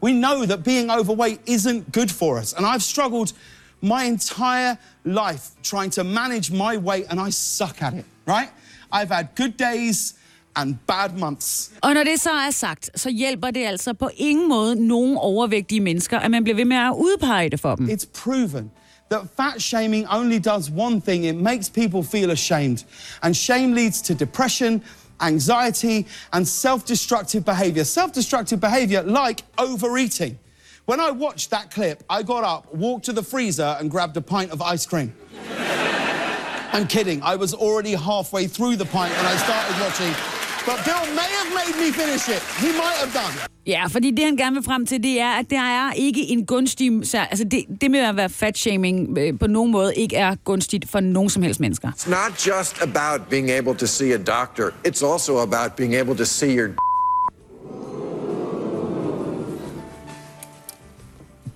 We 0.00 0.12
know 0.12 0.46
that 0.46 0.64
being 0.64 0.90
overweight 0.90 1.40
isn't 1.46 1.92
good 1.92 2.10
for 2.10 2.38
us. 2.38 2.52
And 2.52 2.66
I've 2.66 2.82
struggled 2.82 3.32
my 3.80 4.04
entire 4.04 4.76
life 5.04 5.42
trying 5.62 5.90
to 5.90 6.04
manage 6.04 6.50
my 6.52 6.76
weight, 6.76 7.06
and 7.10 7.20
I 7.28 7.30
suck 7.30 7.82
at 7.82 7.94
it, 7.94 8.04
right? 8.26 8.48
I've 8.92 9.14
had 9.14 9.26
good 9.36 9.52
days 9.58 10.14
and 10.56 10.76
bad 10.86 11.18
months. 11.18 11.70
Og 11.82 11.94
når 11.94 12.02
det 12.04 12.20
så 12.20 12.30
er 12.30 12.50
sagt, 12.50 12.90
så 12.96 13.10
hjælper 13.10 13.50
det 13.50 13.66
altså 13.66 13.92
på 13.92 14.10
ingen 14.16 14.48
måde 14.48 14.86
nogen 14.86 15.16
overvægtige 15.16 15.80
mennesker, 15.80 16.18
at 16.18 16.30
man 16.30 16.44
bliver 16.44 16.56
ved 16.56 16.64
med 16.64 16.76
at 16.76 16.92
udpege 16.96 17.50
det 17.50 17.60
for 17.60 17.74
dem. 17.74 17.88
It's 17.90 18.06
proven 18.24 18.70
that 19.10 19.20
fat 19.36 19.62
shaming 19.62 20.06
only 20.10 20.38
does 20.38 20.70
one 20.76 21.00
thing 21.00 21.26
it 21.26 21.36
makes 21.36 21.70
people 21.70 22.02
feel 22.02 22.30
ashamed. 22.30 22.78
And 23.22 23.34
shame 23.34 23.74
leads 23.74 24.02
to 24.02 24.14
depression, 24.14 24.82
anxiety, 25.20 26.06
and 26.32 26.46
self 26.46 26.84
destructive 26.84 27.44
behavior. 27.44 27.84
Self 27.84 28.12
destructive 28.12 28.60
behavior 28.60 29.02
like 29.02 29.42
overeating. 29.58 30.38
When 30.86 31.00
I 31.00 31.10
watched 31.10 31.50
that 31.50 31.70
clip, 31.70 32.02
I 32.08 32.22
got 32.22 32.44
up, 32.44 32.74
walked 32.74 33.04
to 33.06 33.12
the 33.12 33.22
freezer, 33.22 33.76
and 33.78 33.90
grabbed 33.90 34.16
a 34.16 34.22
pint 34.22 34.52
of 34.52 34.62
ice 34.62 34.86
cream. 34.86 35.14
I'm 36.72 36.86
kidding. 36.86 37.22
I 37.22 37.36
was 37.36 37.54
already 37.54 37.92
halfway 37.92 38.46
through 38.46 38.76
the 38.76 38.86
pint 38.86 39.14
when 39.14 39.26
I 39.26 39.36
started 39.36 39.80
watching. 39.80 40.37
But 40.68 40.80
Bill 40.84 41.04
may 41.20 41.30
have 41.40 41.50
made 41.60 41.74
me 41.82 41.88
finish 41.92 42.28
it. 42.36 42.42
He 42.64 42.70
might 42.82 42.98
have 43.02 43.12
done. 43.12 43.34
Ja, 43.66 43.86
fordi 43.86 44.10
det 44.10 44.24
han 44.24 44.36
gerne 44.36 44.54
vil 44.54 44.64
frem 44.64 44.86
til, 44.86 45.02
det 45.02 45.20
er, 45.20 45.30
at 45.30 45.50
der 45.50 45.60
er 45.60 45.92
ikke 45.92 46.20
en 46.20 46.46
gunstig... 46.46 46.92
Så, 47.02 47.18
altså 47.18 47.44
det, 47.44 47.64
det 47.80 47.90
med 47.90 48.00
at 48.00 48.16
være 48.16 48.28
fat-shaming 48.28 49.18
øh, 49.18 49.38
på 49.38 49.46
nogen 49.46 49.72
måde 49.72 49.94
ikke 49.94 50.16
er 50.16 50.34
gunstigt 50.44 50.90
for 50.90 51.00
nogen 51.00 51.30
som 51.30 51.42
helst 51.42 51.60
mennesker. 51.60 51.88
It's 51.88 52.10
not 52.10 52.46
just 52.46 52.82
about 52.82 53.28
being 53.30 53.50
able 53.50 53.74
to 53.74 53.86
see 53.86 54.12
a 54.12 54.16
doctor. 54.16 54.70
It's 54.86 55.12
also 55.12 55.38
about 55.38 55.72
being 55.76 55.94
able 55.94 56.16
to 56.16 56.24
see 56.24 56.58
your 56.58 56.68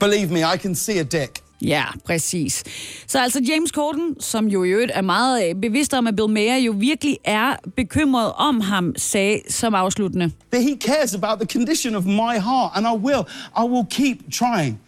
Believe 0.01 0.31
me, 0.31 0.41
I 0.55 0.59
can 0.59 0.75
see 0.75 0.99
a 0.99 1.03
dick. 1.03 1.42
Ja, 1.65 1.85
præcis. 2.05 2.65
Så 3.07 3.19
altså 3.19 3.41
James 3.49 3.71
Corden, 3.71 4.21
som 4.21 4.47
jo 4.47 4.65
i 4.65 4.69
øvrigt 4.69 4.93
er 4.95 5.01
meget 5.01 5.49
øh, 5.49 5.55
bevidst 5.55 5.95
om, 5.95 6.07
at 6.07 6.17
Bill 6.17 6.29
Mayer 6.29 6.57
jo 6.57 6.75
virkelig 6.77 7.19
er 7.25 7.57
bekymret 7.77 8.33
om 8.33 8.61
ham, 8.61 8.95
sagde 8.97 9.41
som 9.49 9.75
afsluttende. 9.75 10.31
That 10.53 10.63
he 10.63 10.77
cares 10.81 11.15
about 11.15 11.39
the 11.41 11.59
condition 11.59 11.95
of 11.95 12.05
my 12.05 12.39
heart, 12.39 12.73
and 12.75 12.87
I 12.87 12.97
will. 13.07 13.25
I 13.59 13.65
will 13.65 13.87
keep 13.91 14.33
trying. 14.33 14.79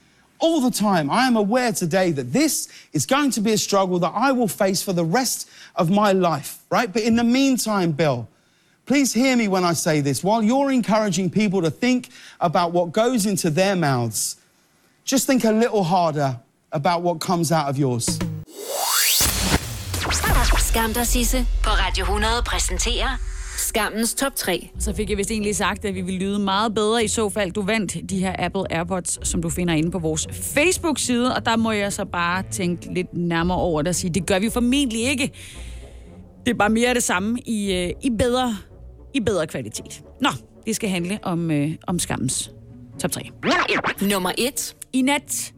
All 0.43 0.61
the 0.61 0.71
time, 0.71 1.11
I 1.11 1.27
am 1.27 1.37
aware 1.37 1.73
today 1.73 2.13
that 2.13 2.27
this 2.33 2.69
is 2.93 3.07
going 3.07 3.35
to 3.35 3.41
be 3.41 3.53
a 3.53 3.57
struggle 3.57 3.99
that 3.99 4.13
I 4.31 4.33
will 4.33 4.49
face 4.49 4.85
for 4.85 4.95
the 4.95 5.05
rest 5.05 5.49
of 5.75 5.91
my 5.91 6.13
life, 6.13 6.51
right? 6.71 6.93
But 6.93 7.03
in 7.03 7.17
the 7.17 7.25
meantime, 7.25 7.93
Bill, 7.93 8.27
please 8.87 9.21
hear 9.21 9.37
me 9.37 9.49
when 9.49 9.65
I 9.71 9.75
say 9.75 10.03
this. 10.03 10.25
While 10.25 10.43
you're 10.43 10.73
encouraging 10.73 11.31
people 11.31 11.63
to 11.63 11.71
think 11.71 12.09
about 12.41 12.73
what 12.73 12.93
goes 12.93 13.27
into 13.27 13.51
their 13.51 13.77
mouths, 13.77 14.37
just 15.05 15.27
think 15.27 15.45
a 15.45 15.53
little 15.53 15.85
harder 15.85 16.37
about 16.75 17.05
what 17.05 17.21
comes 17.21 17.53
out 17.53 17.69
of 17.69 17.79
yours. 17.79 18.19
Skam 20.59 20.93
dig, 20.93 21.07
Sisse 21.07 21.47
på 21.63 21.71
Radio 21.71 22.03
100 22.05 22.33
præsenterer 22.47 23.19
Skammens 23.57 24.15
top 24.15 24.37
3. 24.37 24.71
Så 24.79 24.95
fik 24.95 25.11
jeg 25.11 25.19
vist 25.19 25.31
egentlig 25.31 25.57
sagt, 25.57 25.85
at 25.85 25.95
vi 25.95 26.01
ville 26.01 26.21
lyde 26.21 26.39
meget 26.39 26.75
bedre 26.75 27.05
i 27.05 27.09
så 27.09 27.29
fald, 27.29 27.53
du 27.53 27.63
vandt 27.63 28.11
de 28.11 28.19
her 28.19 28.35
Apple 28.39 28.73
AirPods, 28.73 29.29
som 29.29 29.43
du 29.43 29.51
finder 29.51 29.75
inde 29.75 29.91
på 29.91 29.99
vores 29.99 30.29
Facebook-side. 30.33 31.35
Og 31.35 31.47
der 31.47 31.57
må 31.57 31.73
jeg 31.73 31.93
så 31.93 32.05
bare 32.05 32.43
tænke 32.51 32.95
lidt 32.95 33.07
nærmere 33.17 33.59
over 33.59 33.83
det 33.83 33.89
og 33.89 33.95
sige, 33.95 34.15
det 34.15 34.27
gør 34.27 34.39
vi 34.39 34.51
formentlig 34.51 35.01
ikke. 35.01 35.31
Det 36.47 36.53
er 36.53 36.55
bare 36.55 36.71
mere 36.71 36.89
af 36.89 36.95
det 36.95 37.03
samme 37.05 37.39
i, 37.47 37.73
øh, 37.73 37.91
i, 38.03 38.11
bedre, 38.11 38.57
i 39.15 39.21
bedre 39.21 39.47
kvalitet. 39.47 40.03
Nå, 40.21 40.29
det 40.67 40.77
skal 40.77 40.89
handle 40.89 41.19
om, 41.23 41.51
øh, 41.51 41.71
om 41.87 41.99
skammens 41.99 42.51
top 42.99 43.11
3. 43.11 43.31
Nummer 44.01 44.33
1. 44.39 44.75
I 44.93 45.03
nat 45.03 45.53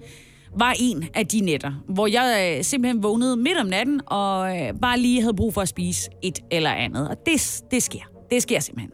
var 0.58 0.74
en 0.80 1.08
af 1.14 1.26
de 1.26 1.40
nætter, 1.40 1.72
hvor 1.88 2.06
jeg 2.06 2.56
øh, 2.58 2.64
simpelthen 2.64 3.02
vågnede 3.02 3.36
midt 3.36 3.58
om 3.58 3.66
natten 3.66 4.00
og 4.06 4.58
øh, 4.58 4.72
bare 4.82 4.98
lige 4.98 5.20
havde 5.20 5.34
brug 5.34 5.54
for 5.54 5.60
at 5.60 5.68
spise 5.68 6.10
et 6.22 6.38
eller 6.50 6.70
andet. 6.70 7.08
Og 7.08 7.16
det, 7.26 7.62
det 7.70 7.82
sker. 7.82 8.02
Det 8.30 8.42
sker 8.42 8.60
simpelthen. 8.60 8.90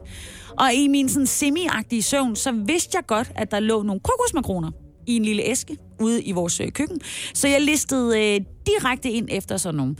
Og 0.59 0.73
i 0.73 0.87
min 0.87 1.09
sådan 1.09 1.27
semi-agtige 1.27 2.01
søvn, 2.01 2.35
så 2.35 2.51
vidste 2.51 2.95
jeg 2.95 3.05
godt, 3.07 3.31
at 3.35 3.51
der 3.51 3.59
lå 3.59 3.81
nogle 3.81 4.01
kokosmakroner 4.01 4.71
i 5.07 5.15
en 5.15 5.25
lille 5.25 5.43
æske 5.43 5.77
ude 6.01 6.23
i 6.23 6.31
vores 6.31 6.59
øh, 6.59 6.71
køkken. 6.71 7.01
Så 7.33 7.47
jeg 7.47 7.61
listede 7.61 8.35
øh, 8.35 8.41
direkte 8.65 9.09
ind 9.09 9.27
efter 9.31 9.57
sådan 9.57 9.77
nogle. 9.77 9.95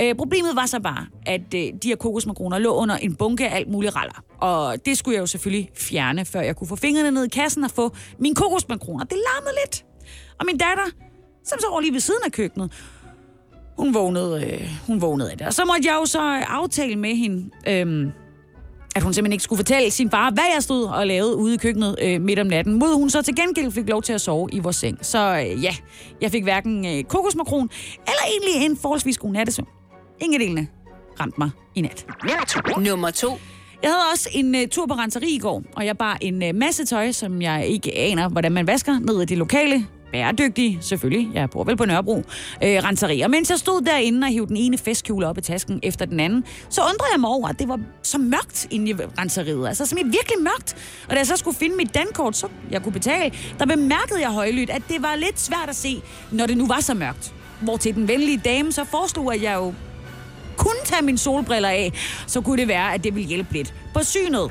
Øh, 0.00 0.14
problemet 0.14 0.56
var 0.56 0.66
så 0.66 0.80
bare, 0.80 1.06
at 1.26 1.54
øh, 1.54 1.60
de 1.60 1.88
her 1.88 1.96
kokosmakroner 1.96 2.58
lå 2.58 2.74
under 2.74 2.96
en 2.96 3.14
bunke 3.14 3.48
af 3.48 3.56
alt 3.56 3.70
muligt 3.70 3.96
raller. 3.96 4.22
Og 4.40 4.86
det 4.86 4.98
skulle 4.98 5.14
jeg 5.14 5.20
jo 5.20 5.26
selvfølgelig 5.26 5.70
fjerne, 5.76 6.24
før 6.24 6.40
jeg 6.40 6.56
kunne 6.56 6.68
få 6.68 6.76
fingrene 6.76 7.10
ned 7.10 7.24
i 7.24 7.28
kassen 7.28 7.64
og 7.64 7.70
få 7.70 7.96
mine 8.18 8.34
kokosmakroner. 8.34 9.04
Det 9.04 9.16
larmede 9.16 9.54
lidt. 9.64 9.84
Og 10.40 10.46
min 10.46 10.58
datter, 10.58 11.07
som 11.48 11.58
så 11.60 11.66
over 11.70 11.80
lige 11.80 11.92
ved 11.92 12.00
siden 12.00 12.20
af 12.24 12.32
køkkenet, 12.32 12.72
hun 13.78 13.94
vågnede, 13.94 14.44
øh, 14.46 14.68
hun 14.86 15.00
vågnede 15.00 15.30
af 15.30 15.38
det. 15.38 15.46
Og 15.46 15.54
så 15.54 15.64
måtte 15.64 15.82
jeg 15.88 15.98
jo 16.00 16.06
så 16.06 16.20
aftale 16.48 16.96
med 16.96 17.14
hende, 17.16 17.50
øh, 17.68 18.12
at 18.96 19.02
hun 19.02 19.14
simpelthen 19.14 19.32
ikke 19.32 19.44
skulle 19.44 19.58
fortælle 19.58 19.90
sin 19.90 20.10
far, 20.10 20.30
hvad 20.30 20.44
jeg 20.54 20.62
stod 20.62 20.84
og 20.84 21.06
lavede 21.06 21.36
ude 21.36 21.54
i 21.54 21.56
køkkenet 21.56 21.96
øh, 22.02 22.20
midt 22.20 22.38
om 22.38 22.46
natten. 22.46 22.74
Mod 22.74 22.94
hun 22.94 23.10
så 23.10 23.22
til 23.22 23.36
gengæld 23.36 23.72
fik 23.72 23.88
lov 23.88 24.02
til 24.02 24.12
at 24.12 24.20
sove 24.20 24.48
i 24.52 24.58
vores 24.58 24.76
seng. 24.76 24.98
Så 25.02 25.18
øh, 25.18 25.64
ja, 25.64 25.74
jeg 26.20 26.30
fik 26.30 26.42
hverken 26.42 26.86
øh, 26.86 27.04
kokosmakron 27.04 27.70
eller 27.98 28.22
egentlig 28.30 28.66
en 28.66 28.76
forholdsvis 28.76 29.18
god 29.18 29.32
nattesøvn. 29.32 29.68
Ingen 30.20 30.40
af 30.40 30.46
delene 30.46 30.68
ramte 31.20 31.34
mig 31.38 31.50
i 31.74 31.80
nat. 31.80 32.06
Nummer 32.78 33.10
to. 33.10 33.38
Jeg 33.82 33.90
havde 33.90 34.02
også 34.12 34.28
en 34.32 34.54
uh, 34.54 34.60
tur 34.70 34.86
på 34.86 34.94
renseri 34.94 35.34
i 35.34 35.38
går, 35.38 35.62
og 35.76 35.86
jeg 35.86 35.98
bar 35.98 36.18
en 36.20 36.42
uh, 36.42 36.54
masse 36.54 36.84
tøj, 36.84 37.12
som 37.12 37.42
jeg 37.42 37.66
ikke 37.66 37.96
aner, 37.96 38.28
hvordan 38.28 38.52
man 38.52 38.66
vasker, 38.66 38.98
ned 38.98 39.22
i 39.22 39.24
det 39.24 39.38
lokale 39.38 39.86
bæredygtige, 40.12 40.78
selvfølgelig, 40.80 41.30
jeg 41.34 41.50
bor 41.50 41.64
vel 41.64 41.76
på 41.76 41.84
Nørrebro, 41.84 42.16
øh, 42.16 42.24
renserier. 42.62 43.28
Mens 43.28 43.50
jeg 43.50 43.58
stod 43.58 43.80
derinde 43.80 44.24
og 44.24 44.32
hævde 44.32 44.48
den 44.48 44.56
ene 44.56 44.78
festkjole 44.78 45.26
op 45.26 45.38
i 45.38 45.40
tasken 45.40 45.80
efter 45.82 46.04
den 46.04 46.20
anden, 46.20 46.44
så 46.68 46.80
undrede 46.80 47.10
jeg 47.12 47.20
mig 47.20 47.30
over, 47.30 47.48
at 47.48 47.58
det 47.58 47.68
var 47.68 47.80
så 48.02 48.18
mørkt 48.18 48.66
inde 48.70 48.90
i 48.90 48.94
renseriet. 48.94 49.68
Altså 49.68 49.86
som 49.86 49.98
virkelig 49.98 50.38
mørkt. 50.40 50.76
Og 51.08 51.10
da 51.10 51.16
jeg 51.16 51.26
så 51.26 51.36
skulle 51.36 51.56
finde 51.56 51.76
mit 51.76 51.94
dankort, 51.94 52.36
så 52.36 52.48
jeg 52.70 52.82
kunne 52.82 52.92
betale, 52.92 53.34
der 53.58 53.66
bemærkede 53.66 54.20
jeg 54.20 54.30
højlydt, 54.30 54.70
at 54.70 54.82
det 54.88 55.02
var 55.02 55.16
lidt 55.16 55.40
svært 55.40 55.68
at 55.68 55.76
se, 55.76 56.02
når 56.32 56.46
det 56.46 56.56
nu 56.56 56.66
var 56.66 56.80
så 56.80 56.94
mørkt. 56.94 57.34
Hvor 57.60 57.76
til 57.76 57.94
den 57.94 58.08
venlige 58.08 58.40
dame 58.44 58.72
så 58.72 58.84
foreslog, 58.84 59.34
at 59.34 59.42
jeg 59.42 59.54
jo 59.54 59.74
kunne 60.58 60.80
tage 60.84 61.02
mine 61.02 61.18
solbriller 61.18 61.68
af, 61.68 61.92
så 62.26 62.40
kunne 62.40 62.56
det 62.60 62.68
være, 62.68 62.94
at 62.94 63.04
det 63.04 63.14
ville 63.14 63.28
hjælpe 63.28 63.52
lidt 63.52 63.74
på 63.94 64.02
synet. 64.02 64.50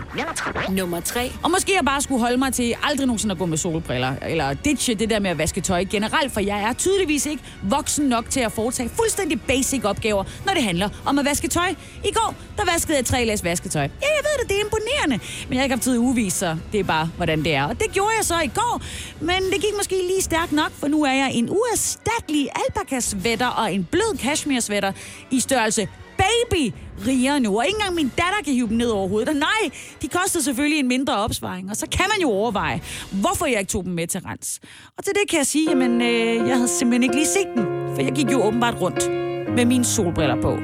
Nummer 0.69 0.99
tre. 0.99 1.31
Og 1.43 1.51
måske 1.51 1.75
jeg 1.75 1.85
bare 1.85 2.01
skulle 2.01 2.19
holde 2.19 2.37
mig 2.37 2.53
til 2.53 2.75
aldrig 2.83 3.07
nogensinde 3.07 3.31
at 3.31 3.39
gå 3.39 3.45
med 3.45 3.57
solbriller, 3.57 4.13
eller 4.27 4.53
ditche 4.53 4.93
det 4.93 5.09
der 5.09 5.19
med 5.19 5.29
at 5.29 5.37
vaske 5.37 5.61
tøj 5.61 5.83
generelt, 5.83 6.33
for 6.33 6.39
jeg 6.39 6.61
er 6.61 6.73
tydeligvis 6.73 7.25
ikke 7.25 7.43
voksen 7.63 8.05
nok 8.05 8.29
til 8.29 8.39
at 8.39 8.51
foretage 8.51 8.89
fuldstændig 8.89 9.41
basic 9.41 9.83
opgaver, 9.83 10.23
når 10.45 10.53
det 10.53 10.63
handler 10.63 10.89
om 11.05 11.19
at 11.19 11.25
vaske 11.25 11.47
tøj. 11.47 11.69
I 12.05 12.11
går, 12.11 12.35
der 12.57 12.65
vaskede 12.73 12.97
jeg 12.97 13.05
tre 13.05 13.25
læs 13.25 13.43
vasketøj. 13.43 13.81
Ja, 13.81 13.87
jeg 14.01 14.23
ved 14.23 14.41
det, 14.41 14.49
det 14.49 14.57
er 14.57 14.63
imponerende, 14.63 15.25
men 15.47 15.53
jeg 15.53 15.59
har 15.59 15.63
ikke 15.63 15.75
haft 15.75 15.83
tid 15.83 15.93
at 15.93 15.97
uvise, 15.97 16.37
så 16.37 16.57
det 16.71 16.79
er 16.79 16.83
bare, 16.83 17.09
hvordan 17.15 17.43
det 17.43 17.55
er. 17.55 17.63
Og 17.63 17.79
det 17.79 17.91
gjorde 17.91 18.11
jeg 18.17 18.25
så 18.25 18.39
i 18.39 18.47
går, 18.47 18.81
men 19.19 19.35
det 19.53 19.61
gik 19.61 19.73
måske 19.77 19.95
lige 20.07 20.21
stærkt 20.21 20.51
nok, 20.51 20.71
for 20.79 20.87
nu 20.87 21.03
er 21.03 21.13
jeg 21.13 21.31
en 21.33 21.49
uerstattelig 21.49 22.49
alpaka-sweater 22.55 23.47
og 23.47 23.73
en 23.73 23.87
blød 23.91 24.17
cashmere-sweater 24.17 24.91
i 25.31 25.39
størrelse 25.39 25.87
baby 26.27 26.73
rigere 27.07 27.39
nu, 27.39 27.57
og 27.57 27.65
ikke 27.65 27.75
engang 27.75 27.95
min 27.95 28.11
datter 28.17 28.41
kan 28.45 28.53
hive 28.53 28.67
dem 28.67 28.77
ned 28.77 28.89
over 28.89 29.07
hovedet. 29.07 29.29
Og 29.29 29.35
nej, 29.35 29.69
de 30.01 30.07
koster 30.07 30.39
selvfølgelig 30.39 30.79
en 30.79 30.87
mindre 30.87 31.17
opsparing, 31.17 31.69
og 31.69 31.77
så 31.77 31.87
kan 31.91 32.05
man 32.13 32.21
jo 32.21 32.29
overveje, 32.29 32.81
hvorfor 33.11 33.45
jeg 33.45 33.59
ikke 33.59 33.69
tog 33.69 33.83
dem 33.83 33.93
med 33.93 34.07
til 34.07 34.21
rens. 34.21 34.59
Og 34.97 35.03
til 35.03 35.13
det 35.13 35.29
kan 35.29 35.37
jeg 35.37 35.47
sige, 35.47 35.69
jamen, 35.69 36.01
øh, 36.01 36.35
jeg 36.47 36.55
havde 36.55 36.67
simpelthen 36.67 37.03
ikke 37.03 37.15
lige 37.15 37.27
set 37.27 37.47
dem, 37.55 37.65
for 37.95 38.01
jeg 38.01 38.11
gik 38.11 38.31
jo 38.31 38.43
åbenbart 38.43 38.81
rundt 38.81 39.11
med 39.55 39.65
mine 39.65 39.85
solbriller 39.85 40.41
på. 40.41 40.57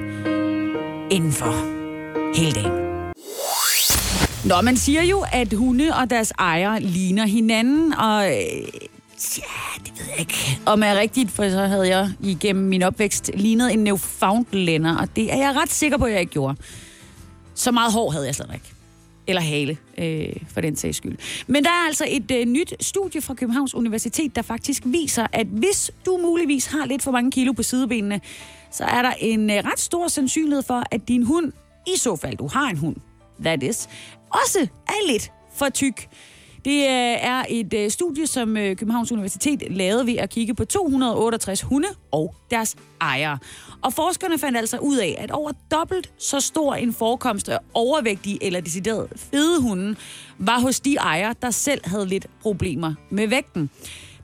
Indenfor. 1.11 1.53
Hele 2.37 2.55
dagen. 2.55 2.83
Nå, 4.45 4.61
man 4.61 4.77
siger 4.77 5.03
jo, 5.03 5.23
at 5.31 5.53
hunde 5.53 5.89
og 6.01 6.09
deres 6.09 6.31
ejer 6.39 6.79
ligner 6.79 7.25
hinanden, 7.25 7.93
og 7.93 8.27
øh, 8.27 8.67
Ja, 9.37 9.83
det 9.83 9.99
ved 9.99 10.05
jeg 10.09 10.19
ikke. 10.19 10.59
Om 10.65 10.83
er 10.83 10.99
rigtigt, 10.99 11.31
for 11.31 11.49
så 11.49 11.65
havde 11.65 11.87
jeg 11.87 12.11
igennem 12.23 12.65
min 12.65 12.83
opvækst 12.83 13.31
lignet 13.33 13.73
en 13.73 13.83
Newfoundlander, 13.83 14.97
og 14.97 15.15
det 15.15 15.33
er 15.33 15.37
jeg 15.37 15.55
ret 15.55 15.71
sikker 15.71 15.97
på, 15.97 16.05
at 16.05 16.11
jeg 16.11 16.19
ikke 16.19 16.31
gjorde. 16.31 16.55
Så 17.55 17.71
meget 17.71 17.93
hår 17.93 18.11
havde 18.11 18.25
jeg 18.25 18.35
slet 18.35 18.49
ikke. 18.53 18.73
Eller 19.27 19.41
hale, 19.41 19.77
øh, 19.97 20.35
for 20.53 20.61
den 20.61 20.75
sags 20.75 20.97
skyld. 20.97 21.17
Men 21.47 21.63
der 21.63 21.69
er 21.69 21.87
altså 21.87 22.05
et 22.09 22.31
øh, 22.31 22.45
nyt 22.45 22.73
studie 22.79 23.21
fra 23.21 23.33
Københavns 23.33 23.75
Universitet, 23.75 24.35
der 24.35 24.41
faktisk 24.41 24.83
viser, 24.85 25.27
at 25.31 25.47
hvis 25.47 25.91
du 26.05 26.19
muligvis 26.21 26.65
har 26.65 26.85
lidt 26.85 27.01
for 27.01 27.11
mange 27.11 27.31
kilo 27.31 27.51
på 27.51 27.63
sidebenene, 27.63 28.21
så 28.71 28.83
er 28.83 29.01
der 29.01 29.13
en 29.19 29.49
øh, 29.49 29.57
ret 29.57 29.79
stor 29.79 30.07
sandsynlighed 30.07 30.63
for, 30.63 30.83
at 30.91 31.07
din 31.07 31.23
hund, 31.23 31.51
i 31.87 31.97
så 31.97 32.15
fald 32.15 32.37
du 32.37 32.47
har 32.47 32.69
en 32.69 32.77
hund, 32.77 32.95
that 33.43 33.63
is, 33.63 33.89
også 34.29 34.67
er 34.87 35.11
lidt 35.11 35.31
for 35.55 35.69
tyk. 35.69 36.07
Det 36.65 36.79
øh, 36.79 37.17
er 37.21 37.43
et 37.49 37.73
øh, 37.73 37.91
studie, 37.91 38.27
som 38.27 38.57
øh, 38.57 38.75
Københavns 38.75 39.11
Universitet 39.11 39.63
lavede 39.69 40.05
ved 40.05 40.15
at 40.15 40.29
kigge 40.29 40.53
på 40.53 40.65
268 40.65 41.61
hunde 41.61 41.87
og 42.11 42.35
deres 42.51 42.75
ejere. 43.01 43.37
Og 43.81 43.93
forskerne 43.93 44.37
fandt 44.37 44.57
altså 44.57 44.77
ud 44.77 44.97
af, 44.97 45.15
at 45.19 45.31
over 45.31 45.51
dobbelt 45.71 46.11
så 46.17 46.39
stor 46.39 46.75
en 46.75 46.93
forekomst 46.93 47.49
af 47.49 47.59
overvægtige 47.73 48.43
eller 48.43 48.61
decideret 48.61 49.07
fede 49.15 49.61
hunde 49.61 49.95
var 50.37 50.59
hos 50.59 50.79
de 50.79 50.95
ejere, 50.95 51.35
der 51.41 51.51
selv 51.51 51.81
havde 51.85 52.05
lidt 52.05 52.27
problemer 52.41 52.93
med 53.09 53.27
vægten. 53.27 53.69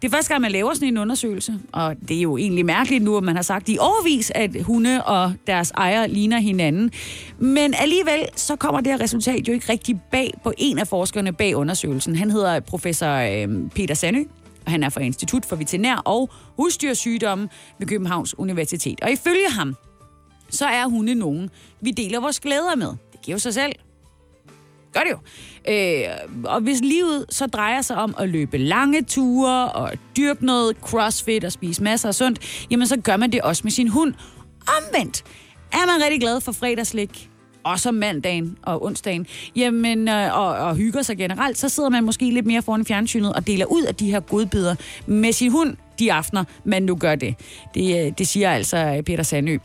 Det 0.02 0.08
er 0.08 0.12
første 0.12 0.30
gang, 0.30 0.42
man 0.42 0.52
laver 0.52 0.74
sådan 0.74 0.88
en 0.88 0.98
undersøgelse, 0.98 1.60
og 1.72 1.96
det 2.08 2.18
er 2.18 2.22
jo 2.22 2.38
egentlig 2.38 2.66
mærkeligt 2.66 3.04
nu, 3.04 3.18
at 3.18 3.24
man 3.24 3.36
har 3.36 3.44
sagt 3.44 3.70
i 3.70 3.78
overvis, 3.80 4.32
at 4.36 4.64
hunde 4.64 5.04
og 5.04 5.34
deres 5.48 5.72
ejere 5.72 6.08
ligner 6.08 6.40
hinanden. 6.40 6.92
Men 7.38 7.74
alligevel, 7.74 8.26
så 8.36 8.56
kommer 8.56 8.82
det 8.82 8.92
her 8.92 9.02
resultat 9.02 9.48
jo 9.48 9.54
ikke 9.54 9.72
rigtig 9.72 10.02
bag 10.12 10.34
på 10.44 10.54
en 10.58 10.80
af 10.80 10.88
forskerne 10.88 11.34
bag 11.34 11.56
undersøgelsen. 11.56 12.16
Han 12.16 12.32
hedder 12.32 12.60
professor 12.60 13.14
øh, 13.14 13.70
Peter 13.76 13.94
Sandø, 13.94 14.24
og 14.66 14.72
han 14.72 14.84
er 14.84 14.90
fra 14.90 15.02
Institut 15.02 15.46
for 15.46 15.56
Veterinær 15.56 15.96
og 15.96 16.30
Husdyrsygdomme 16.58 17.50
ved 17.80 17.88
Københavns 17.88 18.40
Universitet. 18.40 19.02
Og 19.02 19.12
ifølge 19.12 19.50
ham, 19.50 19.76
så 20.50 20.66
er 20.66 20.88
hunde 20.88 21.16
nogen, 21.16 21.50
vi 21.82 21.92
deler 21.92 22.20
vores 22.20 22.40
glæder 22.40 22.76
med. 22.76 22.88
Det 23.12 23.22
giver 23.22 23.36
jo 23.36 23.40
sig 23.40 23.54
selv 23.54 23.74
gør 24.94 25.00
det 25.00 25.12
jo. 25.12 25.18
Øh, 25.74 26.44
og 26.44 26.62
hvis 26.62 26.80
livet 26.82 27.26
så 27.30 27.48
drejer 27.48 27.82
sig 27.82 27.96
om 27.96 28.16
at 28.20 28.30
løbe 28.30 28.58
lange 28.58 29.02
ture 29.02 29.72
og 29.72 29.92
dyrke 30.18 30.46
noget 30.46 30.78
crossfit 30.82 31.44
og 31.44 31.52
spise 31.52 31.84
masser 31.84 32.08
af 32.08 32.16
sundt, 32.16 32.66
jamen 32.72 32.88
så 32.88 32.98
gør 32.98 33.18
man 33.18 33.32
det 33.32 33.42
også 33.42 33.62
med 33.64 33.72
sin 33.72 33.88
hund. 33.88 34.14
Omvendt 34.68 35.24
er 35.74 35.86
man 35.86 36.04
rigtig 36.04 36.22
glad 36.22 36.42
for 36.42 36.52
fredagslik, 36.52 37.30
også 37.64 37.90
om 37.90 37.96
mandagen 37.96 38.58
og 38.62 38.86
onsdagen, 38.86 39.28
jamen, 39.56 40.08
øh, 40.08 40.38
og, 40.38 40.48
og 40.48 40.76
hygger 40.76 41.02
sig 41.02 41.18
generelt, 41.18 41.58
så 41.58 41.70
sidder 41.70 41.90
man 41.90 42.04
måske 42.04 42.32
lidt 42.32 42.46
mere 42.46 42.62
foran 42.62 42.86
fjernsynet 42.86 43.34
og 43.34 43.48
deler 43.48 43.66
ud 43.66 43.84
af 43.84 43.96
de 43.96 44.12
her 44.12 44.20
godbidder 44.20 44.76
med 45.06 45.34
sin 45.34 45.52
hund 45.52 45.78
de 46.00 46.14
aftener, 46.14 46.44
man 46.64 46.84
nu 46.84 46.96
gør 46.96 47.16
det. 47.16 47.36
Det, 47.74 48.06
øh, 48.06 48.12
det 48.18 48.28
siger 48.28 48.52
altså 48.52 48.78
øh, 48.78 49.04
Peter 49.04 49.24
Sandø. 49.24 49.58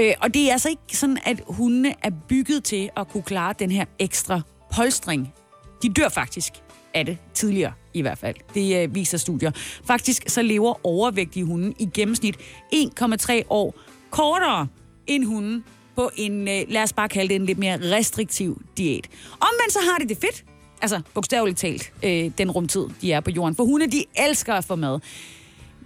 Øh, 0.00 0.12
og 0.20 0.34
det 0.34 0.48
er 0.48 0.52
altså 0.52 0.68
ikke 0.68 0.96
sådan, 0.96 1.18
at 1.24 1.40
hundene 1.48 1.94
er 2.02 2.10
bygget 2.28 2.64
til 2.64 2.90
at 2.96 3.08
kunne 3.08 3.22
klare 3.22 3.54
den 3.58 3.70
her 3.70 3.84
ekstra 3.98 4.40
polstring. 4.76 5.34
De 5.82 5.88
dør 5.88 6.08
faktisk 6.08 6.52
af 6.94 7.06
det 7.06 7.18
tidligere 7.34 7.72
i 7.94 8.00
hvert 8.00 8.18
fald. 8.18 8.36
Det 8.54 8.82
øh, 8.82 8.94
viser 8.94 9.18
studier. 9.18 9.50
Faktisk 9.84 10.22
så 10.26 10.42
lever 10.42 10.86
overvægtige 10.86 11.44
hunde 11.44 11.74
i 11.78 11.88
gennemsnit 11.94 12.36
1,3 12.74 13.42
år 13.50 13.74
kortere 14.10 14.68
end 15.06 15.24
hunden 15.24 15.64
på 15.96 16.10
en, 16.16 16.48
øh, 16.48 16.62
lad 16.68 16.82
os 16.82 16.92
bare 16.92 17.08
kalde 17.08 17.28
det 17.28 17.34
en 17.34 17.46
lidt 17.46 17.58
mere 17.58 17.96
restriktiv 17.96 18.62
diæt. 18.76 19.08
Omvendt 19.32 19.72
så 19.72 19.78
har 19.90 19.98
de 19.98 20.08
det 20.08 20.18
fedt. 20.20 20.44
Altså 20.82 21.00
bogstaveligt 21.14 21.58
talt, 21.58 21.92
øh, 22.02 22.30
den 22.38 22.50
rumtid, 22.50 22.86
de 23.00 23.12
er 23.12 23.20
på 23.20 23.30
jorden. 23.30 23.56
For 23.56 23.64
hunde, 23.64 23.86
de 23.86 24.04
elsker 24.16 24.54
at 24.54 24.64
få 24.64 24.76
mad. 24.76 25.00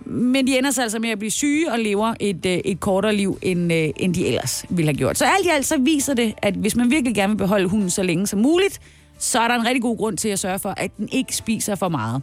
Men 0.04 0.46
de 0.46 0.58
ender 0.58 0.70
sig 0.70 0.82
altså 0.82 0.98
med 0.98 1.10
at 1.10 1.18
blive 1.18 1.30
syge 1.30 1.72
og 1.72 1.78
lever 1.78 2.14
et, 2.20 2.46
øh, 2.46 2.52
et 2.64 2.80
kortere 2.80 3.14
liv, 3.14 3.38
end, 3.42 3.72
øh, 3.72 3.88
end 3.96 4.14
de 4.14 4.26
ellers 4.26 4.64
ville 4.68 4.88
have 4.88 4.98
gjort. 4.98 5.18
Så 5.18 5.24
alt 5.24 5.46
i 5.46 5.48
alt 5.48 5.66
så 5.66 5.78
viser 5.78 6.14
det, 6.14 6.34
at 6.42 6.54
hvis 6.54 6.76
man 6.76 6.90
virkelig 6.90 7.14
gerne 7.14 7.32
vil 7.32 7.38
beholde 7.38 7.68
hunden 7.68 7.90
så 7.90 8.02
længe 8.02 8.26
som 8.26 8.38
muligt, 8.38 8.80
så 9.18 9.40
er 9.40 9.48
der 9.48 9.54
en 9.54 9.66
rigtig 9.66 9.82
god 9.82 9.96
grund 9.96 10.16
til 10.16 10.28
at 10.28 10.38
sørge 10.38 10.58
for, 10.58 10.74
at 10.76 10.96
den 10.96 11.08
ikke 11.12 11.36
spiser 11.36 11.74
for 11.74 11.88
meget. 11.88 12.22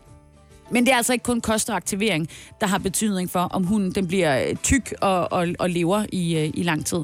Men 0.70 0.86
det 0.86 0.92
er 0.92 0.98
altså 0.98 1.14
ikke 1.14 1.24
kun 1.24 1.42
kost 1.42 1.70
og 1.70 1.76
aktivering, 1.76 2.30
der 2.62 2.68
har 2.68 2.78
betydning 2.78 3.30
for, 3.30 3.40
om 3.40 3.64
hunden 3.64 3.92
den 3.92 4.08
bliver 4.08 4.48
øh, 4.50 4.56
tyk 4.56 4.94
og, 5.02 5.32
og, 5.32 5.48
og 5.60 5.70
lever 5.70 6.06
i, 6.12 6.38
øh, 6.38 6.52
i 6.54 6.64
lang 6.64 6.86
tid. 6.86 6.98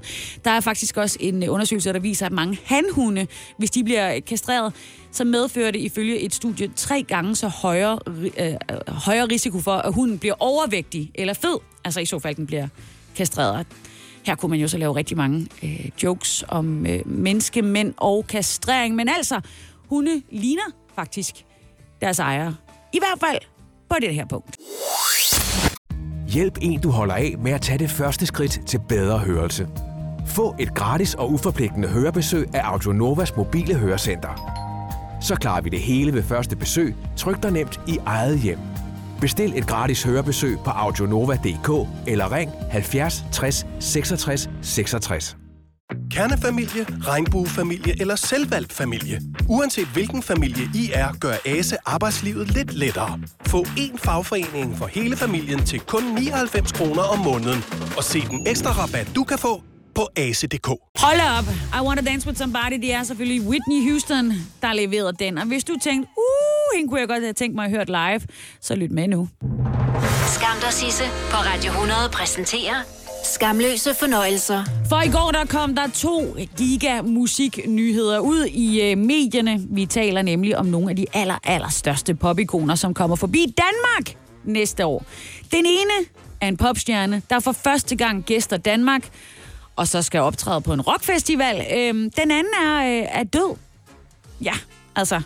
Der 0.45 0.51
er 0.51 0.59
faktisk 0.59 0.97
også 0.97 1.17
en 1.19 1.43
øh, 1.43 1.53
undersøgelse, 1.53 1.93
der 1.93 1.99
viser, 1.99 2.25
at 2.25 2.31
mange 2.31 2.59
hanhunde, 2.65 3.27
hvis 3.57 3.71
de 3.71 3.83
bliver 3.83 4.19
kastreret, 4.19 4.73
så 5.11 5.23
medfører 5.23 5.71
det 5.71 5.79
ifølge 5.79 6.19
et 6.19 6.33
studie 6.33 6.71
tre 6.75 7.03
gange 7.03 7.35
så 7.35 7.47
højere, 7.47 7.99
øh, 8.37 8.53
højere 8.87 9.25
risiko 9.25 9.59
for, 9.59 9.71
at 9.71 9.93
hunden 9.93 10.19
bliver 10.19 10.35
overvægtig 10.39 11.11
eller 11.15 11.33
fed. 11.33 11.57
Altså 11.83 11.99
i 11.99 12.05
så 12.05 12.19
fald, 12.19 12.35
den 12.35 12.47
bliver 12.47 12.67
kastreret. 13.15 13.67
Her 14.23 14.35
kunne 14.35 14.49
man 14.49 14.59
jo 14.59 14.67
så 14.67 14.77
lave 14.77 14.95
rigtig 14.95 15.17
mange 15.17 15.47
øh, 15.63 15.89
jokes 16.03 16.43
om 16.47 16.85
øh, 16.85 17.07
menneskemænd 17.07 17.93
og 17.97 18.25
kastrering. 18.27 18.95
Men 18.95 19.09
altså, 19.09 19.41
hunde 19.89 20.21
ligner 20.29 20.71
faktisk 20.95 21.45
deres 22.01 22.19
ejere. 22.19 22.55
I 22.93 22.99
hvert 22.99 23.29
fald 23.29 23.50
på 23.91 23.97
det 24.01 24.15
her 24.15 24.25
punkt. 24.25 24.57
Hjælp 26.27 26.57
en, 26.61 26.81
du 26.81 26.89
holder 26.89 27.15
af 27.15 27.35
med 27.39 27.51
at 27.51 27.61
tage 27.61 27.77
det 27.79 27.89
første 27.89 28.25
skridt 28.25 28.59
til 28.67 28.79
bedre 28.89 29.19
hørelse. 29.19 29.67
Få 30.27 30.55
et 30.59 30.75
gratis 30.75 31.13
og 31.13 31.31
uforpligtende 31.31 31.87
hørebesøg 31.87 32.55
af 32.55 32.61
Audionovas 32.63 33.35
mobile 33.35 33.75
hørecenter. 33.75 34.61
så 35.21 35.35
klarer 35.35 35.61
vi 35.61 35.69
det 35.69 35.79
hele 35.79 36.13
ved 36.13 36.23
første 36.23 36.55
besøg, 36.55 36.95
tryk 37.17 37.43
dig 37.43 37.51
nemt 37.51 37.79
i 37.87 37.97
eget 38.05 38.39
hjem. 38.39 38.59
Bestil 39.21 39.57
et 39.57 39.67
gratis 39.67 40.03
hørebesøg 40.03 40.57
på 40.65 40.69
audionova.dk 40.69 41.89
eller 42.07 42.31
ring 42.31 42.51
70 42.71 43.25
60 43.31 43.65
66 43.79 44.49
66. 44.61 45.40
Kernefamilie, 46.11 46.85
regnbuefamilie 47.07 48.01
eller 48.01 48.15
selvvalgt 48.15 48.73
familie. 48.73 49.21
Uanset 49.49 49.87
hvilken 49.87 50.23
familie 50.23 50.63
I 50.75 50.91
er, 50.93 51.13
gør 51.19 51.33
ASE 51.45 51.77
arbejdslivet 51.85 52.51
lidt 52.51 52.73
lettere. 52.73 53.19
Få 53.47 53.65
én 53.65 53.97
fagforening 53.97 54.77
for 54.77 54.87
hele 54.87 55.17
familien 55.17 55.65
til 55.65 55.79
kun 55.79 56.03
99 56.03 56.71
kroner 56.71 57.01
om 57.01 57.19
måneden. 57.19 57.63
Og 57.97 58.03
se 58.03 58.21
den 58.21 58.47
ekstra 58.47 58.71
rabat, 58.71 59.11
du 59.15 59.23
kan 59.23 59.37
få 59.37 59.63
på 59.95 60.07
ase.dk. 60.15 60.67
Hold 60.95 61.19
op. 61.37 61.45
I 61.81 61.85
Want 61.87 61.99
to 61.99 62.05
Dance 62.05 62.27
with 62.27 62.39
Somebody, 62.39 62.81
det 62.81 62.93
er 62.93 63.03
selvfølgelig 63.03 63.41
Whitney 63.41 63.89
Houston, 63.89 64.31
der 64.61 64.73
leverede 64.73 65.13
den. 65.19 65.37
Og 65.37 65.45
hvis 65.45 65.63
du 65.63 65.75
tænkte, 65.83 66.09
uh, 66.17 66.77
hende 66.77 66.89
kunne 66.89 66.99
jeg 66.99 67.07
godt 67.07 67.23
have 67.23 67.33
tænkt 67.33 67.55
mig 67.55 67.65
at 67.65 67.71
høre 67.71 67.85
live, 67.85 68.21
så 68.61 68.75
lyt 68.75 68.91
med 68.91 69.07
nu. 69.07 69.29
Skam 70.27 70.57
dig, 70.61 70.73
Sisse, 70.73 71.03
på 71.31 71.37
Radio 71.37 71.71
100 71.71 71.99
præsenterer 72.13 73.00
Skamløse 73.23 73.93
fornøjelser. 73.93 74.63
For 74.89 75.01
i 75.01 75.09
går 75.09 75.31
der 75.31 75.45
kom 75.45 75.75
der 75.75 75.87
to 75.93 76.35
giga 76.57 77.01
musiknyheder 77.01 78.19
ud 78.19 78.45
i 78.45 78.81
øh, 78.81 78.97
medierne. 78.97 79.59
Vi 79.69 79.85
taler 79.85 80.21
nemlig 80.21 80.57
om 80.57 80.65
nogle 80.65 80.89
af 80.89 80.95
de 80.95 81.05
aller, 81.13 81.35
aller 81.43 81.69
største 81.69 82.15
popikoner, 82.15 82.75
som 82.75 82.93
kommer 82.93 83.15
forbi 83.15 83.55
Danmark 83.57 84.17
næste 84.43 84.85
år. 84.85 85.05
Den 85.51 85.65
ene 85.65 86.07
er 86.41 86.47
en 86.47 86.57
popstjerne, 86.57 87.21
der 87.29 87.39
for 87.39 87.51
første 87.51 87.95
gang 87.95 88.23
gæster 88.23 88.57
Danmark, 88.57 89.09
og 89.75 89.87
så 89.87 90.01
skal 90.01 90.21
optræde 90.21 90.61
på 90.61 90.73
en 90.73 90.81
rockfestival. 90.81 91.65
Øhm, 91.77 92.11
den 92.11 92.31
anden 92.31 92.53
er, 92.65 92.77
øh, 92.77 93.07
er 93.11 93.23
død. 93.23 93.55
Ja, 94.41 94.53
altså 94.95 95.21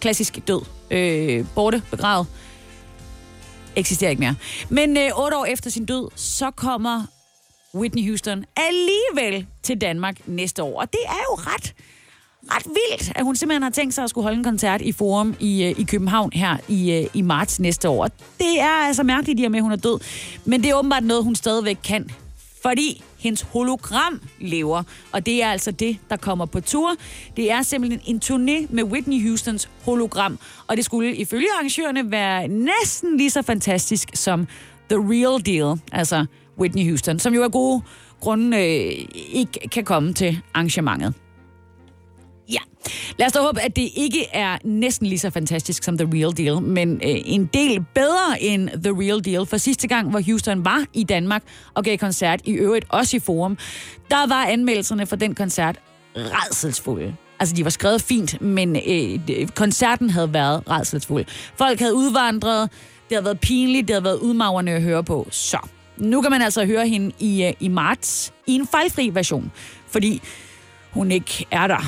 klassisk 0.00 0.38
død. 0.48 0.60
Øh, 0.90 1.44
borte, 1.54 1.82
begravet 1.90 2.26
eksisterer 3.76 4.10
ikke 4.10 4.20
mere. 4.20 4.34
Men 4.68 4.96
øh, 4.96 5.10
otte 5.16 5.36
år 5.36 5.44
efter 5.44 5.70
sin 5.70 5.84
død, 5.84 6.08
så 6.16 6.50
kommer 6.50 7.06
Whitney 7.74 8.08
Houston 8.08 8.44
alligevel 8.56 9.46
til 9.62 9.80
Danmark 9.80 10.16
næste 10.26 10.62
år. 10.62 10.80
Og 10.80 10.92
det 10.92 11.00
er 11.06 11.22
jo 11.30 11.34
ret, 11.34 11.74
ret 12.50 12.66
vildt, 12.66 13.12
at 13.14 13.24
hun 13.24 13.36
simpelthen 13.36 13.62
har 13.62 13.70
tænkt 13.70 13.94
sig 13.94 14.04
at 14.04 14.10
skulle 14.10 14.22
holde 14.22 14.38
en 14.38 14.44
koncert 14.44 14.80
i 14.80 14.92
Forum 14.92 15.34
i, 15.40 15.64
øh, 15.64 15.80
i 15.80 15.84
København 15.84 16.32
her 16.32 16.56
i, 16.68 16.92
øh, 16.92 17.06
i 17.14 17.22
marts 17.22 17.60
næste 17.60 17.88
år. 17.88 18.04
Og 18.04 18.10
det 18.38 18.60
er 18.60 18.86
altså 18.86 19.02
mærkeligt, 19.02 19.40
i 19.40 19.48
med, 19.48 19.58
at 19.58 19.62
hun 19.62 19.72
er 19.72 19.76
død. 19.76 20.00
Men 20.44 20.62
det 20.62 20.70
er 20.70 20.74
åbenbart 20.74 21.04
noget, 21.04 21.24
hun 21.24 21.34
stadigvæk 21.34 21.78
kan. 21.84 22.10
Fordi 22.62 23.02
hendes 23.26 23.42
hologram 23.42 24.20
lever, 24.40 24.82
og 25.12 25.26
det 25.26 25.42
er 25.42 25.50
altså 25.50 25.70
det, 25.70 25.98
der 26.10 26.16
kommer 26.16 26.46
på 26.46 26.60
tur. 26.60 26.90
Det 27.36 27.50
er 27.50 27.62
simpelthen 27.62 28.00
en 28.04 28.20
turné 28.24 28.66
med 28.74 28.84
Whitney 28.84 29.28
Houstons 29.28 29.68
hologram, 29.84 30.38
og 30.66 30.76
det 30.76 30.84
skulle 30.84 31.16
ifølge 31.16 31.46
arrangørerne 31.54 32.10
være 32.10 32.48
næsten 32.48 33.16
lige 33.16 33.30
så 33.30 33.42
fantastisk 33.42 34.08
som 34.14 34.46
The 34.90 34.98
Real 34.98 35.46
Deal, 35.46 35.80
altså 35.92 36.26
Whitney 36.58 36.88
Houston, 36.88 37.18
som 37.18 37.34
jo 37.34 37.42
af 37.42 37.52
gode 37.52 37.82
grunde 38.20 38.56
øh, 38.56 39.06
ikke 39.32 39.68
kan 39.72 39.84
komme 39.84 40.12
til 40.12 40.40
arrangementet. 40.54 41.14
Ja, 42.48 42.58
lad 43.18 43.26
os 43.26 43.32
da 43.32 43.38
håbe, 43.40 43.60
at 43.60 43.76
det 43.76 43.88
ikke 43.96 44.26
er 44.32 44.58
næsten 44.64 45.06
lige 45.06 45.18
så 45.18 45.30
fantastisk 45.30 45.82
som 45.82 45.98
The 45.98 46.08
Real 46.14 46.36
Deal, 46.36 46.62
men 46.62 46.92
øh, 46.94 47.16
en 47.24 47.46
del 47.46 47.84
bedre 47.94 48.42
end 48.42 48.68
The 48.68 48.92
Real 48.92 49.24
Deal. 49.24 49.46
For 49.46 49.56
sidste 49.56 49.88
gang, 49.88 50.10
hvor 50.10 50.20
Houston 50.26 50.64
var 50.64 50.84
i 50.92 51.04
Danmark 51.04 51.42
og 51.74 51.84
gav 51.84 51.98
koncert, 51.98 52.40
i 52.44 52.52
øvrigt 52.52 52.86
også 52.88 53.16
i 53.16 53.20
Forum, 53.20 53.58
der 54.10 54.26
var 54.26 54.44
anmeldelserne 54.44 55.06
for 55.06 55.16
den 55.16 55.34
koncert 55.34 55.78
redselsfulde. 56.16 57.16
Altså, 57.40 57.56
de 57.56 57.64
var 57.64 57.70
skrevet 57.70 58.02
fint, 58.02 58.40
men 58.40 58.76
øh, 58.76 59.48
koncerten 59.48 60.10
havde 60.10 60.32
været 60.34 60.62
redselsfuld. 60.70 61.24
Folk 61.56 61.78
havde 61.78 61.94
udvandret, 61.94 62.70
det 63.08 63.16
havde 63.16 63.24
været 63.24 63.40
pinligt, 63.40 63.88
det 63.88 63.94
havde 63.94 64.04
været 64.04 64.18
udmagrende 64.18 64.72
at 64.72 64.82
høre 64.82 65.04
på. 65.04 65.28
Så, 65.30 65.58
nu 65.96 66.22
kan 66.22 66.30
man 66.30 66.42
altså 66.42 66.64
høre 66.66 66.88
hende 66.88 67.12
i, 67.18 67.44
øh, 67.44 67.52
i 67.60 67.68
marts 67.68 68.32
i 68.46 68.54
en 68.54 68.66
fejlfri 68.66 69.10
version, 69.14 69.52
fordi 69.88 70.22
hun 70.90 71.10
ikke 71.10 71.46
er 71.50 71.66
der 71.66 71.84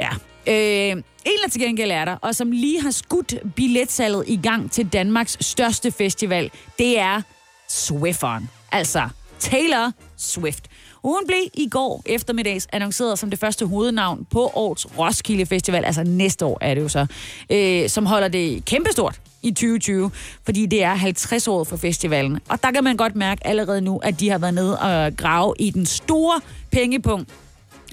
Ja. 0.00 0.10
Øh, 0.46 1.02
en, 1.24 1.38
der 1.44 1.48
til 1.50 1.60
gengæld 1.60 1.90
er 1.90 2.04
der, 2.04 2.16
og 2.16 2.34
som 2.34 2.50
lige 2.50 2.82
har 2.82 2.90
skudt 2.90 3.34
billetsalget 3.56 4.24
i 4.26 4.36
gang 4.42 4.72
til 4.72 4.88
Danmarks 4.88 5.36
største 5.40 5.90
festival, 5.90 6.50
det 6.78 6.98
er 6.98 7.22
Swifferen. 7.68 8.50
Altså 8.72 9.08
Taylor 9.38 9.92
Swift. 10.16 10.64
Hun 11.04 11.22
blev 11.26 11.38
i 11.54 11.68
går 11.68 12.02
eftermiddags 12.06 12.68
annonceret 12.72 13.18
som 13.18 13.30
det 13.30 13.38
første 13.38 13.66
hovednavn 13.66 14.26
på 14.30 14.50
årets 14.54 14.98
Roskilde 14.98 15.46
Festival, 15.46 15.84
altså 15.84 16.02
næste 16.04 16.44
år 16.44 16.58
er 16.60 16.74
det 16.74 16.82
jo 16.82 16.88
så, 16.88 17.06
øh, 17.50 17.88
som 17.88 18.06
holder 18.06 18.28
det 18.28 18.64
kæmpestort 18.64 19.20
i 19.42 19.50
2020, 19.50 20.10
fordi 20.44 20.66
det 20.66 20.82
er 20.82 20.94
50 20.94 21.48
år 21.48 21.64
for 21.64 21.76
festivalen. 21.76 22.40
Og 22.48 22.62
der 22.62 22.70
kan 22.70 22.84
man 22.84 22.96
godt 22.96 23.16
mærke 23.16 23.46
allerede 23.46 23.80
nu, 23.80 23.98
at 23.98 24.20
de 24.20 24.30
har 24.30 24.38
været 24.38 24.54
nede 24.54 24.78
og 24.78 25.16
grave 25.16 25.54
i 25.58 25.70
den 25.70 25.86
store 25.86 26.40
pengepunkt, 26.72 27.28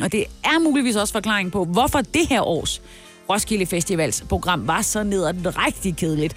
og 0.02 0.12
det 0.12 0.26
er 0.44 0.60
muligvis 0.60 0.96
også 0.96 1.14
forklaring 1.14 1.52
på, 1.52 1.66
hvorfor 1.66 2.02
det 2.02 2.28
her 2.28 2.42
års 2.42 2.82
Roskilde 3.30 3.66
Festivals 3.66 4.24
program 4.30 4.68
var 4.68 4.82
så 4.82 5.04
ned 5.04 5.24
og 5.24 5.36
rigtig 5.46 5.96
kedeligt. 5.96 6.36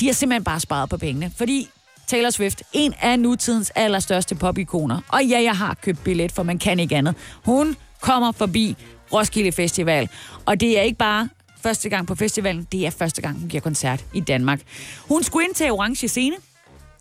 De 0.00 0.06
har 0.06 0.12
simpelthen 0.12 0.44
bare 0.44 0.60
sparet 0.60 0.90
på 0.90 0.96
pengene, 0.96 1.32
fordi 1.36 1.68
Taylor 2.06 2.30
Swift, 2.30 2.62
en 2.72 2.94
af 3.00 3.18
nutidens 3.18 3.70
allerstørste 3.70 4.34
popikoner. 4.34 5.00
Og 5.08 5.24
ja, 5.24 5.42
jeg 5.42 5.56
har 5.56 5.74
købt 5.74 6.04
billet, 6.04 6.32
for 6.32 6.42
man 6.42 6.58
kan 6.58 6.80
ikke 6.80 6.96
andet. 6.96 7.14
Hun 7.44 7.76
kommer 8.00 8.32
forbi 8.32 8.76
Roskilde 9.12 9.52
Festival. 9.52 10.08
Og 10.46 10.60
det 10.60 10.78
er 10.78 10.82
ikke 10.82 10.98
bare 10.98 11.28
første 11.62 11.88
gang 11.88 12.06
på 12.06 12.14
festivalen, 12.14 12.66
det 12.72 12.86
er 12.86 12.90
første 12.90 13.22
gang, 13.22 13.40
hun 13.40 13.48
giver 13.48 13.60
koncert 13.60 14.04
i 14.14 14.20
Danmark. 14.20 14.60
Hun 15.08 15.22
skulle 15.22 15.46
indtage 15.46 15.72
orange 15.72 16.08
scene 16.08 16.36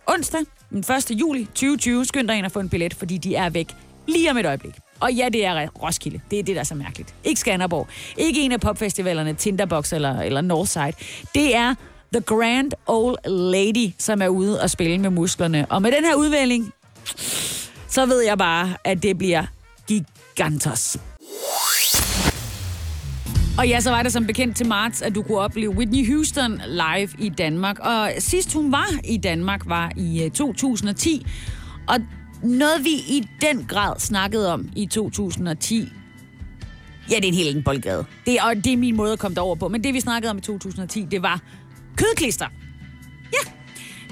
onsdag, 0.08 0.42
den 0.70 0.80
1. 0.80 1.12
juli 1.12 1.46
2020. 1.46 2.06
Skynd 2.06 2.28
dig 2.28 2.38
ind 2.38 2.46
og 2.46 2.52
få 2.52 2.60
en 2.60 2.70
billet, 2.70 2.94
fordi 2.94 3.18
de 3.18 3.36
er 3.36 3.50
væk 3.50 3.68
lige 4.08 4.32
om 4.32 4.38
et 4.38 4.46
øjeblik. 4.46 4.85
Og 5.00 5.14
ja, 5.14 5.30
det 5.34 5.46
er 5.46 5.68
Roskilde. 5.68 6.20
Det 6.32 6.40
er 6.40 6.44
det, 6.44 6.56
der 6.56 6.60
er 6.60 6.66
så 6.66 6.76
mærkeligt. 6.76 7.16
Ikke 7.24 7.40
Skanderborg. 7.40 7.88
Ikke 8.18 8.42
en 8.42 8.52
af 8.52 8.60
popfestivalerne, 8.60 9.34
Tinderbox 9.34 9.94
eller, 9.94 10.22
eller 10.22 10.42
Northside. 10.42 10.94
Det 11.36 11.56
er 11.56 11.76
The 12.14 12.22
Grand 12.22 12.72
Old 12.88 13.18
Lady, 13.26 13.94
som 13.98 14.22
er 14.22 14.28
ude 14.28 14.62
og 14.62 14.70
spille 14.70 14.98
med 14.98 15.10
musklerne. 15.10 15.66
Og 15.70 15.82
med 15.82 15.92
den 15.92 16.06
her 16.06 16.16
udvælling, 16.16 16.74
så 17.88 18.06
ved 18.06 18.22
jeg 18.22 18.38
bare, 18.38 18.74
at 18.84 19.04
det 19.04 19.18
bliver 19.18 19.46
gigantos. 19.88 20.98
Og 23.58 23.68
ja, 23.68 23.80
så 23.80 23.90
var 23.90 24.04
det 24.04 24.14
som 24.14 24.28
bekendt 24.28 24.58
til 24.58 24.68
marts, 24.68 25.02
at 25.02 25.16
du 25.16 25.22
kunne 25.22 25.38
opleve 25.38 25.72
Whitney 25.72 26.14
Houston 26.14 26.62
live 26.68 27.10
i 27.20 27.30
Danmark. 27.30 27.80
Og 27.80 28.12
sidst 28.20 28.54
hun 28.54 28.72
var 28.72 28.88
i 29.04 29.18
Danmark 29.18 29.62
var 29.66 29.92
i 29.98 30.24
øh, 30.24 30.32
2010. 30.32 31.26
Og 31.88 31.96
noget, 32.44 32.84
vi 32.84 32.90
i 32.90 33.28
den 33.42 33.66
grad 33.70 34.00
snakkede 34.00 34.54
om 34.54 34.70
i 34.76 34.86
2010, 34.86 35.92
ja, 37.10 37.16
det 37.16 37.24
er 37.24 37.28
en 37.28 37.34
helt 37.34 37.50
anden 37.50 37.64
boldgade. 37.64 38.06
Det, 38.26 38.38
og 38.42 38.56
det 38.56 38.74
er 38.74 38.78
min 38.78 38.96
måde 38.96 39.14
at 39.14 39.20
komme 39.20 39.36
derover 39.36 39.56
på. 39.56 39.68
Men 39.68 39.84
det, 39.84 39.94
vi 39.94 40.00
snakkede 40.00 40.32
om 40.32 40.38
i 40.38 40.42
2010, 40.42 41.08
det 41.12 41.22
var 41.22 41.42
kødklister. 41.98 42.46
Ja, 43.34 43.52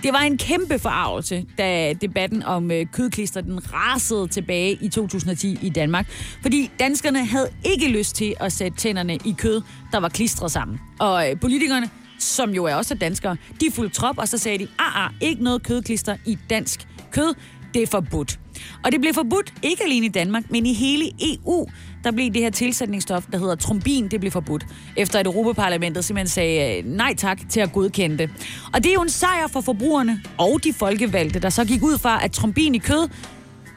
det 0.03 0.13
var 0.13 0.19
en 0.19 0.38
kæmpe 0.38 0.80
forarvelse, 0.80 1.45
da 1.57 1.93
debatten 1.93 2.43
om 2.43 2.71
øh, 2.71 2.86
kødklister 2.91 3.41
den 3.41 3.74
rasede 3.74 4.28
tilbage 4.28 4.78
i 4.82 4.89
2010 4.89 5.59
i 5.61 5.69
Danmark. 5.69 6.07
Fordi 6.41 6.71
danskerne 6.80 7.26
havde 7.26 7.49
ikke 7.65 7.88
lyst 7.88 8.15
til 8.15 8.36
at 8.39 8.51
sætte 8.51 8.78
tænderne 8.78 9.15
i 9.15 9.36
kød, 9.38 9.61
der 9.91 9.99
var 9.99 10.09
klistret 10.09 10.51
sammen. 10.51 10.80
Og 10.99 11.30
øh, 11.30 11.39
politikerne, 11.39 11.89
som 12.19 12.49
jo 12.49 12.65
er 12.65 12.76
også 12.76 12.95
danskere, 12.95 13.38
de 13.61 13.71
fulgte 13.71 13.95
trop, 13.95 14.17
og 14.17 14.28
så 14.28 14.38
sagde 14.38 14.57
de, 14.57 14.67
ah, 14.80 15.05
ah, 15.05 15.11
ikke 15.21 15.43
noget 15.43 15.63
kødklister 15.63 16.17
i 16.26 16.38
dansk 16.49 16.88
kød 17.11 17.34
det 17.74 17.84
er 17.84 17.88
forbudt. 17.88 18.39
Og 18.84 18.91
det 18.91 19.01
blev 19.01 19.13
forbudt 19.13 19.53
ikke 19.61 19.84
alene 19.84 20.05
i 20.05 20.09
Danmark, 20.09 20.43
men 20.49 20.65
i 20.65 20.74
hele 20.74 21.11
EU. 21.21 21.67
Der 22.03 22.11
blev 22.11 22.34
det 22.34 22.41
her 22.41 22.49
tilsætningsstof, 22.49 23.26
der 23.32 23.38
hedder 23.38 23.55
trombin, 23.55 24.07
det 24.07 24.19
blev 24.19 24.32
forbudt. 24.32 24.65
Efter 24.97 25.19
at 25.19 25.26
Europaparlamentet 25.26 26.05
simpelthen 26.05 26.28
sagde 26.28 26.78
øh, 26.78 26.86
nej 26.86 27.15
tak 27.15 27.49
til 27.49 27.59
at 27.59 27.71
godkende 27.71 28.17
det. 28.17 28.30
Og 28.74 28.84
det 28.84 28.89
er 28.89 28.93
jo 28.93 29.01
en 29.01 29.09
sejr 29.09 29.47
for 29.47 29.61
forbrugerne 29.61 30.21
og 30.38 30.63
de 30.63 30.74
folkevalgte, 30.74 31.39
der 31.39 31.49
så 31.49 31.65
gik 31.65 31.84
ud 31.84 31.97
fra, 31.97 32.24
at 32.24 32.32
trombin 32.32 32.76
i 32.76 32.78
kød 32.78 33.09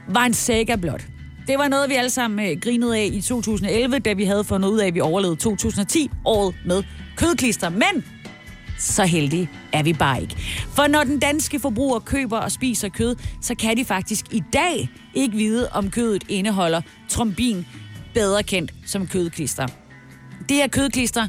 var 0.08 0.24
en 0.24 0.34
saga 0.34 0.76
blot. 0.76 1.06
Det 1.46 1.58
var 1.58 1.68
noget, 1.68 1.90
vi 1.90 1.94
alle 1.94 2.10
sammen 2.10 2.50
øh, 2.50 2.60
grinede 2.60 2.96
af 2.98 3.10
i 3.12 3.20
2011, 3.20 3.98
da 3.98 4.12
vi 4.12 4.24
havde 4.24 4.44
fundet 4.44 4.68
ud 4.68 4.78
af, 4.78 4.86
at 4.86 4.94
vi 4.94 5.00
overlevede 5.00 5.36
2010, 5.36 6.10
året 6.24 6.54
med 6.64 6.82
kødklister. 7.16 7.68
Men 7.68 8.04
så 8.78 9.04
heldige 9.04 9.50
er 9.72 9.82
vi 9.82 9.92
bare 9.92 10.22
ikke. 10.22 10.36
For 10.68 10.86
når 10.86 11.04
den 11.04 11.18
danske 11.18 11.60
forbruger 11.60 11.98
køber 11.98 12.38
og 12.38 12.52
spiser 12.52 12.88
kød, 12.88 13.16
så 13.40 13.54
kan 13.54 13.76
de 13.76 13.84
faktisk 13.84 14.26
i 14.32 14.42
dag 14.52 14.88
ikke 15.14 15.36
vide, 15.36 15.68
om 15.72 15.90
kødet 15.90 16.24
indeholder 16.28 16.80
trombin, 17.08 17.66
bedre 18.14 18.42
kendt 18.42 18.74
som 18.86 19.06
kødklister. 19.06 19.66
Det 20.48 20.56
her 20.56 20.68
kødklister, 20.68 21.26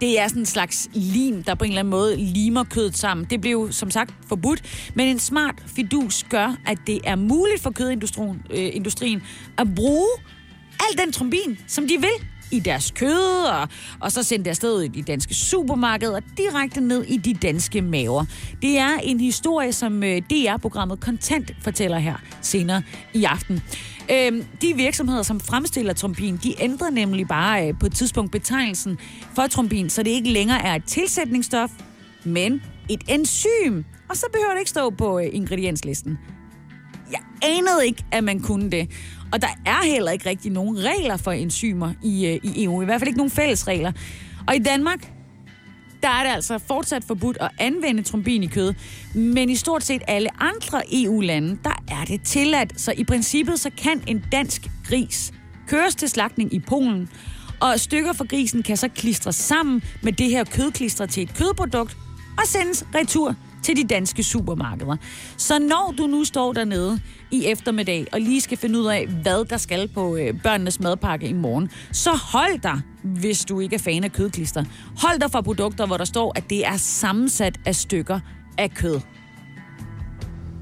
det 0.00 0.20
er 0.20 0.28
sådan 0.28 0.42
en 0.42 0.46
slags 0.46 0.88
lim, 0.92 1.42
der 1.42 1.54
på 1.54 1.64
en 1.64 1.70
eller 1.70 1.80
anden 1.80 1.90
måde 1.90 2.16
limer 2.16 2.64
kødet 2.64 2.96
sammen. 2.96 3.26
Det 3.30 3.40
blev 3.40 3.68
som 3.72 3.90
sagt 3.90 4.14
forbudt, 4.28 4.90
men 4.94 5.08
en 5.08 5.18
smart 5.18 5.54
fidus 5.66 6.26
gør, 6.30 6.56
at 6.66 6.78
det 6.86 7.00
er 7.04 7.16
muligt 7.16 7.62
for 7.62 7.70
kødindustrien 7.70 8.42
øh, 8.50 8.70
industrien 8.72 9.22
at 9.58 9.74
bruge 9.74 10.08
al 10.80 10.98
den 11.04 11.12
trombin, 11.12 11.58
som 11.66 11.88
de 11.88 11.96
vil 12.00 12.28
i 12.50 12.60
deres 12.60 12.90
kød, 12.90 13.44
og, 13.44 13.68
og 14.00 14.12
så 14.12 14.22
sendt 14.22 14.44
det 14.44 14.50
afsted 14.50 14.82
i 14.82 14.88
de 14.88 15.02
danske 15.02 15.34
supermarkeder, 15.34 16.16
og 16.16 16.22
direkte 16.36 16.80
ned 16.80 17.04
i 17.04 17.16
de 17.16 17.34
danske 17.34 17.82
maver. 17.82 18.24
Det 18.62 18.78
er 18.78 18.98
en 19.02 19.20
historie, 19.20 19.72
som 19.72 20.02
øh, 20.02 20.22
DR-programmet 20.30 21.00
Kontant 21.00 21.52
fortæller 21.62 21.98
her 21.98 22.16
senere 22.42 22.82
i 23.14 23.24
aften. 23.24 23.62
Øhm, 24.10 24.44
de 24.62 24.74
virksomheder, 24.76 25.22
som 25.22 25.40
fremstiller 25.40 25.92
trombin, 25.92 26.36
de 26.42 26.54
ændrer 26.58 26.90
nemlig 26.90 27.28
bare 27.28 27.68
øh, 27.68 27.74
på 27.80 27.86
et 27.86 27.94
tidspunkt 27.94 28.32
betegnelsen 28.32 28.98
for 29.34 29.46
trombin, 29.46 29.90
så 29.90 30.02
det 30.02 30.10
ikke 30.10 30.30
længere 30.30 30.62
er 30.62 30.74
et 30.74 30.84
tilsætningsstof, 30.84 31.70
men 32.24 32.62
et 32.88 33.02
enzym. 33.08 33.82
Og 34.08 34.16
så 34.16 34.26
behøver 34.32 34.52
det 34.52 34.58
ikke 34.58 34.70
stå 34.70 34.90
på 34.90 35.18
øh, 35.18 35.26
ingredienslisten. 35.32 36.18
Jeg 37.12 37.20
anede 37.42 37.86
ikke, 37.86 38.04
at 38.12 38.24
man 38.24 38.40
kunne 38.40 38.70
det. 38.70 38.90
Og 39.32 39.42
der 39.42 39.48
er 39.66 39.86
heller 39.86 40.10
ikke 40.10 40.28
rigtig 40.28 40.52
nogen 40.52 40.78
regler 40.84 41.16
for 41.16 41.32
enzymer 41.32 41.92
i, 42.02 42.26
øh, 42.26 42.40
i 42.42 42.64
EU. 42.64 42.82
I 42.82 42.84
hvert 42.84 43.00
fald 43.00 43.08
ikke 43.08 43.18
nogen 43.18 43.30
fælles 43.30 43.68
regler. 43.68 43.92
Og 44.46 44.56
i 44.56 44.58
Danmark, 44.58 45.12
der 46.02 46.08
er 46.08 46.24
det 46.24 46.30
altså 46.30 46.58
fortsat 46.58 47.04
forbudt 47.04 47.38
at 47.40 47.50
anvende 47.58 48.02
trombin 48.02 48.42
i 48.42 48.46
kød. 48.46 48.74
Men 49.14 49.50
i 49.50 49.56
stort 49.56 49.82
set 49.82 50.02
alle 50.08 50.42
andre 50.42 50.82
EU-lande, 50.92 51.58
der 51.64 51.82
er 51.88 52.04
det 52.04 52.22
tilladt. 52.22 52.80
Så 52.80 52.92
i 52.96 53.04
princippet, 53.04 53.60
så 53.60 53.70
kan 53.70 54.02
en 54.06 54.24
dansk 54.32 54.70
gris 54.88 55.32
køres 55.66 55.94
til 55.94 56.08
slagtning 56.08 56.54
i 56.54 56.58
Polen, 56.58 57.08
og 57.60 57.80
stykker 57.80 58.12
fra 58.12 58.24
grisen 58.24 58.62
kan 58.62 58.76
så 58.76 58.88
klistres 58.88 59.36
sammen 59.36 59.82
med 60.02 60.12
det 60.12 60.30
her 60.30 60.44
kødklister 60.44 61.06
til 61.06 61.22
et 61.22 61.34
kødprodukt, 61.34 61.96
og 62.38 62.46
sendes 62.46 62.84
retur 62.94 63.34
til 63.62 63.76
de 63.76 63.84
danske 63.84 64.22
supermarkeder. 64.22 64.96
Så 65.36 65.58
når 65.58 65.94
du 65.98 66.06
nu 66.06 66.24
står 66.24 66.52
dernede 66.52 67.00
i 67.30 67.46
eftermiddag 67.46 68.06
og 68.12 68.20
lige 68.20 68.40
skal 68.40 68.58
finde 68.58 68.78
ud 68.78 68.86
af, 68.86 69.06
hvad 69.06 69.44
der 69.44 69.56
skal 69.56 69.88
på 69.88 70.16
øh, 70.16 70.42
børnenes 70.42 70.80
madpakke 70.80 71.28
i 71.28 71.32
morgen, 71.32 71.70
så 71.92 72.10
hold 72.10 72.58
dig, 72.62 72.80
hvis 73.02 73.44
du 73.44 73.60
ikke 73.60 73.74
er 73.74 73.80
fan 73.80 74.04
af 74.04 74.12
kødklister. 74.12 74.64
Hold 75.02 75.20
dig 75.20 75.30
for 75.30 75.40
produkter, 75.40 75.86
hvor 75.86 75.96
der 75.96 76.04
står, 76.04 76.32
at 76.36 76.50
det 76.50 76.66
er 76.66 76.76
sammensat 76.76 77.60
af 77.66 77.74
stykker 77.74 78.20
af 78.58 78.70
kød. 78.70 79.00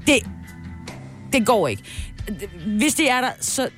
Det, 0.07 0.19
det 1.33 1.45
går 1.45 1.67
ikke. 1.67 1.83
Hvis 2.77 2.95
det 2.95 3.11
er 3.11 3.21
der, 3.21 3.31
så 3.39 3.69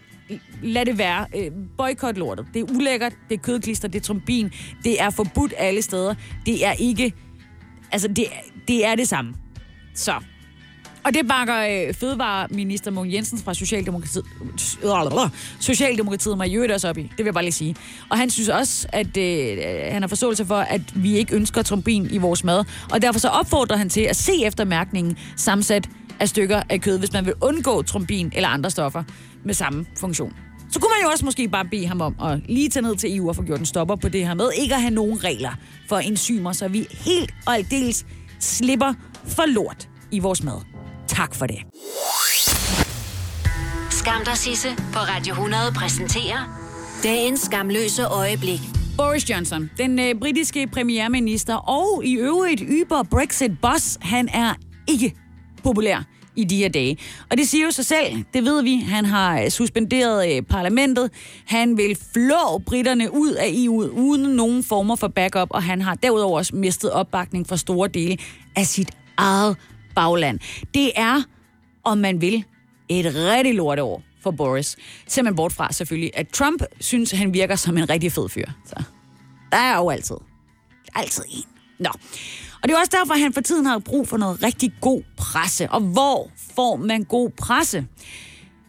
lad 0.64 0.86
det 0.86 0.98
være. 0.98 1.26
Øh, 1.38 1.52
boykot 1.78 2.18
lortet. 2.18 2.46
Det 2.54 2.60
er 2.60 2.76
ulækkert, 2.76 3.14
det 3.30 3.36
er 3.36 3.42
kødklister, 3.42 3.88
det 3.88 4.00
er 4.00 4.04
trombin, 4.04 4.52
det 4.84 5.02
er 5.02 5.10
forbudt 5.10 5.54
alle 5.58 5.82
steder. 5.82 6.16
Det 6.46 6.66
er 6.66 6.72
ikke... 6.72 7.14
Altså, 7.92 8.08
det, 8.08 8.26
det 8.70 8.86
er 8.86 8.96
det 8.96 9.08
samme. 9.08 9.34
Så. 9.96 10.14
Og 11.04 11.14
det 11.14 11.28
bakker 11.28 11.88
øh, 11.88 11.94
fødevareminister 11.94 12.92
Mogens 12.92 13.14
Jensen 13.14 13.38
fra 13.38 13.54
Socialdemokratiet, 13.54 14.26
øh, 14.84 15.30
Socialdemokratiet 15.60 16.38
mig 16.38 16.48
i 16.48 16.56
øvrigt 16.56 16.74
også 16.74 16.90
op 16.90 16.98
i. 16.98 17.02
Det 17.02 17.18
vil 17.18 17.26
jeg 17.26 17.34
bare 17.34 17.44
lige 17.44 17.52
sige. 17.52 17.76
Og 18.10 18.18
han 18.18 18.30
synes 18.30 18.50
også, 18.50 18.88
at 18.94 19.18
øh, 19.18 19.58
øh 19.58 19.92
han 19.92 20.02
har 20.02 20.08
forståelse 20.08 20.46
for, 20.46 20.56
at 20.56 20.82
vi 20.96 21.18
ikke 21.18 21.36
ønsker 21.36 21.62
trombin 21.62 22.08
i 22.12 22.18
vores 22.18 22.44
mad. 22.44 22.64
Og 22.92 23.02
derfor 23.02 23.20
så 23.20 23.28
opfordrer 23.28 23.78
han 23.78 23.90
til 23.90 24.02
at 24.02 24.16
se 24.16 24.46
efter 24.46 24.66
mærkningen 24.66 25.18
sammensat 25.36 25.90
af 26.20 26.30
stykker 26.30 26.62
af 26.70 26.82
kød, 26.82 27.00
hvis 27.00 27.14
man 27.14 27.26
vil 27.26 27.34
undgå 27.42 27.82
trombin 27.82 28.32
eller 28.36 28.50
andre 28.50 28.70
stoffer 28.70 29.04
med 29.44 29.54
samme 29.54 29.86
funktion. 29.98 30.34
Så 30.72 30.80
kunne 30.80 30.90
man 30.90 31.04
jo 31.04 31.10
også 31.10 31.26
måske 31.26 31.48
bare 31.48 31.66
bede 31.66 31.88
ham 31.88 32.02
om 32.02 32.16
at 32.24 32.40
lige 32.46 32.70
tage 32.70 32.84
ned 32.84 32.96
til 32.96 33.18
EU 33.18 33.30
og 33.30 33.36
få 33.36 33.44
gjort 33.44 33.60
en 33.60 33.66
stopper 33.66 33.96
på 33.96 34.10
det 34.10 34.28
her 34.28 34.34
med 34.34 34.50
ikke 34.58 34.76
at 34.76 34.82
have 34.82 34.94
nogen 34.94 35.24
regler 35.24 35.52
for 35.88 35.98
enzymer, 35.98 36.52
så 36.52 36.68
vi 36.68 36.88
helt 36.92 37.34
og 37.48 37.56
aldeles 37.56 38.06
slipper 38.40 38.94
for 39.26 39.54
lort 39.54 39.90
i 40.12 40.20
vores 40.20 40.44
mad. 40.44 40.62
Tak 41.08 41.36
for 41.36 41.46
det. 41.46 41.60
Skam 43.90 44.22
dig, 44.26 44.38
Sisse, 44.38 44.70
på 44.94 45.00
Radio 45.00 45.32
100 45.34 45.62
præsenterer 45.76 46.60
dagens 47.04 47.40
skamløse 47.40 48.06
øjeblik. 48.06 48.60
Boris 48.98 49.30
Johnson, 49.30 49.70
den 49.78 50.00
øh, 50.00 50.20
britiske 50.20 50.68
premierminister 50.68 51.56
og 51.56 52.06
i 52.06 52.16
øvrigt 52.16 52.62
yber 52.68 53.04
Brexit-boss, 53.04 53.98
han 54.02 54.30
er 54.34 54.54
ikke 54.88 55.16
populær 55.64 56.04
i 56.36 56.44
de 56.44 56.58
her 56.58 56.70
dage. 56.70 56.98
Og 57.32 57.38
det 57.38 57.48
siger 57.48 57.66
jo 57.66 57.72
sig 57.72 57.86
selv, 57.86 58.24
det 58.34 58.46
ved 58.46 58.64
vi. 58.64 58.76
Han 58.76 59.06
har 59.06 59.42
øh, 59.42 59.50
suspenderet 59.50 60.36
øh, 60.36 60.42
parlamentet. 60.42 61.12
Han 61.46 61.78
vil 61.78 61.98
flå 62.14 62.58
britterne 62.66 63.14
ud 63.14 63.32
af 63.32 63.48
EU 63.54 63.82
uden 63.82 64.36
nogen 64.36 64.64
former 64.64 64.96
for 64.96 65.08
backup, 65.08 65.48
og 65.52 65.64
han 65.64 65.82
har 65.82 65.96
derudover 65.96 66.38
også 66.38 66.56
mistet 66.56 66.92
opbakning 66.92 67.48
fra 67.48 67.58
store 67.58 67.88
dele 67.88 68.18
af 68.56 68.66
sit 68.66 68.90
eget 69.18 69.58
bagland. 69.96 70.40
Det 70.74 70.92
er, 70.96 71.24
om 71.84 71.98
man 71.98 72.22
vil, 72.22 72.44
et 72.90 73.06
rigtig 73.16 73.56
lort 73.56 73.80
år 73.80 74.04
for 74.24 74.32
Boris. 74.32 74.76
Ser 75.08 75.24
man 75.24 75.36
bort 75.36 75.54
fra 75.54 75.72
selvfølgelig, 75.72 76.12
at 76.14 76.28
Trump 76.28 76.64
synes, 76.80 77.12
han 77.12 77.34
virker 77.34 77.56
som 77.56 77.78
en 77.78 77.90
rigtig 77.90 78.12
fed 78.12 78.30
fyr. 78.30 78.46
Så 78.66 78.84
der 79.52 79.58
er 79.58 79.78
jo 79.78 79.90
altid. 79.90 80.16
Altid 80.96 81.24
en. 81.30 81.44
Nå. 81.80 81.90
Og 82.62 82.70
det 82.70 82.76
er 82.76 82.80
også 82.80 82.98
derfor, 83.00 83.14
at 83.14 83.20
han 83.20 83.34
for 83.34 83.42
tiden 83.42 83.66
har 83.66 83.80
brug 83.80 84.08
for 84.08 84.18
noget 84.18 84.44
rigtig 84.44 84.74
god 84.82 85.02
presse. 85.18 85.70
Og 85.72 85.82
hvor 85.82 86.32
får 86.56 86.76
man 86.76 87.04
god 87.04 87.30
presse? 87.30 87.88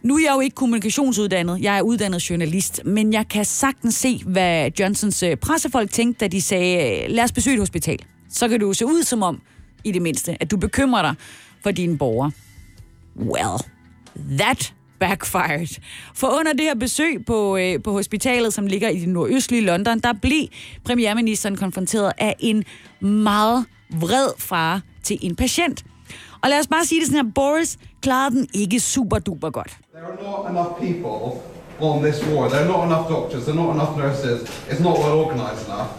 Nu 0.03 0.15
er 0.15 0.19
jeg 0.19 0.33
jo 0.35 0.39
ikke 0.39 0.55
kommunikationsuddannet, 0.55 1.61
jeg 1.61 1.77
er 1.77 1.81
uddannet 1.81 2.29
journalist, 2.29 2.81
men 2.85 3.13
jeg 3.13 3.27
kan 3.27 3.45
sagtens 3.45 3.95
se, 3.95 4.21
hvad 4.25 4.71
Johnsons 4.79 5.23
øh, 5.23 5.37
pressefolk 5.37 5.91
tænkte, 5.91 6.19
da 6.19 6.27
de 6.27 6.41
sagde, 6.41 7.03
øh, 7.03 7.09
lad 7.09 7.23
os 7.23 7.31
besøge 7.31 7.53
et 7.53 7.59
hospital. 7.59 7.99
Så 8.29 8.47
kan 8.47 8.59
du 8.59 8.73
se 8.73 8.85
ud 8.85 9.03
som 9.03 9.23
om, 9.23 9.41
i 9.83 9.91
det 9.91 10.01
mindste, 10.01 10.37
at 10.39 10.51
du 10.51 10.57
bekymrer 10.57 11.01
dig 11.01 11.15
for 11.63 11.71
dine 11.71 11.97
borgere. 11.97 12.31
Well, 13.15 13.59
that 14.37 14.73
backfired. 14.99 15.79
For 16.15 16.27
under 16.27 16.53
det 16.53 16.61
her 16.61 16.75
besøg 16.75 17.25
på, 17.25 17.57
øh, 17.57 17.83
på 17.83 17.91
hospitalet, 17.91 18.53
som 18.53 18.67
ligger 18.67 18.89
i 18.89 18.99
det 18.99 19.09
nordøstlige 19.09 19.61
London, 19.61 19.99
der 19.99 20.13
blev 20.13 20.47
premierministeren 20.83 21.55
konfronteret 21.55 22.11
af 22.17 22.35
en 22.39 22.63
meget 22.99 23.65
vred 23.91 24.33
far 24.37 24.81
til 25.03 25.17
en 25.21 25.35
patient. 25.35 25.83
Og 26.41 26.49
lad 26.49 26.59
os 26.59 26.67
bare 26.67 26.85
sige 26.85 27.01
det 27.01 27.07
sådan 27.07 27.25
her, 27.25 27.31
Boris 27.35 27.77
klarede 28.01 28.35
den 28.35 28.47
ikke 28.53 28.79
super 28.79 29.19
duper 29.19 29.49
godt. 29.49 29.77
There 29.93 30.05
are 30.05 30.23
not 30.23 30.51
enough 30.51 30.79
people 30.79 31.41
on 31.79 32.03
this 32.03 32.23
ward. 32.27 32.51
There 32.51 32.61
are 32.61 32.67
not 32.67 32.85
enough 32.85 33.09
doctors. 33.09 33.43
There 33.43 33.59
are 33.59 33.65
not 33.65 33.75
enough 33.75 33.97
nurses. 33.97 34.49
It's 34.69 34.83
not 34.83 34.97
well 34.97 35.17
organised 35.25 35.67
enough. 35.67 35.89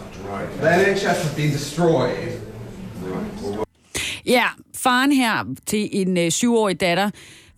The 0.61 0.69
NHS 0.69 1.05
has 1.05 1.35
been 1.35 1.51
destroyed. 1.51 2.39
Ja, 4.25 4.45
faren 4.75 5.11
her 5.11 5.45
til 5.65 5.89
en 5.91 6.17
øh, 6.17 6.31
syvårig 6.31 6.79
datter 6.81 7.09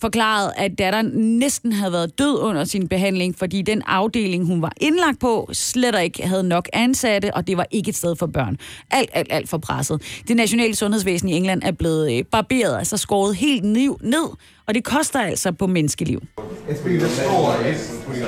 forklarede, 0.06 0.54
at 0.58 0.72
datteren 0.78 1.12
næsten 1.40 1.74
havde 1.74 1.92
været 1.92 2.20
død 2.20 2.40
under 2.40 2.64
sin 2.64 2.88
behandling, 2.88 3.36
fordi 3.38 3.62
den 3.62 3.82
afdeling, 3.88 4.46
hun 4.46 4.62
var 4.62 4.72
indlagt 4.82 5.20
på, 5.20 5.50
slet 5.54 5.96
ikke 6.04 6.28
havde 6.28 6.44
nok 6.44 6.70
ansatte, 6.74 7.34
og 7.34 7.48
det 7.48 7.58
var 7.58 7.66
ikke 7.72 7.90
et 7.90 7.96
sted 7.96 8.16
for 8.16 8.26
børn. 8.28 8.58
Alt, 8.92 9.10
alt, 9.14 9.28
alt 9.32 9.50
for 9.50 9.58
presset. 9.58 10.02
Det 10.28 10.36
nationale 10.36 10.76
sundhedsvæsen 10.76 11.30
i 11.30 11.34
England 11.34 11.62
er 11.64 11.72
blevet 11.72 12.18
øh, 12.18 12.24
barberet, 12.24 12.78
altså 12.78 12.98
skåret 12.98 13.36
helt 13.36 13.64
niv- 13.64 13.98
ned, 14.02 14.28
og 14.68 14.74
det 14.74 14.84
koster 14.84 15.20
altså 15.20 15.52
på 15.52 15.68
menneskeliv. 15.68 16.22
It's 16.70 16.84
been 16.84 17.00
destroyed. 17.00 17.76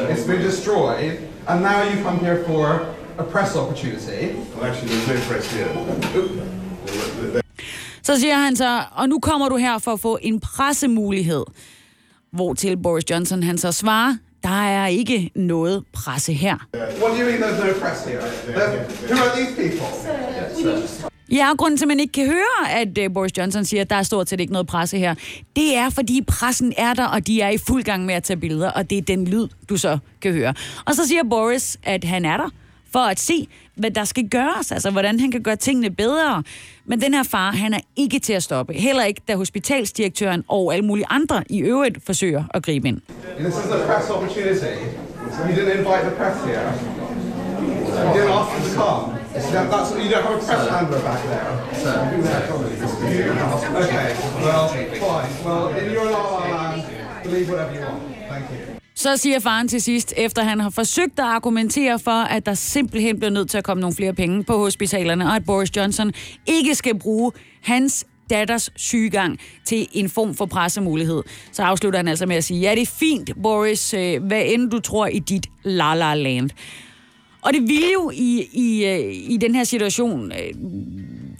It's 0.09 0.27
been 0.27 0.41
destroyed. 0.41 1.11
And 1.47 1.61
now 1.61 1.81
you 1.91 2.03
come 2.03 2.19
here 2.19 2.43
for 2.47 2.85
a 3.17 3.23
press 3.23 3.55
opportunity. 3.55 4.23
Well, 4.55 4.71
actually, 4.71 4.89
there's 4.93 5.07
no 5.07 5.33
press 5.33 5.53
here. 5.53 7.41
Så 8.07 8.19
siger 8.19 8.35
han 8.35 8.55
så, 8.55 8.83
og 8.91 9.09
nu 9.09 9.19
kommer 9.19 9.49
du 9.49 9.57
her 9.57 9.77
for 9.77 9.93
at 9.93 9.99
få 9.99 10.17
en 10.21 10.39
pressemulighed. 10.39 11.43
Hvor 12.31 12.53
til 12.53 12.77
Boris 12.77 13.09
Johnson 13.09 13.43
han 13.43 13.57
så 13.57 13.71
svarer, 13.71 14.15
der 14.43 14.61
er 14.63 14.87
ikke 14.87 15.31
noget 15.35 15.83
presse 15.93 16.33
her. 16.33 16.57
What 16.73 16.91
do 17.01 17.07
you 17.07 17.25
mean 17.25 17.43
there's 17.43 17.67
no 17.67 17.73
press 17.79 18.05
here? 18.05 18.21
Who 19.09 19.23
are 19.23 19.35
these 19.35 19.55
people? 19.55 19.87
Ja, 21.31 21.51
og 21.51 21.57
grunden 21.57 21.77
til, 21.77 21.85
at 21.85 21.87
man 21.87 21.99
ikke 21.99 22.11
kan 22.11 22.25
høre, 22.25 22.71
at 22.71 22.97
uh, 22.97 23.13
Boris 23.13 23.37
Johnson 23.37 23.65
siger, 23.65 23.81
at 23.81 23.89
der 23.89 23.95
er 23.95 24.03
stort 24.03 24.29
set 24.29 24.39
ikke 24.39 24.53
noget 24.53 24.67
presse 24.67 24.97
her, 24.97 25.15
det 25.55 25.75
er, 25.75 25.89
fordi 25.89 26.21
pressen 26.27 26.73
er 26.77 26.93
der, 26.93 27.05
og 27.05 27.27
de 27.27 27.41
er 27.41 27.49
i 27.49 27.57
fuld 27.57 27.83
gang 27.83 28.05
med 28.05 28.15
at 28.15 28.23
tage 28.23 28.37
billeder, 28.37 28.71
og 28.71 28.89
det 28.89 28.97
er 28.97 29.01
den 29.01 29.27
lyd, 29.27 29.47
du 29.69 29.77
så 29.77 29.97
kan 30.21 30.33
høre. 30.33 30.53
Og 30.85 30.95
så 30.95 31.07
siger 31.07 31.23
Boris, 31.29 31.79
at 31.83 32.03
han 32.03 32.25
er 32.25 32.37
der 32.37 32.49
for 32.97 33.01
at 33.11 33.19
se, 33.19 33.47
hvad 33.75 33.91
der 33.91 34.03
skal 34.03 34.29
gøres, 34.29 34.71
altså 34.71 34.89
hvordan 34.91 35.19
han 35.19 35.31
kan 35.31 35.41
gøre 35.41 35.55
tingene 35.55 35.89
bedre. 35.89 36.43
Men 36.85 37.01
den 37.01 37.13
her 37.13 37.23
far, 37.23 37.51
han 37.51 37.73
er 37.73 37.79
ikke 37.95 38.19
til 38.19 38.33
at 38.33 38.43
stoppe. 38.43 38.73
Heller 38.73 39.03
ikke, 39.03 39.21
da 39.27 39.35
hospitalsdirektøren 39.35 40.43
og 40.47 40.73
alle 40.73 40.85
mulige 40.85 41.05
andre 41.09 41.43
i 41.49 41.59
øvrigt 41.59 41.97
forsøger 42.05 42.43
at 42.53 42.63
gribe 42.63 42.87
ind. 42.87 43.01
This 43.39 43.47
is 43.47 43.71
a 43.71 43.85
press 43.87 44.09
opportunity. 44.09 44.75
You 45.47 45.55
didn't 45.57 45.77
invite 45.79 46.03
the 46.09 46.15
press 46.19 46.37
here. 46.45 46.73
You 48.05 48.13
didn't 48.13 48.31
ask 48.39 48.49
them 48.53 48.63
to 48.67 48.73
come. 48.81 49.03
That- 49.33 49.69
that's, 49.73 49.89
you 50.03 50.09
don't 50.13 50.23
have 50.27 50.35
a 50.35 50.45
press 50.47 50.69
handler 50.75 51.01
back 51.09 51.21
there. 51.31 51.47
Okay, 53.83 54.09
well, 54.45 54.67
fine. 55.05 55.29
Well, 55.45 55.67
in 55.79 55.91
your 55.93 56.05
la 56.11 56.21
la 56.31 56.39
land, 56.55 56.83
believe 57.23 57.49
whatever 57.49 57.73
you 57.75 57.81
want. 57.81 58.16
Så 58.97 59.17
siger 59.17 59.39
faren 59.39 59.67
til 59.67 59.81
sidst, 59.81 60.13
efter 60.17 60.43
han 60.43 60.59
har 60.59 60.69
forsøgt 60.69 61.19
at 61.19 61.25
argumentere 61.25 61.99
for, 61.99 62.11
at 62.11 62.45
der 62.45 62.53
simpelthen 62.53 63.19
bliver 63.19 63.31
nødt 63.31 63.49
til 63.49 63.57
at 63.57 63.63
komme 63.63 63.81
nogle 63.81 63.95
flere 63.95 64.13
penge 64.13 64.43
på 64.43 64.57
hospitalerne, 64.57 65.25
og 65.25 65.35
at 65.35 65.45
Boris 65.45 65.77
Johnson 65.77 66.11
ikke 66.47 66.75
skal 66.75 66.99
bruge 66.99 67.31
hans 67.61 68.05
datters 68.29 68.69
sygegang 68.75 69.39
til 69.65 69.87
en 69.91 70.09
form 70.09 70.35
for 70.35 70.45
pressemulighed. 70.45 71.23
Så 71.51 71.63
afslutter 71.63 71.99
han 71.99 72.07
altså 72.07 72.25
med 72.25 72.35
at 72.35 72.43
sige, 72.43 72.59
ja, 72.59 72.71
det 72.75 72.81
er 72.81 72.91
fint, 72.99 73.31
Boris, 73.43 73.93
øh, 73.93 74.23
hvad 74.23 74.43
end 74.45 74.71
du 74.71 74.79
tror 74.79 75.07
i 75.07 75.19
dit 75.19 75.47
la-la 75.63 76.13
land. 76.13 76.49
Og 77.41 77.53
det 77.53 77.61
ville 77.61 77.91
jo 77.93 78.11
i, 78.13 78.47
i, 78.53 78.85
øh, 78.85 79.31
i 79.33 79.37
den 79.41 79.55
her 79.55 79.63
situation, 79.63 80.31
øh, 80.31 80.53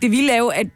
det 0.02 0.12
ville 0.12 0.32
er 0.32 0.38
jo, 0.38 0.48
at 0.48 0.68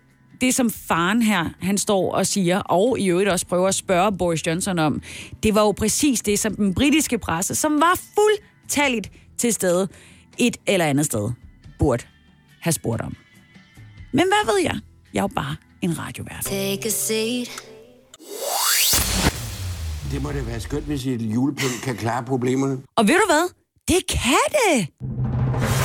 det, 0.41 0.55
som 0.55 0.69
faren 0.69 1.21
her, 1.21 1.49
han 1.61 1.77
står 1.77 2.11
og 2.13 2.27
siger, 2.27 2.59
og 2.59 2.99
i 2.99 3.09
øvrigt 3.09 3.29
også 3.29 3.45
prøver 3.45 3.67
at 3.67 3.75
spørge 3.75 4.17
Boris 4.17 4.47
Johnson 4.47 4.79
om, 4.79 5.01
det 5.43 5.55
var 5.55 5.61
jo 5.61 5.71
præcis 5.71 6.21
det, 6.21 6.39
som 6.39 6.55
den 6.55 6.73
britiske 6.73 7.17
presse, 7.17 7.55
som 7.55 7.81
var 7.81 7.99
fuldtalligt 8.15 9.11
til 9.37 9.53
stede 9.53 9.87
et 10.37 10.57
eller 10.67 10.85
andet 10.85 11.05
sted, 11.05 11.31
burde 11.79 12.03
have 12.61 12.73
spurgt 12.73 13.01
om. 13.01 13.15
Men 14.11 14.25
hvad 14.27 14.53
ved 14.53 14.61
jeg? 14.63 14.79
Jeg 15.13 15.19
er 15.19 15.23
jo 15.23 15.27
bare 15.27 15.55
en 15.81 15.99
radiovært. 15.99 16.45
Take 16.45 16.85
a 16.85 16.89
seat. 16.89 17.49
Det 20.11 20.21
må 20.21 20.31
da 20.31 20.41
være 20.41 20.59
skønt, 20.59 20.85
hvis 20.85 21.05
et 21.05 21.21
julepynt 21.21 21.81
kan 21.83 21.95
klare 21.97 22.23
problemerne. 22.23 22.77
Og 22.95 23.07
ved 23.07 23.15
du 23.15 23.25
hvad? 23.27 23.49
Det 23.87 24.07
kan 24.09 24.45
det! 24.51 24.87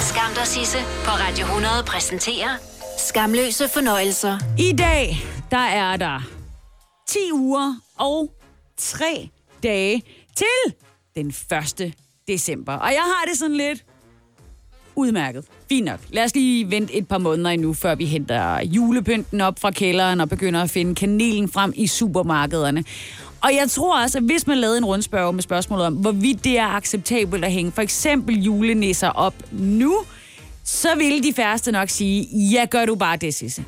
Skam 0.00 0.34
dig, 0.34 0.46
Sisse, 0.46 0.78
på 1.04 1.10
Radio 1.10 1.44
100 1.44 1.74
præsenterer 1.86 2.75
Skamløse 3.06 3.68
fornøjelser. 3.68 4.38
I 4.58 4.72
dag, 4.72 5.16
der 5.50 5.58
er 5.58 5.96
der 5.96 6.20
10 7.08 7.18
uger 7.32 7.80
og 7.98 8.32
3 8.76 9.28
dage 9.62 10.02
til 10.36 10.74
den 11.16 11.26
1. 11.28 11.92
december. 12.28 12.72
Og 12.72 12.88
jeg 12.88 13.02
har 13.02 13.24
det 13.30 13.38
sådan 13.38 13.56
lidt 13.56 13.84
udmærket. 14.94 15.44
Fint 15.68 15.84
nok. 15.84 16.00
Lad 16.10 16.24
os 16.24 16.34
lige 16.34 16.70
vente 16.70 16.94
et 16.94 17.08
par 17.08 17.18
måneder 17.18 17.50
endnu, 17.50 17.74
før 17.74 17.94
vi 17.94 18.04
henter 18.04 18.60
julepynten 18.60 19.40
op 19.40 19.58
fra 19.58 19.70
kælderen 19.70 20.20
og 20.20 20.28
begynder 20.28 20.62
at 20.62 20.70
finde 20.70 20.94
kanelen 20.94 21.48
frem 21.48 21.72
i 21.76 21.86
supermarkederne. 21.86 22.84
Og 23.42 23.50
jeg 23.54 23.70
tror 23.70 24.02
også, 24.02 24.18
at 24.18 24.24
hvis 24.24 24.46
man 24.46 24.58
lavede 24.58 24.78
en 24.78 24.84
rundspørg 24.84 25.34
med 25.34 25.42
spørgsmålet 25.42 25.86
om, 25.86 25.94
hvorvidt 25.94 26.44
det 26.44 26.58
er 26.58 26.66
acceptabelt 26.66 27.44
at 27.44 27.52
hænge 27.52 27.72
for 27.72 27.82
eksempel 27.82 28.42
julenisser 28.42 29.08
op 29.08 29.34
nu, 29.52 29.96
så 30.66 30.94
ville 30.94 31.22
de 31.22 31.32
færreste 31.32 31.72
nok 31.72 31.88
sige, 31.88 32.22
ja, 32.50 32.66
gør 32.70 32.86
du 32.86 32.94
bare 32.94 33.16
det, 33.16 33.34
Sisse. 33.34 33.64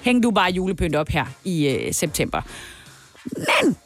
Hæng 0.00 0.22
du 0.22 0.30
bare 0.30 0.50
julepynt 0.50 0.94
op 0.94 1.08
her 1.08 1.26
i 1.44 1.68
øh, 1.68 1.94
september. 1.94 2.42
Men 3.24 3.76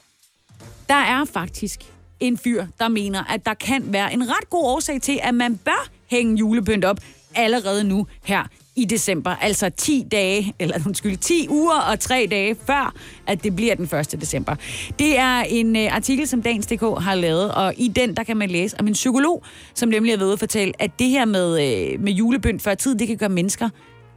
der 0.89 0.95
er 0.95 1.25
faktisk 1.25 1.81
en 2.21 2.39
fyr, 2.39 2.67
der 2.79 2.89
mener, 2.89 3.25
at 3.25 3.47
der 3.47 3.55
kan 3.55 3.93
være 3.93 4.13
en 4.13 4.29
ret 4.29 4.51
god 4.51 4.65
årsag 4.65 5.03
til, 5.03 5.21
at 5.23 5.35
man 5.35 5.57
bør 5.57 5.89
hænge 6.11 6.37
julepynt 6.37 6.85
op 6.85 6.99
allerede 7.35 7.85
nu 7.85 8.07
her 8.25 8.45
i 8.79 8.85
december. 8.85 9.31
Altså 9.31 9.71
10 9.71 10.07
dage, 10.13 10.55
eller 10.59 10.77
undskyld, 10.87 11.17
10 11.17 11.47
uger 11.49 11.81
og 11.81 12.01
3 12.01 12.29
dage 12.31 12.57
før, 12.67 12.95
at 13.27 13.45
det 13.45 13.57
bliver 13.57 13.75
den 13.75 13.85
1. 13.85 14.21
december. 14.21 14.55
Det 14.99 15.19
er 15.19 15.41
en 15.41 15.77
uh, 15.77 15.97
artikel, 15.97 16.29
som 16.29 16.43
Dagens.dk 16.43 17.03
har 17.03 17.15
lavet, 17.15 17.53
og 17.55 17.75
i 17.77 17.89
den, 17.89 18.17
der 18.17 18.25
kan 18.25 18.37
man 18.37 18.51
læse 18.51 18.81
om 18.81 18.87
en 18.87 18.93
psykolog, 18.93 19.45
som 19.75 19.89
nemlig 19.89 20.13
har 20.13 20.19
ved 20.19 20.33
at 20.33 20.39
fortælle, 20.39 20.75
at 20.79 20.91
det 20.99 21.09
her 21.09 21.25
med, 21.25 21.49
uh, 21.51 22.03
med 22.03 22.13
julepynt 22.13 22.63
før 22.63 22.75
tid, 22.75 22.95
det 22.95 23.09
kan 23.09 23.17
gøre 23.17 23.29
mennesker 23.29 23.69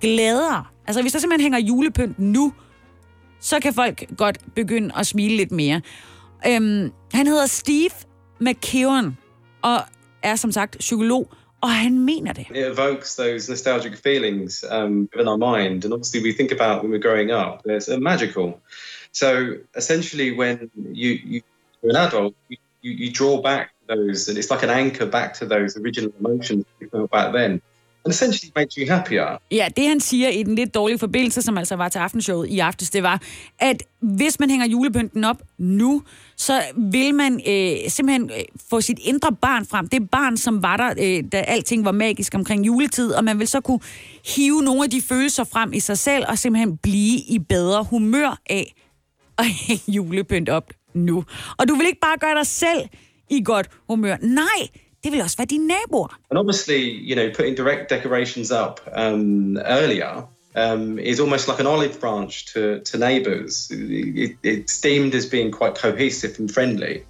gladere. 0.01 0.63
Altså 0.87 1.01
hvis 1.01 1.11
der 1.11 1.19
simpelthen 1.19 1.53
hænger 1.53 1.67
julepynt 1.67 2.19
nu, 2.19 2.53
så 3.39 3.59
kan 3.59 3.73
folk 3.73 4.03
godt 4.17 4.37
begynde 4.55 4.91
at 4.97 5.07
smile 5.07 5.37
lidt 5.37 5.51
mere. 5.51 5.81
Øhm, 6.47 6.91
han 7.13 7.27
hedder 7.27 7.45
Steve 7.45 7.89
McKeown, 8.41 9.17
og 9.61 9.79
er 10.23 10.35
som 10.35 10.51
sagt 10.51 10.77
psykolog, 10.79 11.33
og 11.61 11.69
han 11.69 12.05
mener 12.05 12.33
det. 12.33 12.45
It 12.49 12.67
evokes 12.67 13.15
those 13.15 13.49
nostalgic 13.49 13.95
feelings 13.95 14.65
um, 14.69 15.09
within 15.13 15.27
our 15.27 15.37
mind, 15.37 15.85
and 15.85 15.93
obviously 15.93 16.21
we 16.23 16.33
think 16.33 16.51
about 16.51 16.83
when 16.83 16.91
we're 16.91 17.07
growing 17.09 17.31
up. 17.31 17.61
It's 17.65 17.89
uh, 17.89 17.99
magical. 17.99 18.59
So 19.11 19.57
essentially, 19.75 20.31
when 20.31 20.71
you, 20.75 21.09
you 21.09 21.41
you're 21.81 21.91
an 21.91 22.07
adult, 22.07 22.33
you, 22.49 22.57
you, 22.81 22.91
you 22.91 23.11
draw 23.11 23.41
back 23.41 23.71
those, 23.87 24.29
and 24.29 24.37
it's 24.37 24.51
like 24.51 24.63
an 24.63 24.69
anchor 24.69 25.05
back 25.05 25.33
to 25.35 25.45
those 25.45 25.77
original 25.77 26.11
emotions 26.19 26.65
you 26.79 26.89
felt 26.89 27.11
back 27.11 27.33
then. 27.33 27.61
And 28.05 28.13
essentially 28.13 28.51
makes 28.55 28.75
you 28.75 28.95
happier. 28.95 29.37
Ja, 29.51 29.67
det 29.77 29.87
han 29.87 29.99
siger 29.99 30.29
i 30.29 30.43
den 30.43 30.55
lidt 30.55 30.73
dårlige 30.73 30.99
forbindelse, 30.99 31.41
som 31.41 31.57
altså 31.57 31.75
var 31.75 31.89
til 31.89 31.99
aftenshowet 31.99 32.47
i 32.49 32.59
aftes, 32.59 32.89
det 32.89 33.03
var, 33.03 33.21
at 33.59 33.83
hvis 33.99 34.39
man 34.39 34.49
hænger 34.49 34.67
julepynten 34.67 35.23
op 35.23 35.41
nu, 35.57 36.03
så 36.37 36.61
vil 36.77 37.15
man 37.15 37.41
øh, 37.47 37.89
simpelthen 37.89 38.29
øh, 38.29 38.43
få 38.69 38.81
sit 38.81 38.99
indre 39.03 39.35
barn 39.41 39.65
frem. 39.65 39.87
Det 39.87 40.09
barn, 40.09 40.37
som 40.37 40.63
var 40.63 40.77
der, 40.77 40.93
øh, 40.99 41.23
da 41.31 41.37
alting 41.37 41.85
var 41.85 41.91
magisk 41.91 42.35
omkring 42.35 42.65
juletid, 42.65 43.11
og 43.11 43.23
man 43.23 43.39
vil 43.39 43.47
så 43.47 43.61
kunne 43.61 43.79
hive 44.35 44.61
nogle 44.61 44.83
af 44.83 44.89
de 44.89 45.01
følelser 45.01 45.43
frem 45.43 45.73
i 45.73 45.79
sig 45.79 45.97
selv, 45.97 46.25
og 46.27 46.37
simpelthen 46.37 46.77
blive 46.77 47.19
i 47.19 47.39
bedre 47.39 47.83
humør 47.83 48.39
af 48.49 48.73
at 49.37 49.45
hænge 49.45 49.83
julepynt 49.87 50.49
op 50.49 50.73
nu. 50.93 51.23
Og 51.57 51.67
du 51.67 51.75
vil 51.75 51.87
ikke 51.87 51.99
bare 51.99 52.17
gøre 52.19 52.35
dig 52.35 52.47
selv 52.47 52.89
i 53.29 53.43
godt 53.43 53.69
humør. 53.89 54.17
Nej, 54.21 54.67
det 55.03 55.11
vil 55.11 55.21
også 55.21 55.37
være 55.37 55.45
dine 55.45 55.67
naboer. 55.67 56.19
And 56.29 56.39
obviously, 56.39 56.81
you 57.09 57.15
know, 57.15 57.29
putting 57.35 57.57
direct 57.57 57.89
decorations 57.89 58.51
up 58.51 58.79
um, 58.97 59.57
earlier 59.57 60.27
um, 60.55 60.99
is 60.99 61.19
almost 61.19 61.47
like 61.47 61.59
an 61.59 61.67
olive 61.67 61.99
branch 61.99 62.53
to, 62.53 62.79
to 62.79 62.97
neighbours. 62.97 63.71
It, 63.71 64.31
it's 64.43 64.81
deemed 64.81 65.15
as 65.15 65.25
being 65.25 65.51
quite 65.51 65.75
cohesive 65.81 66.33
and 66.39 66.51
friendly. 66.51 67.03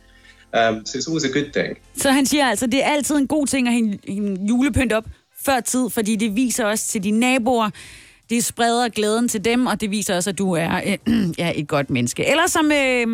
Um, 0.53 0.85
so 0.85 0.97
it's 0.97 1.07
always 1.07 1.25
a 1.25 1.33
good 1.39 1.51
thing. 1.53 1.77
Så 1.95 2.11
han 2.11 2.25
siger 2.25 2.45
altså, 2.45 2.67
det 2.67 2.83
er 2.83 2.87
altid 2.87 3.15
en 3.15 3.27
god 3.27 3.47
ting 3.47 3.67
at 3.67 3.73
hænge, 3.73 3.99
hænge 4.07 4.47
julepynt 4.47 4.93
op 4.93 5.05
før 5.45 5.59
tid, 5.59 5.89
fordi 5.89 6.15
det 6.15 6.35
viser 6.35 6.65
også 6.65 6.87
til 6.87 7.03
dine 7.03 7.19
naboer, 7.19 7.69
det 8.31 8.43
spreder 8.43 8.89
glæden 8.89 9.27
til 9.27 9.45
dem, 9.45 9.65
og 9.65 9.81
det 9.81 9.91
viser 9.91 10.15
også, 10.15 10.29
at 10.29 10.37
du 10.37 10.51
er 10.51 10.81
øh, 11.07 11.29
ja, 11.39 11.51
et 11.55 11.67
godt 11.67 11.89
menneske. 11.89 12.29
Eller 12.29 12.43
som, 12.47 12.71
øh, 12.71 13.07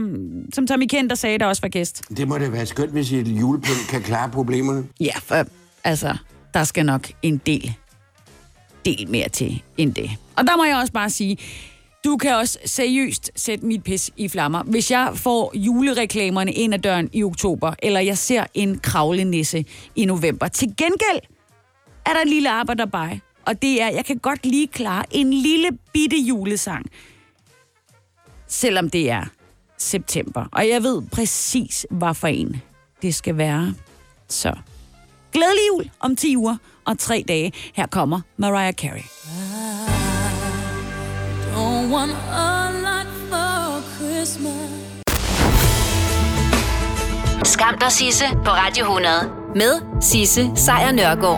som 0.54 0.68
Tommy 0.68 0.86
Kent, 0.90 1.10
der 1.10 1.16
sagde, 1.16 1.38
der 1.38 1.46
også 1.46 1.62
var 1.62 1.70
gæst. 1.70 2.04
Det 2.18 2.28
må 2.28 2.38
da 2.38 2.50
være 2.50 2.66
skønt, 2.66 2.92
hvis 2.92 3.12
et 3.12 3.28
julepynt 3.28 3.88
kan 3.90 4.02
klare 4.02 4.30
problemerne. 4.30 4.86
Ja, 5.00 5.14
for 5.24 5.46
altså, 5.84 6.18
der 6.54 6.64
skal 6.64 6.86
nok 6.86 7.08
en 7.22 7.42
del, 7.46 7.74
del 8.86 9.10
mere 9.10 9.30
til 9.30 9.64
end 9.78 9.94
det. 9.94 10.10
Og 10.36 10.48
der 10.48 10.58
må 10.58 10.64
jeg 10.64 10.78
også 10.78 10.94
bare 10.94 11.10
sige, 11.10 11.38
du 12.06 12.18
kan 12.18 12.36
også 12.36 12.60
seriøst 12.66 13.32
sætte 13.36 13.66
mit 13.66 13.84
pis 13.84 14.12
i 14.18 14.28
flammer. 14.28 14.64
Hvis 14.64 14.92
jeg 14.92 15.12
får 15.16 15.52
julereklamerne 15.56 16.52
ind 16.52 16.74
ad 16.74 16.80
døren 16.80 17.10
i 17.14 17.24
oktober, 17.24 17.74
eller 17.80 18.00
jeg 18.00 18.18
ser 18.18 18.44
en 18.54 18.80
kravlenisse 18.80 19.66
i 19.96 20.06
november. 20.06 20.48
Til 20.48 20.68
gengæld 20.68 21.22
er 22.06 22.14
der 22.14 22.22
et 22.22 22.30
lille 22.30 22.50
arbejderbej, 22.50 23.20
og 23.48 23.62
det 23.62 23.82
er, 23.82 23.88
jeg 23.88 24.06
kan 24.06 24.18
godt 24.18 24.46
lige 24.46 24.68
klare 24.68 25.04
en 25.12 25.34
lille 25.34 25.70
bitte 25.94 26.18
julesang, 26.18 26.86
selvom 28.48 28.90
det 28.90 29.12
er 29.12 29.26
september. 29.78 30.46
Og 30.52 30.70
jeg 30.70 30.84
ved 30.84 31.02
præcis, 31.12 31.86
hvad 31.92 32.14
for 32.14 32.28
en 32.28 32.62
det 33.02 33.16
skal 33.16 33.38
være. 33.38 33.74
Så 34.30 34.54
glædelig 35.32 35.62
jul 35.72 35.90
om 36.00 36.16
10 36.16 36.38
uger 36.38 36.58
og 36.86 37.00
3 37.00 37.24
dage. 37.28 37.52
Her 37.74 37.88
kommer 37.88 38.22
Mariah 38.38 38.74
Carey. 38.74 39.04
Don't 41.56 41.94
want 41.94 42.12
a 42.32 42.72
lot 42.72 43.08
for 43.30 43.82
Christmas. 43.98 44.88
Skam 47.44 47.78
dig, 47.80 47.92
Sisse, 47.92 48.26
på 48.46 48.52
Radio 48.52 48.84
100. 48.84 49.14
Med 49.56 50.02
Sisse 50.02 50.52
Sejr 50.56 50.92
Nørgaard. 50.92 51.36